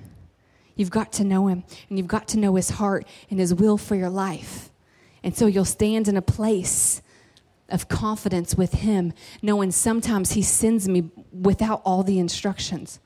You've 0.74 0.90
got 0.90 1.12
to 1.14 1.24
know 1.24 1.46
Him, 1.46 1.62
and 1.88 1.98
you've 1.98 2.08
got 2.08 2.26
to 2.28 2.38
know 2.38 2.56
His 2.56 2.70
heart 2.70 3.06
and 3.30 3.38
His 3.38 3.54
will 3.54 3.78
for 3.78 3.94
your 3.94 4.11
life. 4.11 4.70
And 5.22 5.36
so 5.36 5.46
you'll 5.46 5.64
stand 5.64 6.08
in 6.08 6.16
a 6.16 6.22
place 6.22 7.00
of 7.72 7.88
confidence 7.88 8.54
with 8.54 8.74
Him, 8.74 9.12
knowing 9.42 9.70
sometimes 9.70 10.32
He 10.32 10.42
sends 10.42 10.88
me 10.88 11.10
without 11.32 11.82
all 11.84 12.02
the 12.02 12.18
instructions. 12.18 13.00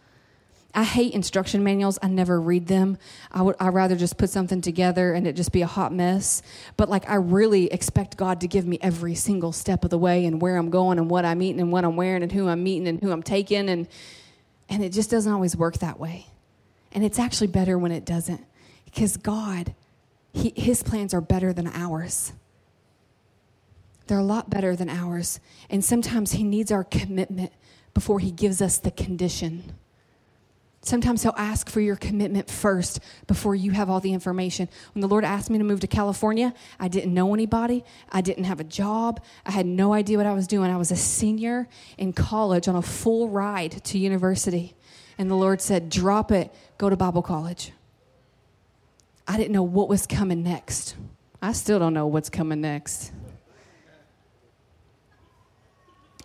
I 0.75 0.83
hate 0.83 1.15
instruction 1.15 1.63
manuals. 1.63 1.99
I 2.03 2.09
never 2.09 2.41
read 2.41 2.67
them. 2.67 2.99
I 3.31 3.43
would 3.43 3.55
I 3.61 3.69
rather 3.69 3.95
just 3.95 4.19
put 4.19 4.29
something 4.29 4.61
together 4.61 5.13
and 5.13 5.27
it 5.27 5.37
just 5.37 5.53
be 5.53 5.63
a 5.63 5.67
hot 5.69 5.93
mess. 5.93 6.43
But 6.77 6.89
like 6.89 7.09
I 7.09 7.15
really 7.15 7.67
expect 7.67 8.17
God 8.17 8.41
to 8.41 8.49
give 8.49 8.67
me 8.67 8.79
every 8.83 9.15
single 9.15 9.53
step 9.53 9.85
of 9.85 9.91
the 9.91 9.99
way 9.99 10.27
and 10.27 10.43
where 10.43 10.57
I'm 10.57 10.71
going 10.71 10.99
and 10.99 11.09
what 11.09 11.25
I'm 11.25 11.43
eating 11.43 11.61
and 11.61 11.71
what 11.71 11.85
I'm 11.85 11.95
wearing 11.95 12.25
and 12.25 12.33
who 12.33 12.49
I'm 12.49 12.65
meeting 12.65 12.89
and 12.89 13.01
who 13.01 13.13
I'm 13.13 13.23
taking 13.23 13.69
and 13.69 13.87
and 14.69 14.83
it 14.83 14.91
just 14.91 15.11
doesn't 15.11 15.33
always 15.33 15.57
work 15.57 15.79
that 15.79 16.01
way. 16.01 16.27
And 16.91 17.05
it's 17.05 17.21
actually 17.21 17.49
better 17.49 17.79
when 17.79 17.93
it 17.93 18.05
doesn't 18.05 18.45
because 18.85 19.17
God 19.17 19.75
he, 20.33 20.53
his 20.57 20.83
plans 20.83 21.15
are 21.15 21.21
better 21.21 21.53
than 21.53 21.69
ours. 21.69 22.33
They're 24.07 24.19
a 24.19 24.25
lot 24.25 24.51
better 24.51 24.77
than 24.77 24.89
ours. 24.89 25.41
And 25.71 25.85
sometimes 25.85 26.33
He 26.33 26.43
needs 26.43 26.71
our 26.71 26.85
commitment 26.85 27.53
before 27.95 28.19
He 28.19 28.31
gives 28.31 28.61
us 28.61 28.79
the 28.79 28.91
condition. 28.91 29.75
Sometimes 30.83 31.23
He'll 31.23 31.35
ask 31.39 31.71
for 31.71 31.81
your 31.81 31.97
commitment 31.97 32.51
first 32.51 33.01
before 33.27 33.55
you 33.55 33.71
have 33.71 33.89
all 33.89 34.01
the 34.01 34.13
information. 34.13 34.69
When 34.93 35.01
the 35.01 35.09
Lord 35.09 35.25
asked 35.25 35.49
me 35.49 35.57
to 35.57 35.65
move 35.65 35.81
to 35.81 35.87
California, 35.87 36.53
I 36.79 36.89
didn't 36.89 37.15
know 37.15 37.33
anybody. 37.33 37.85
I 38.13 38.21
didn't 38.21 38.45
have 38.45 38.61
a 38.61 38.65
job. 38.65 39.23
I 39.47 39.51
had 39.51 39.65
no 39.65 39.95
idea 39.95 40.19
what 40.19 40.27
I 40.27 40.35
was 40.35 40.47
doing. 40.47 40.71
I 40.71 40.77
was 40.77 40.91
a 40.91 40.97
senior 40.97 41.69
in 41.97 42.13
college 42.13 42.69
on 42.69 42.77
a 42.77 42.83
full 42.83 43.31
ride 43.31 43.83
to 43.85 43.99
university. 43.99 44.75
And 45.17 45.31
the 45.31 45.37
Lord 45.37 45.63
said, 45.63 45.89
Drop 45.89 46.31
it, 46.31 46.53
go 46.77 46.91
to 46.91 46.97
Bible 46.97 47.23
college. 47.23 47.73
I 49.27 49.39
didn't 49.39 49.53
know 49.53 49.63
what 49.63 49.89
was 49.89 50.07
coming 50.07 50.43
next. 50.43 50.97
I 51.41 51.53
still 51.53 51.79
don't 51.79 51.95
know 51.95 52.07
what's 52.07 52.29
coming 52.29 52.61
next. 52.61 53.13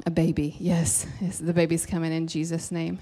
A 0.05 0.11
baby, 0.11 0.55
yes. 0.59 1.05
yes. 1.21 1.39
The 1.39 1.53
baby's 1.53 1.85
coming 1.85 2.11
in 2.11 2.27
Jesus' 2.27 2.71
name. 2.71 2.99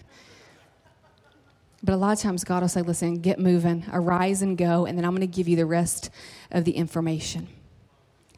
But 1.84 1.94
a 1.94 1.98
lot 1.98 2.14
of 2.14 2.20
times 2.20 2.44
God 2.44 2.62
will 2.64 2.70
say, 2.70 2.82
listen, 2.82 3.20
get 3.22 3.40
moving, 3.40 3.86
arise 3.92 4.42
and 4.42 4.58
go, 4.58 4.86
and 4.86 4.98
then 4.98 5.06
I'm 5.06 5.12
going 5.12 5.22
to 5.22 5.28
give 5.28 5.48
you 5.48 5.56
the 5.56 5.66
rest 5.66 6.10
of 6.52 6.66
the 6.66 6.72
information. 6.72 7.48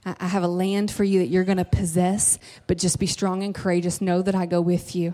I 0.05 0.27
have 0.27 0.43
a 0.43 0.47
land 0.47 0.91
for 0.91 1.03
you 1.03 1.19
that 1.19 1.27
you're 1.27 1.43
going 1.43 1.57
to 1.57 1.65
possess, 1.65 2.39
but 2.67 2.77
just 2.77 2.99
be 2.99 3.05
strong 3.05 3.43
and 3.43 3.53
courageous. 3.53 4.01
Know 4.01 4.21
that 4.21 4.35
I 4.35 4.45
go 4.45 4.61
with 4.61 4.95
you. 4.95 5.13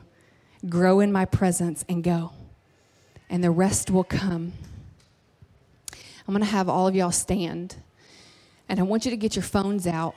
Grow 0.67 0.99
in 0.99 1.11
my 1.11 1.25
presence 1.25 1.83
and 1.89 2.03
go. 2.03 2.33
And 3.29 3.43
the 3.43 3.51
rest 3.51 3.89
will 3.89 4.03
come. 4.03 4.53
I'm 6.27 6.33
going 6.33 6.39
to 6.39 6.45
have 6.45 6.69
all 6.69 6.87
of 6.87 6.95
y'all 6.95 7.11
stand. 7.11 7.75
And 8.69 8.79
I 8.79 8.83
want 8.83 9.05
you 9.05 9.11
to 9.11 9.17
get 9.17 9.35
your 9.35 9.43
phones 9.43 9.85
out. 9.87 10.15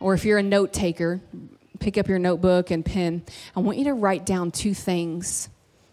Or 0.00 0.14
if 0.14 0.24
you're 0.24 0.38
a 0.38 0.42
note 0.42 0.72
taker, 0.72 1.20
pick 1.80 1.98
up 1.98 2.08
your 2.08 2.18
notebook 2.18 2.70
and 2.70 2.84
pen. 2.84 3.22
I 3.54 3.60
want 3.60 3.78
you 3.78 3.84
to 3.84 3.94
write 3.94 4.24
down 4.24 4.50
two 4.50 4.74
things. 4.74 5.48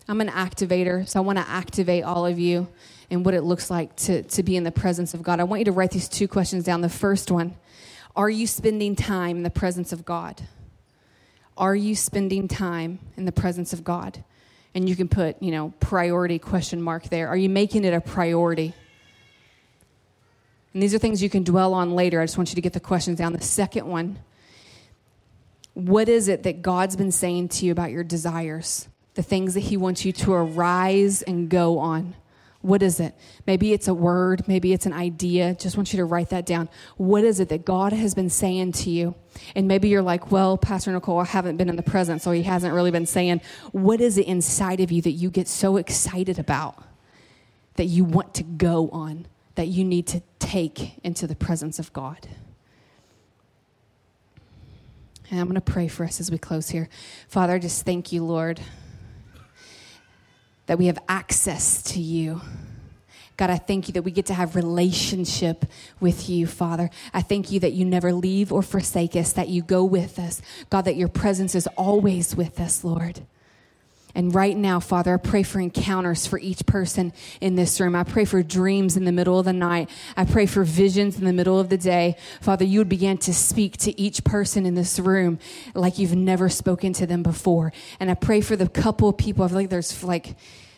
I'm 0.07 0.21
an 0.21 0.29
activator, 0.29 1.07
so 1.07 1.19
I 1.19 1.23
want 1.23 1.37
to 1.37 1.47
activate 1.47 2.03
all 2.03 2.25
of 2.25 2.39
you 2.39 2.67
and 3.09 3.25
what 3.25 3.33
it 3.33 3.41
looks 3.41 3.69
like 3.69 3.95
to, 3.97 4.23
to 4.23 4.43
be 4.43 4.55
in 4.55 4.63
the 4.63 4.71
presence 4.71 5.13
of 5.13 5.21
God. 5.21 5.39
I 5.39 5.43
want 5.43 5.59
you 5.59 5.65
to 5.65 5.71
write 5.71 5.91
these 5.91 6.07
two 6.07 6.27
questions 6.27 6.63
down. 6.63 6.81
The 6.81 6.89
first 6.89 7.31
one 7.31 7.55
Are 8.15 8.29
you 8.29 8.47
spending 8.47 8.95
time 8.95 9.37
in 9.37 9.43
the 9.43 9.49
presence 9.49 9.91
of 9.91 10.05
God? 10.05 10.41
Are 11.57 11.75
you 11.75 11.95
spending 11.95 12.47
time 12.47 12.99
in 13.17 13.25
the 13.25 13.31
presence 13.31 13.73
of 13.73 13.83
God? 13.83 14.23
And 14.73 14.87
you 14.87 14.95
can 14.95 15.09
put, 15.09 15.41
you 15.43 15.51
know, 15.51 15.73
priority 15.79 16.39
question 16.39 16.81
mark 16.81 17.03
there. 17.03 17.27
Are 17.27 17.35
you 17.35 17.49
making 17.49 17.83
it 17.83 17.93
a 17.93 17.99
priority? 17.99 18.73
And 20.73 20.81
these 20.81 20.93
are 20.93 20.97
things 20.97 21.21
you 21.21 21.29
can 21.29 21.43
dwell 21.43 21.73
on 21.73 21.93
later. 21.93 22.21
I 22.21 22.23
just 22.23 22.37
want 22.37 22.49
you 22.49 22.55
to 22.55 22.61
get 22.61 22.71
the 22.71 22.79
questions 22.79 23.17
down. 23.17 23.33
The 23.33 23.41
second 23.41 23.85
one 23.85 24.19
What 25.73 26.09
is 26.09 26.27
it 26.27 26.43
that 26.43 26.61
God's 26.61 26.95
been 26.95 27.11
saying 27.11 27.49
to 27.49 27.65
you 27.65 27.71
about 27.71 27.91
your 27.91 28.03
desires? 28.03 28.87
The 29.13 29.23
things 29.23 29.53
that 29.53 29.61
He 29.61 29.77
wants 29.77 30.05
you 30.05 30.11
to 30.13 30.33
arise 30.33 31.21
and 31.21 31.49
go 31.49 31.79
on. 31.79 32.15
What 32.61 32.83
is 32.83 32.99
it? 32.99 33.15
Maybe 33.47 33.73
it's 33.73 33.87
a 33.87 33.93
word, 33.93 34.47
maybe 34.47 34.71
it's 34.71 34.85
an 34.85 34.93
idea. 34.93 35.55
Just 35.55 35.77
want 35.77 35.91
you 35.93 35.97
to 35.97 36.05
write 36.05 36.29
that 36.29 36.45
down. 36.45 36.69
What 36.95 37.23
is 37.23 37.39
it 37.39 37.49
that 37.49 37.65
God 37.65 37.91
has 37.91 38.13
been 38.13 38.29
saying 38.29 38.73
to 38.73 38.91
you? 38.91 39.15
And 39.55 39.67
maybe 39.67 39.89
you're 39.89 40.03
like, 40.03 40.31
well, 40.31 40.57
Pastor 40.57 40.91
Nicole, 40.91 41.19
I 41.19 41.25
haven't 41.25 41.57
been 41.57 41.69
in 41.69 41.75
the 41.75 41.83
presence, 41.83 42.21
so 42.21 42.31
he 42.31 42.43
hasn't 42.43 42.73
really 42.73 42.91
been 42.91 43.07
saying. 43.07 43.41
What 43.71 43.99
is 43.99 44.17
it 44.17 44.27
inside 44.27 44.79
of 44.79 44.91
you 44.91 45.01
that 45.01 45.11
you 45.11 45.31
get 45.31 45.47
so 45.47 45.77
excited 45.77 46.37
about 46.37 46.83
that 47.77 47.85
you 47.85 48.03
want 48.03 48.35
to 48.35 48.43
go 48.43 48.89
on, 48.89 49.25
that 49.55 49.67
you 49.67 49.83
need 49.83 50.05
to 50.07 50.21
take 50.37 50.99
into 51.03 51.25
the 51.25 51.35
presence 51.35 51.79
of 51.79 51.91
God? 51.93 52.27
And 55.31 55.39
I'm 55.39 55.47
going 55.47 55.55
to 55.55 55.61
pray 55.61 55.87
for 55.87 56.03
us 56.03 56.19
as 56.19 56.29
we 56.29 56.37
close 56.37 56.69
here. 56.69 56.89
Father, 57.27 57.57
just 57.57 57.85
thank 57.85 58.11
you, 58.11 58.23
Lord 58.23 58.59
that 60.71 60.77
we 60.77 60.85
have 60.85 60.99
access 61.09 61.83
to 61.83 61.99
you. 61.99 62.41
God, 63.35 63.49
I 63.49 63.57
thank 63.57 63.89
you 63.89 63.93
that 63.95 64.03
we 64.03 64.11
get 64.11 64.27
to 64.27 64.33
have 64.33 64.55
relationship 64.55 65.65
with 65.99 66.29
you, 66.29 66.47
Father. 66.47 66.89
I 67.13 67.21
thank 67.21 67.51
you 67.51 67.59
that 67.59 67.73
you 67.73 67.83
never 67.83 68.13
leave 68.13 68.53
or 68.53 68.61
forsake 68.61 69.17
us, 69.17 69.33
that 69.33 69.49
you 69.49 69.63
go 69.63 69.83
with 69.83 70.17
us. 70.17 70.41
God, 70.69 70.83
that 70.83 70.95
your 70.95 71.09
presence 71.09 71.55
is 71.55 71.67
always 71.75 72.37
with 72.37 72.57
us, 72.57 72.85
Lord. 72.85 73.19
And 74.15 74.33
right 74.33 74.55
now, 74.55 74.79
Father, 74.79 75.13
I 75.13 75.17
pray 75.17 75.43
for 75.43 75.59
encounters 75.59 76.25
for 76.25 76.39
each 76.39 76.65
person 76.65 77.13
in 77.39 77.55
this 77.55 77.79
room. 77.79 77.95
I 77.95 78.03
pray 78.03 78.25
for 78.25 78.41
dreams 78.43 78.97
in 78.97 79.05
the 79.05 79.11
middle 79.11 79.39
of 79.39 79.45
the 79.45 79.53
night. 79.53 79.89
I 80.17 80.25
pray 80.25 80.45
for 80.45 80.63
visions 80.63 81.17
in 81.17 81.25
the 81.25 81.33
middle 81.33 81.59
of 81.59 81.69
the 81.69 81.77
day. 81.77 82.15
Father, 82.41 82.65
you 82.65 82.79
would 82.79 82.89
begin 82.89 83.17
to 83.19 83.33
speak 83.33 83.77
to 83.77 83.99
each 83.99 84.23
person 84.23 84.65
in 84.65 84.75
this 84.75 84.99
room 84.99 85.39
like 85.73 85.97
you've 85.97 86.15
never 86.15 86.49
spoken 86.49 86.93
to 86.93 87.05
them 87.05 87.23
before. 87.23 87.73
And 87.99 88.11
I 88.11 88.15
pray 88.15 88.41
for 88.41 88.55
the 88.55 88.67
couple 88.67 89.09
of 89.09 89.17
people. 89.17 89.45
I 89.45 89.47
feel 89.47 89.57
like 89.57 89.69
there's 89.69 90.03
like 90.03 90.35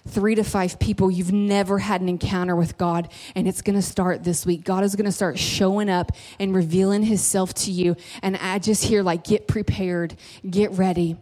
three 0.07 0.35
to 0.35 0.43
five 0.43 0.79
people 0.79 1.09
you've 1.09 1.31
never 1.31 1.79
had 1.79 2.01
an 2.01 2.09
encounter 2.09 2.55
with 2.55 2.77
God, 2.77 3.09
and 3.35 3.47
it's 3.47 3.61
going 3.61 3.75
to 3.75 3.81
start 3.81 4.23
this 4.23 4.45
week. 4.45 4.63
God 4.63 4.83
is 4.83 4.95
going 4.95 5.05
to 5.05 5.11
start 5.11 5.39
showing 5.39 5.89
up 5.89 6.11
and 6.39 6.53
revealing 6.55 7.03
Himself 7.03 7.53
to 7.55 7.71
you. 7.71 7.95
And 8.21 8.35
I 8.37 8.59
just 8.59 8.83
hear, 8.83 9.01
like, 9.01 9.23
get 9.23 9.47
prepared, 9.47 10.15
get 10.49 10.71
ready. 10.71 11.17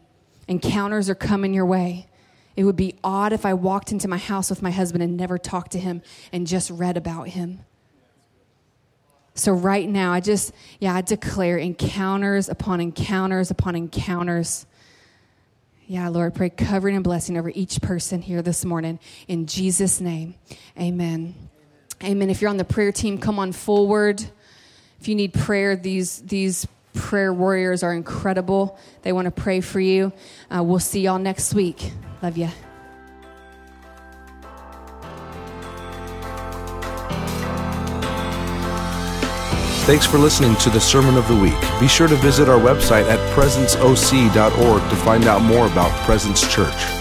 Encounters 0.51 1.09
are 1.09 1.15
coming 1.15 1.53
your 1.53 1.65
way. 1.65 2.07
It 2.55 2.65
would 2.65 2.75
be 2.75 2.95
odd 3.03 3.33
if 3.33 3.45
I 3.45 3.53
walked 3.53 3.91
into 3.91 4.07
my 4.07 4.17
house 4.17 4.49
with 4.49 4.61
my 4.61 4.71
husband 4.71 5.01
and 5.01 5.15
never 5.15 5.37
talked 5.37 5.71
to 5.71 5.79
him 5.79 6.01
and 6.31 6.45
just 6.45 6.69
read 6.69 6.97
about 6.97 7.29
him. 7.29 7.61
So, 9.33 9.53
right 9.53 9.87
now, 9.87 10.11
I 10.11 10.19
just, 10.19 10.51
yeah, 10.79 10.93
I 10.93 11.01
declare 11.01 11.57
encounters 11.57 12.49
upon 12.49 12.81
encounters 12.81 13.49
upon 13.49 13.75
encounters 13.75 14.65
yeah, 15.91 16.07
Lord, 16.07 16.35
pray 16.35 16.49
covering 16.49 16.95
and 16.95 17.03
blessing 17.03 17.37
over 17.37 17.51
each 17.53 17.81
person 17.81 18.21
here 18.21 18.41
this 18.41 18.63
morning. 18.63 18.97
In 19.27 19.45
Jesus' 19.45 19.99
name, 19.99 20.35
amen. 20.79 21.35
Amen. 22.01 22.29
If 22.29 22.39
you're 22.39 22.49
on 22.49 22.55
the 22.55 22.63
prayer 22.63 22.93
team, 22.93 23.17
come 23.17 23.39
on 23.39 23.51
forward. 23.51 24.23
If 25.01 25.09
you 25.09 25.15
need 25.15 25.33
prayer, 25.33 25.75
these, 25.75 26.19
these 26.21 26.65
prayer 26.93 27.33
warriors 27.33 27.83
are 27.83 27.93
incredible. 27.93 28.77
They 29.01 29.11
want 29.11 29.25
to 29.25 29.31
pray 29.31 29.61
for 29.61 29.79
you. 29.79 30.11
Uh, 30.49 30.63
we'll 30.63 30.79
see 30.79 31.01
y'all 31.01 31.19
next 31.19 31.53
week. 31.53 31.91
Love 32.21 32.37
you. 32.37 32.49
Thanks 39.85 40.05
for 40.05 40.19
listening 40.19 40.55
to 40.57 40.69
the 40.69 40.79
Sermon 40.79 41.17
of 41.17 41.27
the 41.27 41.35
Week. 41.35 41.59
Be 41.79 41.87
sure 41.87 42.07
to 42.07 42.15
visit 42.15 42.47
our 42.47 42.59
website 42.59 43.09
at 43.09 43.19
presenceoc.org 43.35 44.89
to 44.89 44.95
find 44.97 45.25
out 45.25 45.41
more 45.41 45.65
about 45.65 45.91
Presence 46.05 46.41
Church. 46.53 47.00